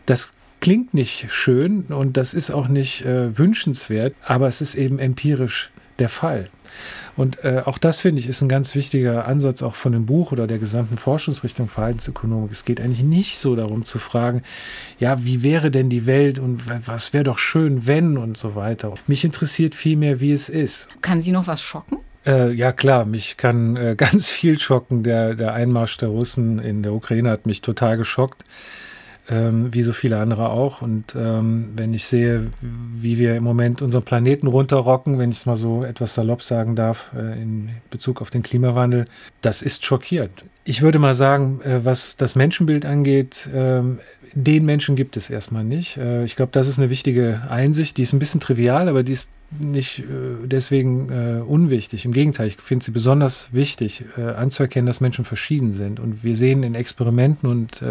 Das 0.06 0.32
klingt 0.60 0.94
nicht 0.94 1.26
schön 1.28 1.82
und 1.90 2.16
das 2.16 2.32
ist 2.32 2.50
auch 2.50 2.68
nicht 2.68 3.04
wünschenswert, 3.04 4.14
aber 4.24 4.48
es 4.48 4.62
ist 4.62 4.74
eben 4.74 4.98
empirisch 4.98 5.70
der 5.98 6.08
Fall. 6.08 6.48
Und 7.16 7.44
äh, 7.44 7.62
auch 7.64 7.78
das, 7.78 8.00
finde 8.00 8.20
ich, 8.20 8.28
ist 8.28 8.42
ein 8.42 8.48
ganz 8.48 8.74
wichtiger 8.74 9.26
Ansatz 9.26 9.62
auch 9.62 9.74
von 9.74 9.92
dem 9.92 10.06
Buch 10.06 10.32
oder 10.32 10.46
der 10.46 10.58
gesamten 10.58 10.96
Forschungsrichtung 10.96 11.68
Verhaltensökonomik. 11.68 12.52
Es 12.52 12.64
geht 12.64 12.80
eigentlich 12.80 13.04
nicht 13.04 13.38
so 13.38 13.56
darum 13.56 13.84
zu 13.84 13.98
fragen, 13.98 14.42
ja, 14.98 15.24
wie 15.24 15.42
wäre 15.42 15.70
denn 15.70 15.90
die 15.90 16.06
Welt 16.06 16.38
und 16.38 16.62
was 16.86 17.12
wäre 17.12 17.24
doch 17.24 17.38
schön, 17.38 17.86
wenn 17.86 18.18
und 18.18 18.36
so 18.36 18.54
weiter. 18.54 18.94
Mich 19.06 19.24
interessiert 19.24 19.74
vielmehr, 19.74 20.20
wie 20.20 20.32
es 20.32 20.48
ist. 20.48 20.88
Kann 21.00 21.20
Sie 21.20 21.32
noch 21.32 21.46
was 21.46 21.62
schocken? 21.62 21.98
Äh, 22.26 22.52
ja 22.52 22.72
klar, 22.72 23.04
mich 23.04 23.36
kann 23.36 23.76
äh, 23.76 23.94
ganz 23.96 24.28
viel 24.28 24.58
schocken. 24.58 25.02
Der, 25.02 25.34
der 25.34 25.54
Einmarsch 25.54 25.96
der 25.98 26.08
Russen 26.08 26.58
in 26.58 26.82
der 26.82 26.92
Ukraine 26.92 27.30
hat 27.30 27.46
mich 27.46 27.60
total 27.60 27.96
geschockt 27.96 28.44
ähm, 29.28 29.72
wie 29.74 29.82
so 29.82 29.92
viele 29.92 30.18
andere 30.18 30.50
auch. 30.50 30.82
Und 30.82 31.16
ähm, 31.16 31.72
wenn 31.74 31.94
ich 31.94 32.06
sehe, 32.06 32.50
wie 32.60 33.18
wir 33.18 33.36
im 33.36 33.44
Moment 33.44 33.82
unseren 33.82 34.02
Planeten 34.02 34.46
runterrocken, 34.46 35.18
wenn 35.18 35.30
ich 35.30 35.38
es 35.38 35.46
mal 35.46 35.56
so 35.56 35.82
etwas 35.82 36.14
salopp 36.14 36.42
sagen 36.42 36.76
darf, 36.76 37.10
äh, 37.16 37.40
in 37.40 37.70
Bezug 37.90 38.22
auf 38.22 38.30
den 38.30 38.42
Klimawandel, 38.42 39.06
das 39.42 39.62
ist 39.62 39.84
schockierend. 39.84 40.42
Ich 40.64 40.82
würde 40.82 40.98
mal 40.98 41.14
sagen, 41.14 41.60
äh, 41.62 41.84
was 41.84 42.16
das 42.16 42.34
Menschenbild 42.34 42.86
angeht, 42.86 43.48
ähm, 43.54 44.00
den 44.38 44.66
Menschen 44.66 44.96
gibt 44.96 45.16
es 45.16 45.30
erstmal 45.30 45.64
nicht. 45.64 45.96
Äh, 45.96 46.24
ich 46.24 46.36
glaube, 46.36 46.52
das 46.52 46.68
ist 46.68 46.78
eine 46.78 46.90
wichtige 46.90 47.42
Einsicht. 47.48 47.96
Die 47.96 48.02
ist 48.02 48.12
ein 48.12 48.18
bisschen 48.18 48.38
trivial, 48.38 48.86
aber 48.86 49.02
die 49.02 49.14
ist 49.14 49.30
nicht 49.58 50.00
äh, 50.00 50.02
deswegen 50.44 51.08
äh, 51.10 51.40
unwichtig. 51.40 52.04
Im 52.04 52.12
Gegenteil, 52.12 52.48
ich 52.48 52.56
finde 52.58 52.84
sie 52.84 52.90
besonders 52.90 53.48
wichtig, 53.52 54.04
anzuerkennen, 54.16 54.86
dass 54.86 55.00
Menschen 55.00 55.24
verschieden 55.24 55.72
sind. 55.72 55.98
Und 56.00 56.22
wir 56.22 56.36
sehen 56.36 56.62
in 56.64 56.74
Experimenten 56.74 57.48
und 57.48 57.82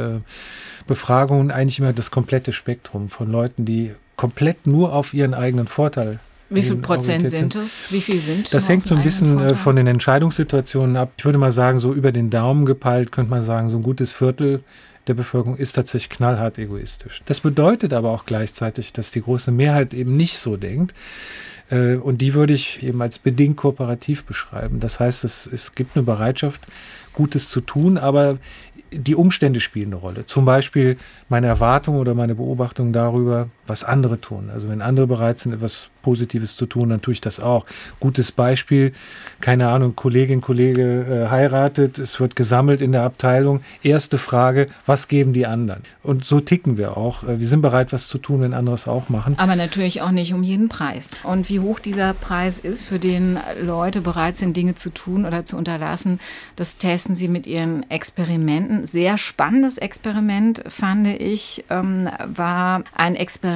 Befragungen 0.86 1.50
eigentlich 1.50 1.80
immer 1.80 1.94
das 1.94 2.12
komplette 2.12 2.54
Spektrum 2.54 3.10
von 3.10 3.28
Leuten, 3.28 3.66
die 3.66 3.92
komplett 4.16 4.68
nur 4.68 4.94
auf 4.94 5.14
ihren 5.14 5.34
eigenen 5.34 5.68
Vorteil 5.68 6.20
wie 6.48 6.62
viel 6.62 6.76
Prozent 6.76 7.28
sind 7.28 7.56
es? 7.56 7.92
Wie 7.92 8.02
viel 8.02 8.20
sind 8.20 8.54
Das 8.54 8.70
hängt 8.70 8.86
so 8.86 8.94
ein 8.94 9.04
bisschen 9.04 9.56
von 9.56 9.76
den 9.76 9.88
Entscheidungssituationen 9.88 10.96
ab. 10.96 11.14
Ich 11.18 11.26
würde 11.26 11.40
mal 11.40 11.52
sagen, 11.52 11.80
so 11.80 11.92
über 11.92 12.12
den 12.12 12.30
Daumen 12.30 12.68
gepeilt 12.68 13.12
könnte 13.12 13.32
man 13.32 13.42
sagen, 13.42 13.72
so 13.72 13.78
ein 13.78 13.84
gutes 13.84 14.12
Viertel 14.12 14.64
der 15.08 15.14
Bevölkerung 15.14 15.58
ist 15.58 15.74
tatsächlich 15.74 16.10
knallhart 16.10 16.58
egoistisch. 16.58 17.22
Das 17.26 17.40
bedeutet 17.40 17.94
aber 17.94 18.12
auch 18.12 18.26
gleichzeitig, 18.26 18.94
dass 18.94 19.12
die 19.12 19.22
große 19.22 19.52
Mehrheit 19.52 19.94
eben 19.94 20.18
nicht 20.18 20.38
so 20.38 20.58
denkt. 20.58 20.94
Äh, 21.70 21.96
und 21.96 22.20
die 22.20 22.34
würde 22.34 22.54
ich 22.54 22.84
eben 22.84 23.02
als 23.02 23.20
bedingt 23.20 23.58
kooperativ 23.58 24.24
beschreiben. 24.26 24.80
Das 24.80 25.00
heißt, 25.00 25.24
es, 25.24 25.48
es 25.48 25.76
gibt 25.76 25.96
eine 25.96 26.04
Bereitschaft, 26.04 26.62
Gutes 27.14 27.50
zu 27.50 27.62
tun, 27.62 27.98
aber 27.98 28.38
die 28.92 29.16
Umstände 29.16 29.60
spielen 29.60 29.88
eine 29.88 29.96
Rolle. 29.96 30.26
Zum 30.26 30.46
Beispiel 30.46 30.98
meine 31.30 31.48
Erwartung 31.48 31.98
oder 31.98 32.14
meine 32.14 32.36
Beobachtung 32.36 32.94
darüber, 32.94 33.50
was 33.68 33.84
andere 33.84 34.20
tun. 34.20 34.50
Also 34.54 34.70
wenn 34.70 34.82
andere 34.82 35.08
bereit 35.08 35.40
sind, 35.40 35.54
etwas 35.54 35.90
Positives 36.06 36.56
zu 36.56 36.68
tun, 36.68 36.90
dann 36.90 37.02
tue 37.02 37.14
ich 37.14 37.22
das 37.22 37.40
auch. 37.40 37.66
Gutes 38.00 38.32
Beispiel, 38.32 38.94
keine 39.42 39.70
Ahnung, 39.70 39.96
Kollegin, 39.96 40.40
Kollege 40.40 41.26
äh, 41.26 41.30
heiratet, 41.32 41.98
es 41.98 42.20
wird 42.20 42.36
gesammelt 42.36 42.82
in 42.82 42.92
der 42.92 43.02
Abteilung. 43.02 43.62
Erste 43.82 44.20
Frage, 44.20 44.68
was 44.86 45.08
geben 45.08 45.34
die 45.34 45.48
anderen? 45.48 45.82
Und 46.04 46.24
so 46.24 46.40
ticken 46.40 46.78
wir 46.78 46.96
auch. 46.96 47.24
Äh, 47.24 47.40
wir 47.40 47.48
sind 47.48 47.62
bereit, 47.62 47.92
was 47.92 48.08
zu 48.08 48.20
tun, 48.20 48.42
wenn 48.42 48.54
andere 48.54 48.76
es 48.76 48.88
auch 48.88 49.10
machen. 49.10 49.34
Aber 49.40 49.56
natürlich 49.56 50.04
auch 50.04 50.12
nicht 50.12 50.34
um 50.34 50.44
jeden 50.44 50.70
Preis. 50.70 51.18
Und 51.24 51.50
wie 51.50 51.60
hoch 51.60 51.80
dieser 51.80 52.14
Preis 52.14 52.60
ist, 52.60 52.84
für 52.84 53.00
den 53.00 53.40
Leute 53.64 54.02
bereit 54.02 54.36
sind, 54.36 54.56
Dinge 54.56 54.76
zu 54.76 54.92
tun 54.92 55.26
oder 55.26 55.44
zu 55.44 55.58
unterlassen, 55.58 56.20
das 56.56 56.78
testen 56.78 57.16
sie 57.16 57.28
mit 57.28 57.48
ihren 57.48 57.90
Experimenten. 57.90 58.86
Sehr 58.86 59.18
spannendes 59.18 59.80
Experiment, 59.80 60.64
fand 60.68 61.08
ich, 61.08 61.66
ähm, 61.72 62.10
war 62.28 62.84
ein 62.94 63.16
Experiment, 63.16 63.55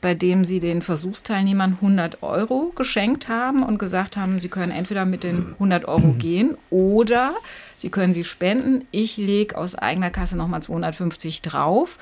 bei 0.00 0.14
dem 0.14 0.44
sie 0.44 0.60
den 0.60 0.82
Versuchsteilnehmern 0.82 1.74
100 1.80 2.22
Euro 2.22 2.72
geschenkt 2.74 3.28
haben 3.28 3.62
und 3.62 3.78
gesagt 3.78 4.16
haben, 4.16 4.40
sie 4.40 4.48
können 4.48 4.72
entweder 4.72 5.04
mit 5.04 5.24
den 5.24 5.52
100 5.54 5.86
Euro 5.86 6.12
gehen 6.18 6.56
oder 6.70 7.34
sie 7.76 7.90
können 7.90 8.14
sie 8.14 8.24
spenden. 8.24 8.86
Ich 8.90 9.16
lege 9.16 9.56
aus 9.56 9.74
eigener 9.74 10.10
Kasse 10.10 10.36
nochmal 10.36 10.62
250 10.62 11.42
drauf. 11.42 11.98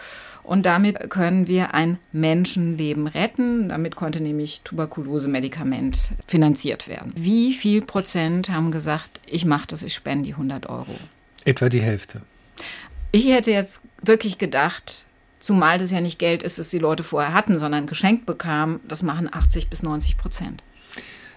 Und 0.46 0.64
damit 0.64 1.10
können 1.10 1.48
wir 1.48 1.74
ein 1.74 1.98
Menschenleben 2.12 3.08
retten. 3.08 3.68
Damit 3.68 3.96
konnte 3.96 4.22
nämlich 4.22 4.60
Tuberkulose-Medikament 4.62 6.10
finanziert 6.28 6.86
werden. 6.86 7.12
Wie 7.16 7.52
viel 7.52 7.82
Prozent 7.82 8.48
haben 8.48 8.70
gesagt, 8.70 9.20
ich 9.26 9.44
mache 9.44 9.66
das, 9.66 9.82
ich 9.82 9.92
spende 9.92 10.26
die 10.26 10.32
100 10.34 10.66
Euro? 10.66 10.94
Etwa 11.44 11.68
die 11.68 11.80
Hälfte. 11.80 12.20
Ich 13.10 13.32
hätte 13.32 13.50
jetzt 13.50 13.80
wirklich 14.02 14.38
gedacht, 14.38 15.05
zumal 15.46 15.78
das 15.78 15.90
ja 15.90 16.00
nicht 16.00 16.18
Geld 16.18 16.42
ist, 16.42 16.58
das 16.58 16.70
die 16.70 16.78
Leute 16.78 17.02
vorher 17.02 17.32
hatten, 17.32 17.58
sondern 17.58 17.86
geschenkt 17.86 18.26
bekamen, 18.26 18.80
das 18.86 19.02
machen 19.02 19.28
80 19.32 19.70
bis 19.70 19.82
90 19.82 20.18
Prozent. 20.18 20.62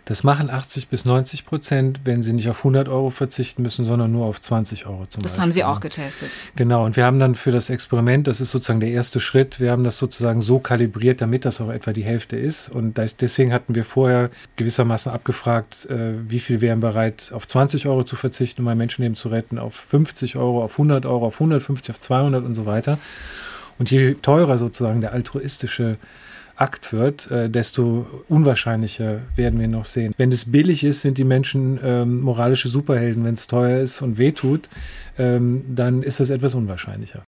Das 0.06 0.24
machen 0.24 0.50
80 0.50 0.88
bis 0.88 1.06
90 1.06 1.46
Prozent, 1.46 2.00
wenn 2.04 2.24
sie 2.24 2.34
nicht 2.34 2.50
auf 2.50 2.58
100 2.62 2.90
Euro 2.90 3.12
verzichten 3.12 3.62
müssen, 3.62 3.86
sondern 3.86 4.12
nur 4.12 4.26
auf 4.26 4.42
20 4.42 4.88
Euro 4.88 5.06
zum 5.06 5.22
das 5.22 5.34
Beispiel. 5.34 5.44
haben 5.44 5.52
sie 5.52 5.64
auch 5.64 5.80
getestet. 5.80 6.30
Genau, 6.56 6.84
und 6.84 6.96
wir 6.98 7.06
haben 7.06 7.20
dann 7.20 7.36
für 7.36 7.52
das 7.52 7.70
Experiment, 7.70 8.26
das 8.26 8.42
ist 8.42 8.50
sozusagen 8.50 8.80
der 8.80 8.90
erste 8.90 9.20
Schritt, 9.20 9.60
wir 9.60 9.70
haben 9.70 9.84
das 9.84 10.00
sozusagen 10.00 10.42
so 10.42 10.58
kalibriert, 10.58 11.22
damit 11.22 11.46
das 11.46 11.62
auch 11.62 11.70
etwa 11.70 11.94
die 11.94 12.04
Hälfte 12.04 12.38
ist. 12.38 12.70
Und 12.70 12.98
deswegen 13.22 13.54
hatten 13.54 13.76
wir 13.76 13.86
vorher 13.86 14.32
gewissermaßen 14.56 15.12
abgefragt, 15.12 15.86
äh, 15.86 16.14
wie 16.28 16.40
viel 16.40 16.60
wären 16.60 16.80
bereit, 16.80 17.32
auf 17.32 17.46
20 17.46 17.86
Euro 17.86 18.04
zu 18.04 18.16
verzichten, 18.16 18.64
um 18.64 18.68
ein 18.70 18.80
Menschenleben 18.80 19.14
zu 19.14 19.30
retten, 19.30 19.60
auf 19.60 19.76
50 19.76 20.38
Euro, 20.38 20.64
auf 20.64 20.72
100 20.72 21.06
Euro, 21.06 21.28
auf 21.28 21.36
150, 21.36 21.92
auf 21.92 22.00
200 22.00 22.44
und 22.44 22.56
so 22.56 22.66
weiter. 22.66 22.98
Und 23.80 23.90
je 23.90 24.16
teurer 24.16 24.58
sozusagen 24.58 25.02
der 25.02 25.14
altruistische 25.14 25.98
Akt 26.58 26.92
wird, 26.92 27.32
äh, 27.32 27.50
desto 27.50 28.06
unwahrscheinlicher 28.28 29.22
werden 29.38 29.60
wir 29.60 29.70
noch 29.70 29.86
sehen. 29.86 30.14
Wenn 30.18 30.32
es 30.34 30.52
billig 30.52 30.84
ist, 30.84 31.02
sind 31.02 31.18
die 31.18 31.24
Menschen 31.24 31.80
ähm, 31.82 32.20
moralische 32.20 32.68
Superhelden. 32.68 33.24
Wenn 33.24 33.36
es 33.36 33.48
teuer 33.48 33.80
ist 33.80 34.02
und 34.02 34.18
wehtut, 34.18 34.68
ähm, 35.18 35.64
dann 35.74 36.04
ist 36.04 36.20
das 36.20 36.30
etwas 36.30 36.56
unwahrscheinlicher. 36.56 37.24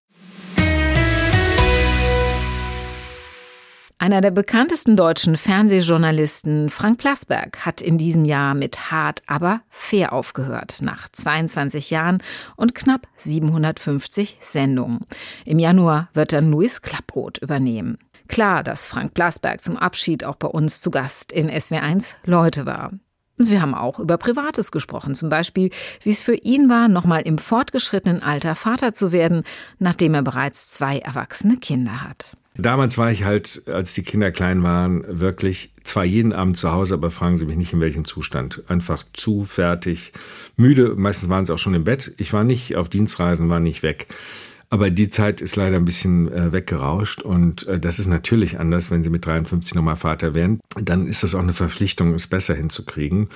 Einer 4.03 4.23
der 4.23 4.31
bekanntesten 4.31 4.97
deutschen 4.97 5.37
Fernsehjournalisten, 5.37 6.71
Frank 6.71 6.97
Plasberg, 6.97 7.67
hat 7.67 7.83
in 7.83 7.99
diesem 7.99 8.25
Jahr 8.25 8.55
mit 8.55 8.91
Hart, 8.91 9.23
aber 9.27 9.61
fair 9.69 10.15
aufgehört, 10.15 10.79
nach 10.81 11.11
22 11.11 11.91
Jahren 11.91 12.23
und 12.57 12.75
knapp 12.75 13.09
750 13.19 14.39
Sendungen. 14.41 15.01
Im 15.45 15.59
Januar 15.59 16.09
wird 16.15 16.33
dann 16.33 16.51
Luis 16.51 16.81
Klapproth 16.81 17.37
übernehmen. 17.43 17.99
Klar, 18.27 18.63
dass 18.63 18.87
Frank 18.87 19.13
Blasberg 19.13 19.61
zum 19.61 19.77
Abschied 19.77 20.25
auch 20.25 20.37
bei 20.37 20.49
uns 20.49 20.81
zu 20.81 20.91
Gast 20.91 21.31
in 21.31 21.51
SW1 21.51 22.15
Leute 22.25 22.65
war. 22.65 22.93
Und 23.39 23.51
wir 23.51 23.61
haben 23.61 23.75
auch 23.75 23.99
über 23.99 24.17
Privates 24.17 24.73
gesprochen, 24.73 25.15
zum 25.15 25.29
Beispiel, 25.29 25.69
wie 26.03 26.11
es 26.11 26.23
für 26.23 26.37
ihn 26.37 26.71
war, 26.71 26.89
nochmal 26.89 27.21
im 27.21 27.37
fortgeschrittenen 27.37 28.23
Alter 28.23 28.55
Vater 28.55 28.95
zu 28.95 29.13
werden, 29.13 29.45
nachdem 29.79 30.15
er 30.15 30.23
bereits 30.23 30.69
zwei 30.69 31.01
erwachsene 31.01 31.59
Kinder 31.59 32.03
hat. 32.03 32.39
Damals 32.57 32.99
war 32.99 33.11
ich 33.11 33.25
halt, 33.25 33.63
als 33.67 33.95
die 33.95 34.03
Kinder 34.03 34.33
klein 34.33 34.63
waren, 34.63 35.05
wirklich 35.09 35.73
zwar 35.85 36.05
jeden 36.05 36.33
Abend 36.33 36.59
zu 36.59 36.73
Hause, 36.73 36.95
aber 36.95 37.11
fragen 37.11 37.39
Sie 37.39 37.47
mich 37.47 37.57
nicht 37.57 37.73
in 37.73 37.81
welchem 37.81 38.05
Zustand. 38.05 38.63
Einfach 38.69 39.05
zu 39.13 39.45
fertig, 39.45 40.13
müde. 40.57 40.95
Meistens 40.97 41.29
waren 41.29 41.45
sie 41.45 41.55
auch 41.55 41.59
schon 41.59 41.75
im 41.75 41.85
Bett. 41.85 42.13
Ich 42.19 42.33
war 42.33 42.45
nicht 42.45 42.77
auf 42.77 42.89
Dienstreisen, 42.89 43.49
war 43.49 43.61
nicht 43.61 43.83
weg. 43.83 44.09
Aber 44.73 44.91
die 44.91 45.11
Zeit 45.11 45.41
ist 45.41 45.57
leider 45.57 45.77
ein 45.77 45.85
bisschen 45.85 46.31
äh, 46.33 46.53
weggerauscht 46.53 47.23
und 47.23 47.67
äh, 47.67 47.81
das 47.81 47.99
ist 47.99 48.07
natürlich 48.07 48.61
anders, 48.61 48.93
wenn 48.93 49.03
Sie 49.03 49.11
mit 49.11 49.27
53 49.27 49.75
nochmal 49.75 49.97
Vater 49.97 50.33
werden. 50.33 50.61
Dann 50.81 51.09
ist 51.09 51.25
das 51.25 51.35
auch 51.35 51.43
eine 51.43 51.53
Verpflichtung, 51.53 52.15
es 52.15 52.29
besser 52.29 52.55
hinzukriegen. 52.55 53.31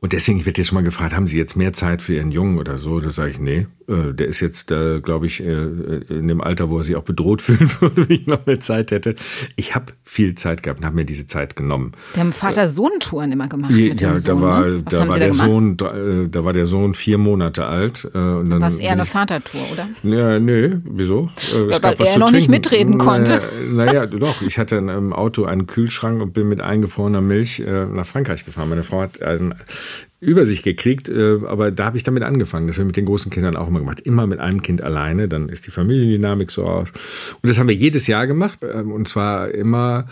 Und 0.00 0.12
deswegen, 0.12 0.38
ich 0.38 0.46
werde 0.46 0.60
jetzt 0.60 0.68
schon 0.68 0.76
mal 0.76 0.84
gefragt, 0.84 1.16
haben 1.16 1.26
Sie 1.26 1.38
jetzt 1.38 1.56
mehr 1.56 1.72
Zeit 1.72 2.02
für 2.02 2.14
Ihren 2.14 2.30
Jungen 2.30 2.58
oder 2.58 2.78
so? 2.78 3.00
Da 3.00 3.10
sage 3.10 3.32
ich, 3.32 3.40
nee, 3.40 3.66
äh, 3.88 4.12
der 4.12 4.28
ist 4.28 4.38
jetzt, 4.40 4.70
äh, 4.70 5.00
glaube 5.00 5.26
ich, 5.26 5.42
äh, 5.42 5.64
in 6.08 6.28
dem 6.28 6.40
Alter, 6.40 6.70
wo 6.70 6.78
er 6.78 6.84
sich 6.84 6.94
auch 6.94 7.02
bedroht 7.02 7.42
fühlen 7.42 7.68
würde, 7.80 8.08
wenn 8.08 8.14
ich 8.14 8.26
noch 8.28 8.46
mehr 8.46 8.60
Zeit 8.60 8.92
hätte. 8.92 9.16
Ich 9.56 9.74
habe 9.74 9.92
viel 10.04 10.36
Zeit 10.36 10.62
gehabt 10.62 10.80
und 10.80 10.86
habe 10.86 10.94
mir 10.94 11.04
diese 11.04 11.26
Zeit 11.26 11.56
genommen. 11.56 11.92
Wir 12.12 12.20
haben 12.20 12.32
Vater-Sohn-Touren 12.32 13.32
immer 13.32 13.48
gemacht 13.48 13.72
mit 13.72 14.00
ja, 14.00 14.10
dem 14.10 14.16
Sohn. 14.18 14.36
da 14.36 14.40
war, 14.40 14.66
ne? 14.66 14.82
Was 14.84 14.94
da 14.94 14.98
war 15.00 15.12
Sie 15.12 15.18
der 15.18 15.28
da 15.28 15.34
gemacht? 15.34 15.48
Sohn, 15.48 15.76
da, 15.76 15.96
äh, 15.96 16.28
da 16.28 16.44
war 16.44 16.52
der 16.52 16.66
Sohn 16.66 16.94
vier 16.94 17.18
Monate 17.18 17.66
alt. 17.66 18.08
Äh, 18.14 18.18
und 18.18 18.50
dann 18.50 18.60
War 18.60 18.68
es 18.68 18.78
eher 18.78 18.92
eine 18.92 19.06
Vatertour, 19.06 19.62
oder? 19.72 19.88
ja, 20.02 20.38
nö, 20.38 20.75
wieso? 20.84 21.30
Äh, 21.52 21.70
es 21.70 21.82
weil 21.82 21.94
er 21.98 22.18
noch 22.18 22.30
nicht 22.30 22.48
trinken. 22.48 22.50
mitreden 22.50 22.98
konnte. 22.98 23.40
Naja, 23.70 24.06
doch. 24.06 24.42
Ich 24.42 24.58
hatte 24.58 24.78
einem 24.78 25.12
Auto 25.12 25.44
einen 25.44 25.66
Kühlschrank 25.66 26.20
und 26.22 26.32
bin 26.32 26.48
mit 26.48 26.60
eingefrorener 26.60 27.20
Milch 27.20 27.60
äh, 27.60 27.86
nach 27.86 28.06
Frankreich 28.06 28.44
gefahren. 28.44 28.68
Meine 28.68 28.84
Frau 28.84 29.00
hat 29.02 29.22
einen 29.22 29.54
Übersicht 30.20 30.64
gekriegt, 30.64 31.08
äh, 31.08 31.38
aber 31.46 31.70
da 31.70 31.86
habe 31.86 31.96
ich 31.96 32.02
damit 32.02 32.22
angefangen. 32.22 32.66
Das 32.66 32.76
haben 32.76 32.84
wir 32.84 32.86
mit 32.86 32.96
den 32.96 33.04
großen 33.04 33.30
Kindern 33.30 33.56
auch 33.56 33.68
immer 33.68 33.80
gemacht. 33.80 34.00
Immer 34.00 34.26
mit 34.26 34.40
einem 34.40 34.62
Kind 34.62 34.82
alleine, 34.82 35.28
dann 35.28 35.48
ist 35.48 35.66
die 35.66 35.70
Familiendynamik 35.70 36.50
so 36.50 36.64
aus. 36.64 36.90
Und 37.42 37.48
das 37.48 37.58
haben 37.58 37.68
wir 37.68 37.74
jedes 37.74 38.06
Jahr 38.06 38.26
gemacht. 38.26 38.58
ähm, 38.62 38.92
Und 38.92 39.08
zwar 39.08 39.50
immer, 39.50 40.06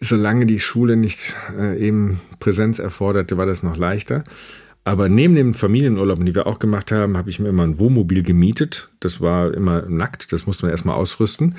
solange 0.00 0.46
die 0.46 0.60
Schule 0.60 0.96
nicht 0.96 1.36
äh, 1.58 1.78
eben 1.78 2.20
Präsenz 2.40 2.78
erforderte, 2.78 3.36
war 3.36 3.46
das 3.46 3.62
noch 3.62 3.76
leichter. 3.76 4.24
Aber 4.84 5.08
neben 5.08 5.34
dem 5.34 5.54
Familienurlaub, 5.54 6.18
den 6.18 6.34
wir 6.34 6.46
auch 6.46 6.58
gemacht 6.58 6.92
haben, 6.92 7.16
habe 7.16 7.30
ich 7.30 7.40
mir 7.40 7.48
immer 7.48 7.62
ein 7.62 7.78
Wohnmobil 7.78 8.22
gemietet. 8.22 8.90
Das 9.00 9.20
war 9.20 9.54
immer 9.54 9.82
nackt, 9.88 10.30
das 10.32 10.46
musste 10.46 10.66
man 10.66 10.70
erstmal 10.70 10.96
ausrüsten. 10.96 11.56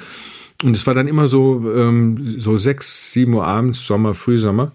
Und 0.64 0.76
es 0.76 0.86
war 0.86 0.94
dann 0.94 1.08
immer 1.08 1.28
so, 1.28 1.74
ähm, 1.76 2.20
so 2.26 2.56
sechs, 2.58 3.12
sieben 3.12 3.34
Uhr 3.34 3.46
abends, 3.46 3.86
Sommer, 3.86 4.14
Frühsommer. 4.14 4.74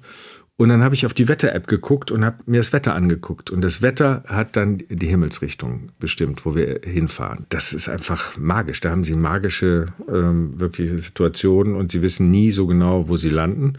Und 0.61 0.69
dann 0.69 0.85
habe 0.85 0.95
ich 0.95 1.07
auf 1.07 1.15
die 1.15 1.27
Wetter-App 1.27 1.69
geguckt 1.69 2.11
und 2.11 2.23
habe 2.23 2.37
mir 2.45 2.59
das 2.59 2.75
Wetter 2.75 2.95
angeguckt. 2.95 3.51
Und 3.51 3.63
das 3.63 3.81
Wetter 3.81 4.23
hat 4.27 4.57
dann 4.57 4.83
die 4.91 5.07
Himmelsrichtung 5.07 5.89
bestimmt, 5.99 6.45
wo 6.45 6.55
wir 6.55 6.83
hinfahren. 6.85 7.47
Das 7.49 7.73
ist 7.73 7.89
einfach 7.89 8.37
magisch. 8.37 8.83
Da 8.83 8.91
haben 8.91 9.03
sie 9.03 9.15
magische, 9.15 9.95
ähm, 10.07 10.61
wirkliche 10.61 10.99
Situationen 10.99 11.77
und 11.77 11.93
sie 11.93 12.03
wissen 12.03 12.31
nie 12.31 12.51
so 12.51 12.67
genau, 12.67 13.09
wo 13.09 13.17
sie 13.17 13.31
landen. 13.31 13.79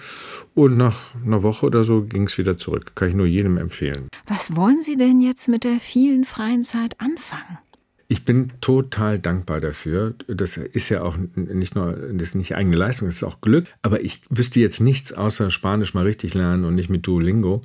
Und 0.56 0.76
nach 0.76 1.14
einer 1.24 1.44
Woche 1.44 1.68
oder 1.68 1.84
so 1.84 2.02
ging 2.02 2.24
es 2.24 2.40
wieder 2.40 2.58
zurück. 2.58 2.94
Kann 2.96 3.10
ich 3.10 3.14
nur 3.14 3.28
jedem 3.28 3.60
empfehlen. 3.60 4.08
Was 4.26 4.56
wollen 4.56 4.82
Sie 4.82 4.98
denn 4.98 5.22
jetzt 5.22 5.50
mit 5.50 5.64
der 5.64 5.80
vielen 5.80 6.26
freien 6.26 6.64
Zeit 6.64 7.00
anfangen? 7.00 7.60
Ich 8.12 8.26
bin 8.26 8.52
total 8.60 9.20
dankbar 9.20 9.62
dafür. 9.62 10.16
Das 10.28 10.58
ist 10.58 10.90
ja 10.90 11.02
auch 11.02 11.16
nicht 11.34 11.76
nur, 11.76 11.94
das 11.94 12.28
ist 12.28 12.36
nicht 12.36 12.54
eigene 12.58 12.76
Leistung, 12.76 13.08
das 13.08 13.16
ist 13.16 13.24
auch 13.24 13.40
Glück. 13.40 13.68
Aber 13.84 14.04
ich 14.04 14.20
wüsste 14.30 14.60
jetzt 14.60 14.82
nichts 14.82 15.14
außer 15.14 15.50
Spanisch 15.50 15.94
mal 15.94 16.04
richtig 16.04 16.34
lernen 16.34 16.66
und 16.66 16.76
nicht 16.76 16.90
mit 16.90 17.08
Duolingo. 17.08 17.62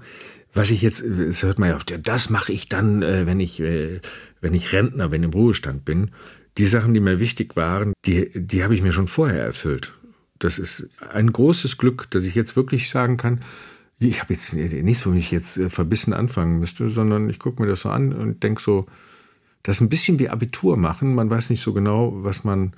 Was 0.54 0.70
ich 0.70 0.82
jetzt, 0.82 1.04
das 1.04 1.42
hört 1.42 1.58
man 1.58 1.70
ja 1.70 1.74
oft, 1.74 1.92
das 2.00 2.30
mache 2.30 2.52
ich 2.52 2.68
dann, 2.68 3.02
äh, 3.02 3.26
wenn 3.26 3.40
ich, 3.40 3.58
äh, 3.58 4.00
wenn 4.40 4.54
ich 4.54 4.72
Rentner, 4.72 5.10
wenn 5.10 5.24
ich 5.24 5.26
im 5.26 5.32
Ruhestand 5.32 5.84
bin. 5.84 6.12
Die 6.58 6.66
Sachen, 6.66 6.94
die 6.94 7.00
mir 7.00 7.18
wichtig 7.18 7.56
waren, 7.56 7.92
die, 8.04 8.30
die 8.32 8.62
habe 8.62 8.76
ich 8.76 8.82
mir 8.82 8.92
schon 8.92 9.08
vorher 9.08 9.42
erfüllt. 9.42 9.94
Das 10.38 10.60
ist 10.60 10.88
ein 11.12 11.32
großes 11.32 11.76
Glück, 11.76 12.08
dass 12.10 12.22
ich 12.22 12.36
jetzt 12.36 12.54
wirklich 12.54 12.88
sagen 12.88 13.16
kann, 13.16 13.42
ich 13.98 14.20
habe 14.20 14.34
jetzt 14.34 14.54
nichts, 14.54 15.04
wo 15.06 15.12
ich 15.12 15.32
jetzt 15.32 15.58
äh, 15.58 15.70
verbissen 15.70 16.12
anfangen 16.12 16.60
müsste, 16.60 16.88
sondern 16.88 17.30
ich 17.30 17.40
gucke 17.40 17.60
mir 17.60 17.68
das 17.68 17.80
so 17.80 17.88
an 17.88 18.12
und 18.12 18.44
denke 18.44 18.62
so, 18.62 18.86
das 19.62 19.76
ist 19.76 19.80
ein 19.80 19.88
bisschen 19.88 20.18
wie 20.18 20.28
Abitur 20.28 20.76
machen. 20.76 21.14
Man 21.14 21.30
weiß 21.30 21.50
nicht 21.50 21.62
so 21.62 21.72
genau, 21.72 22.12
was 22.16 22.44
man 22.44 22.72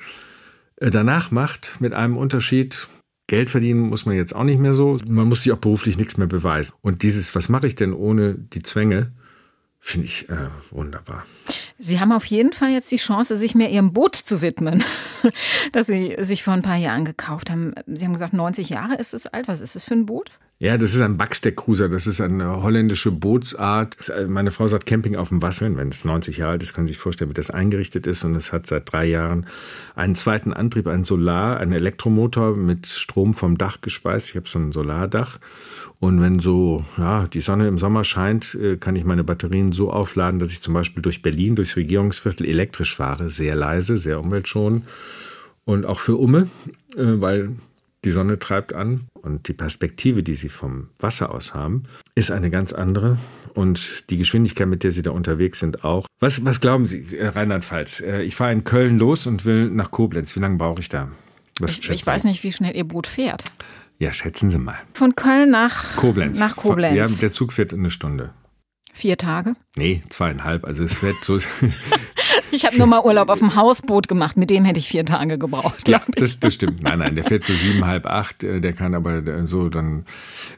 äh, 0.76 0.90
danach 0.90 1.30
macht, 1.30 1.80
mit 1.80 1.92
einem 1.92 2.16
Unterschied. 2.16 2.88
Geld 3.26 3.50
verdienen 3.50 3.80
muss 3.80 4.06
man 4.06 4.16
jetzt 4.16 4.34
auch 4.34 4.44
nicht 4.44 4.58
mehr 4.58 4.74
so. 4.74 4.98
Man 5.06 5.28
muss 5.28 5.42
sich 5.42 5.52
auch 5.52 5.58
beruflich 5.58 5.98
nichts 5.98 6.16
mehr 6.16 6.26
beweisen. 6.26 6.72
Und 6.80 7.02
dieses, 7.02 7.34
was 7.34 7.48
mache 7.48 7.66
ich 7.66 7.74
denn 7.74 7.92
ohne 7.92 8.34
die 8.34 8.62
Zwänge, 8.62 9.12
finde 9.80 10.06
ich 10.06 10.28
äh, 10.30 10.48
wunderbar. 10.70 11.26
Sie 11.78 12.00
haben 12.00 12.12
auf 12.12 12.24
jeden 12.24 12.52
Fall 12.52 12.70
jetzt 12.70 12.90
die 12.90 12.96
Chance, 12.96 13.36
sich 13.36 13.54
mehr 13.54 13.70
Ihrem 13.70 13.92
Boot 13.92 14.16
zu 14.16 14.42
widmen, 14.42 14.82
das 15.72 15.86
Sie 15.86 16.16
sich 16.20 16.42
vor 16.42 16.54
ein 16.54 16.62
paar 16.62 16.76
Jahren 16.76 17.04
gekauft 17.04 17.50
haben. 17.50 17.74
Sie 17.86 18.04
haben 18.04 18.12
gesagt, 18.12 18.32
90 18.32 18.70
Jahre 18.70 18.96
ist 18.96 19.14
es 19.14 19.26
alt. 19.26 19.48
Was 19.48 19.60
ist 19.60 19.76
es 19.76 19.84
für 19.84 19.94
ein 19.94 20.06
Boot? 20.06 20.30
Ja, 20.60 20.76
das 20.76 20.92
ist 20.92 21.00
ein 21.00 21.16
Backsteck-Cruiser. 21.16 21.88
Das 21.88 22.08
ist 22.08 22.20
eine 22.20 22.64
holländische 22.64 23.12
Bootsart. 23.12 23.96
Meine 24.26 24.50
Frau 24.50 24.66
sagt 24.66 24.86
Camping 24.86 25.14
auf 25.14 25.28
dem 25.28 25.40
Wasser. 25.40 25.76
Wenn 25.76 25.90
es 25.90 26.04
90 26.04 26.38
Jahre 26.38 26.52
alt 26.52 26.64
ist, 26.64 26.74
können 26.74 26.88
Sie 26.88 26.94
sich 26.94 27.00
vorstellen, 27.00 27.30
wie 27.30 27.34
das 27.34 27.52
eingerichtet 27.52 28.08
ist. 28.08 28.24
Und 28.24 28.34
es 28.34 28.52
hat 28.52 28.66
seit 28.66 28.92
drei 28.92 29.06
Jahren 29.06 29.46
einen 29.94 30.16
zweiten 30.16 30.52
Antrieb, 30.52 30.88
einen 30.88 31.04
Solar, 31.04 31.58
einen 31.58 31.74
Elektromotor 31.74 32.56
mit 32.56 32.88
Strom 32.88 33.34
vom 33.34 33.56
Dach 33.56 33.80
gespeist. 33.82 34.30
Ich 34.30 34.36
habe 34.36 34.48
so 34.48 34.58
ein 34.58 34.72
Solardach. 34.72 35.38
Und 36.00 36.20
wenn 36.20 36.40
so 36.40 36.84
ja, 36.96 37.28
die 37.28 37.40
Sonne 37.40 37.68
im 37.68 37.78
Sommer 37.78 38.02
scheint, 38.02 38.56
äh, 38.56 38.78
kann 38.78 38.96
ich 38.96 39.04
meine 39.04 39.22
Batterien 39.22 39.70
so 39.70 39.92
aufladen, 39.92 40.40
dass 40.40 40.50
ich 40.50 40.60
zum 40.60 40.74
Beispiel 40.74 41.04
durch 41.04 41.22
Berlin, 41.22 41.37
durchs 41.46 41.76
Regierungsviertel 41.76 42.46
elektrisch 42.46 42.96
fahre. 42.96 43.28
Sehr 43.28 43.54
leise, 43.54 43.98
sehr 43.98 44.20
umweltschonend. 44.20 44.84
Und 45.64 45.84
auch 45.84 46.00
für 46.00 46.16
Umme, 46.16 46.48
äh, 46.96 47.20
weil 47.20 47.50
die 48.04 48.10
Sonne 48.10 48.38
treibt 48.38 48.72
an 48.72 49.08
und 49.12 49.48
die 49.48 49.52
Perspektive, 49.52 50.22
die 50.22 50.34
sie 50.34 50.48
vom 50.48 50.88
Wasser 50.98 51.34
aus 51.34 51.54
haben, 51.54 51.84
ist 52.14 52.30
eine 52.30 52.48
ganz 52.48 52.72
andere 52.72 53.18
und 53.54 54.08
die 54.10 54.16
Geschwindigkeit, 54.16 54.68
mit 54.68 54.84
der 54.84 54.92
sie 54.92 55.02
da 55.02 55.10
unterwegs 55.10 55.58
sind, 55.58 55.84
auch. 55.84 56.06
Was, 56.20 56.44
was 56.44 56.60
glauben 56.60 56.86
Sie, 56.86 57.16
äh, 57.16 57.26
Rheinland-Pfalz? 57.26 58.00
Äh, 58.00 58.22
ich 58.22 58.36
fahre 58.36 58.52
in 58.52 58.64
Köln 58.64 58.98
los 58.98 59.26
und 59.26 59.44
will 59.44 59.68
nach 59.68 59.90
Koblenz. 59.90 60.36
Wie 60.36 60.40
lange 60.40 60.56
brauche 60.56 60.80
ich 60.80 60.88
da? 60.88 61.08
Ich, 61.66 61.90
ich, 61.90 62.06
weiß 62.06 62.24
nicht, 62.24 62.44
wie 62.44 62.52
schnell 62.52 62.76
Ihr 62.76 62.84
Boot 62.84 63.08
fährt. 63.08 63.42
Ja, 63.98 64.12
schätzen 64.12 64.50
Sie 64.50 64.58
mal. 64.58 64.78
Von 64.94 65.16
Köln 65.16 65.50
nach 65.50 65.96
Koblenz. 65.96 66.38
Nach 66.38 66.54
Koblenz. 66.54 66.96
Ja, 66.96 67.08
der 67.20 67.32
Zug 67.32 67.52
fährt 67.52 67.72
eine 67.72 67.90
Stunde. 67.90 68.30
Vier 68.98 69.16
Tage? 69.16 69.54
Nee, 69.76 70.02
zweieinhalb. 70.08 70.64
Also 70.64 70.82
es 70.82 71.00
wird 71.04 71.16
so. 71.22 71.38
Ich 72.50 72.64
habe 72.64 72.78
nur 72.78 72.86
mal 72.86 73.00
Urlaub 73.00 73.28
auf 73.28 73.40
dem 73.40 73.54
Hausboot 73.54 74.08
gemacht. 74.08 74.36
Mit 74.36 74.48
dem 74.48 74.64
hätte 74.64 74.78
ich 74.78 74.88
vier 74.88 75.04
Tage 75.04 75.36
gebraucht. 75.36 75.86
Ja, 75.86 76.02
das, 76.16 76.40
das, 76.40 76.54
stimmt. 76.54 76.82
Nein, 76.82 77.00
nein, 77.00 77.14
der 77.14 77.24
fährt 77.24 77.44
so 77.44 77.52
sieben, 77.52 77.86
halb 77.86 78.06
acht. 78.06 78.42
Äh, 78.42 78.60
der 78.60 78.72
kann 78.72 78.94
aber 78.94 79.16
äh, 79.26 79.46
so, 79.46 79.68
dann 79.68 80.06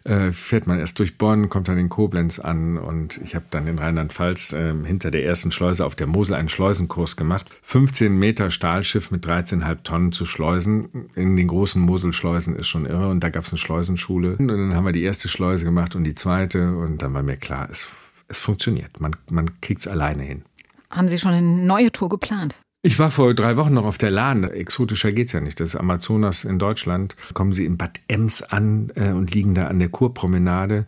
äh, 0.04 0.30
fährt 0.30 0.66
man 0.68 0.78
erst 0.78 0.98
durch 1.00 1.18
Bonn, 1.18 1.48
kommt 1.48 1.68
dann 1.68 1.78
in 1.78 1.88
Koblenz 1.88 2.38
an 2.38 2.78
und 2.78 3.20
ich 3.24 3.34
habe 3.34 3.44
dann 3.50 3.66
in 3.66 3.78
Rheinland-Pfalz 3.78 4.52
äh, 4.52 4.72
hinter 4.84 5.10
der 5.10 5.24
ersten 5.24 5.50
Schleuse 5.50 5.84
auf 5.84 5.96
der 5.96 6.06
Mosel 6.06 6.34
einen 6.34 6.48
Schleusenkurs 6.48 7.16
gemacht. 7.16 7.46
15 7.62 8.16
Meter 8.16 8.50
Stahlschiff 8.50 9.10
mit 9.10 9.26
13,5 9.26 9.82
Tonnen 9.82 10.12
zu 10.12 10.26
schleusen 10.26 11.10
in 11.16 11.36
den 11.36 11.48
großen 11.48 11.82
Moselschleusen 11.82 12.54
ist 12.54 12.68
schon 12.68 12.86
irre 12.86 13.08
und 13.08 13.20
da 13.20 13.30
gab 13.30 13.44
es 13.44 13.50
eine 13.50 13.58
Schleusenschule. 13.58 14.36
Und 14.36 14.48
dann 14.48 14.74
haben 14.74 14.86
wir 14.86 14.92
die 14.92 15.02
erste 15.02 15.28
Schleuse 15.28 15.64
gemacht 15.64 15.96
und 15.96 16.04
die 16.04 16.14
zweite 16.14 16.72
und 16.72 17.02
dann 17.02 17.14
war 17.14 17.22
mir 17.22 17.36
klar, 17.36 17.68
es, 17.70 17.88
es 18.30 18.40
funktioniert. 18.40 19.00
Man, 19.00 19.14
man 19.28 19.60
kriegt 19.60 19.80
es 19.80 19.88
alleine 19.88 20.22
hin. 20.22 20.42
Haben 20.90 21.08
Sie 21.08 21.18
schon 21.18 21.32
eine 21.32 21.46
neue 21.46 21.92
Tour 21.92 22.08
geplant? 22.08 22.56
Ich 22.82 22.98
war 22.98 23.10
vor 23.10 23.34
drei 23.34 23.58
Wochen 23.58 23.74
noch 23.74 23.84
auf 23.84 23.98
der 23.98 24.10
Lahn. 24.10 24.44
Exotischer 24.44 25.12
geht's 25.12 25.32
ja 25.32 25.40
nicht. 25.40 25.60
Das 25.60 25.70
ist 25.70 25.76
Amazonas 25.76 26.44
in 26.44 26.58
Deutschland. 26.58 27.14
Kommen 27.34 27.52
Sie 27.52 27.66
in 27.66 27.76
Bad 27.76 28.00
Ems 28.08 28.42
an 28.42 28.90
äh, 28.94 29.10
und 29.10 29.34
liegen 29.34 29.54
da 29.54 29.66
an 29.66 29.78
der 29.78 29.90
Kurpromenade. 29.90 30.86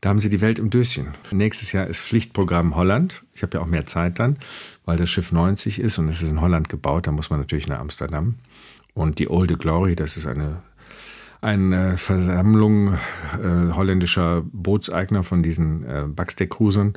Da 0.00 0.08
haben 0.08 0.18
Sie 0.18 0.30
die 0.30 0.40
Welt 0.40 0.58
im 0.58 0.70
Döschen. 0.70 1.08
Nächstes 1.30 1.72
Jahr 1.72 1.86
ist 1.86 2.00
Pflichtprogramm 2.00 2.74
Holland. 2.74 3.22
Ich 3.34 3.42
habe 3.42 3.58
ja 3.58 3.62
auch 3.62 3.66
mehr 3.66 3.84
Zeit 3.84 4.18
dann, 4.18 4.38
weil 4.86 4.96
das 4.96 5.10
Schiff 5.10 5.30
90 5.30 5.78
ist 5.78 5.98
und 5.98 6.08
es 6.08 6.22
ist 6.22 6.30
in 6.30 6.40
Holland 6.40 6.70
gebaut. 6.70 7.06
Da 7.06 7.12
muss 7.12 7.28
man 7.28 7.38
natürlich 7.38 7.68
nach 7.68 7.80
Amsterdam. 7.80 8.36
Und 8.94 9.18
die 9.18 9.30
Olde 9.30 9.58
Glory, 9.58 9.96
das 9.96 10.16
ist 10.16 10.26
eine 10.26 10.62
eine 11.40 11.96
Versammlung 11.96 12.94
äh, 12.94 13.72
holländischer 13.72 14.42
Bootseigner 14.52 15.22
von 15.22 15.42
diesen 15.42 15.84
äh, 15.84 16.04
Backsteck-Cruisern 16.06 16.94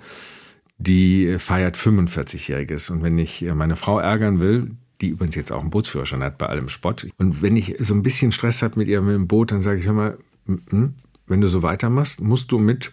die 0.77 1.37
feiert 1.39 1.77
45-Jähriges. 1.77 2.91
Und 2.91 3.03
wenn 3.03 3.17
ich 3.17 3.41
meine 3.41 3.75
Frau 3.75 3.99
ärgern 3.99 4.39
will, 4.39 4.71
die 5.01 5.09
übrigens 5.09 5.35
jetzt 5.35 5.51
auch 5.51 5.61
einen 5.61 5.69
Bootsführerschein 5.69 6.23
hat 6.23 6.37
bei 6.37 6.47
allem 6.47 6.69
Spott, 6.69 7.07
und 7.17 7.41
wenn 7.41 7.55
ich 7.55 7.75
so 7.79 7.93
ein 7.93 8.03
bisschen 8.03 8.31
Stress 8.31 8.61
habe 8.61 8.79
mit 8.79 8.87
ihr 8.87 9.01
mit 9.01 9.15
dem 9.15 9.27
Boot, 9.27 9.51
dann 9.51 9.61
sage 9.61 9.79
ich, 9.79 9.87
mal, 9.87 10.17
wenn 10.45 11.41
du 11.41 11.47
so 11.47 11.63
weitermachst, 11.63 12.21
musst 12.21 12.51
du 12.51 12.59
mit 12.59 12.91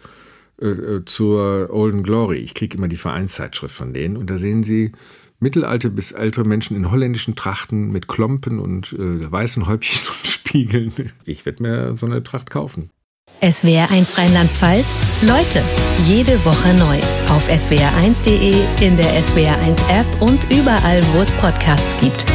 äh, 0.61 0.67
äh, 0.67 1.05
zur 1.05 1.69
Olden 1.71 2.03
Glory. 2.03 2.37
Ich 2.37 2.53
kriege 2.53 2.77
immer 2.77 2.87
die 2.87 2.97
Vereinszeitschrift 2.97 3.75
von 3.75 3.93
denen 3.93 4.17
und 4.17 4.29
da 4.29 4.37
sehen 4.37 4.63
sie 4.63 4.91
mittelalte 5.39 5.89
bis 5.89 6.11
ältere 6.11 6.45
Menschen 6.45 6.77
in 6.77 6.91
holländischen 6.91 7.35
Trachten 7.35 7.89
mit 7.89 8.07
Klompen 8.07 8.59
und 8.59 8.93
äh, 8.93 9.31
weißen 9.31 9.65
Häubchen 9.65 10.07
und 10.07 10.27
Spiegeln. 10.47 10.91
Ich 11.25 11.45
werde 11.45 11.63
mir 11.63 11.97
so 11.97 12.05
eine 12.05 12.23
Tracht 12.23 12.49
kaufen. 12.49 12.89
SWR1 13.41 14.17
Rheinland-Pfalz. 14.17 14.99
Leute, 15.23 15.63
jede 16.05 16.43
Woche 16.45 16.73
neu. 16.75 16.99
Auf 17.29 17.47
swr1.de, 17.49 18.55
in 18.85 18.97
der 18.97 19.21
SWR1 19.21 19.79
App 19.89 20.21
und 20.21 20.39
überall, 20.51 21.01
wo 21.13 21.21
es 21.21 21.31
Podcasts 21.31 21.99
gibt. 21.99 22.25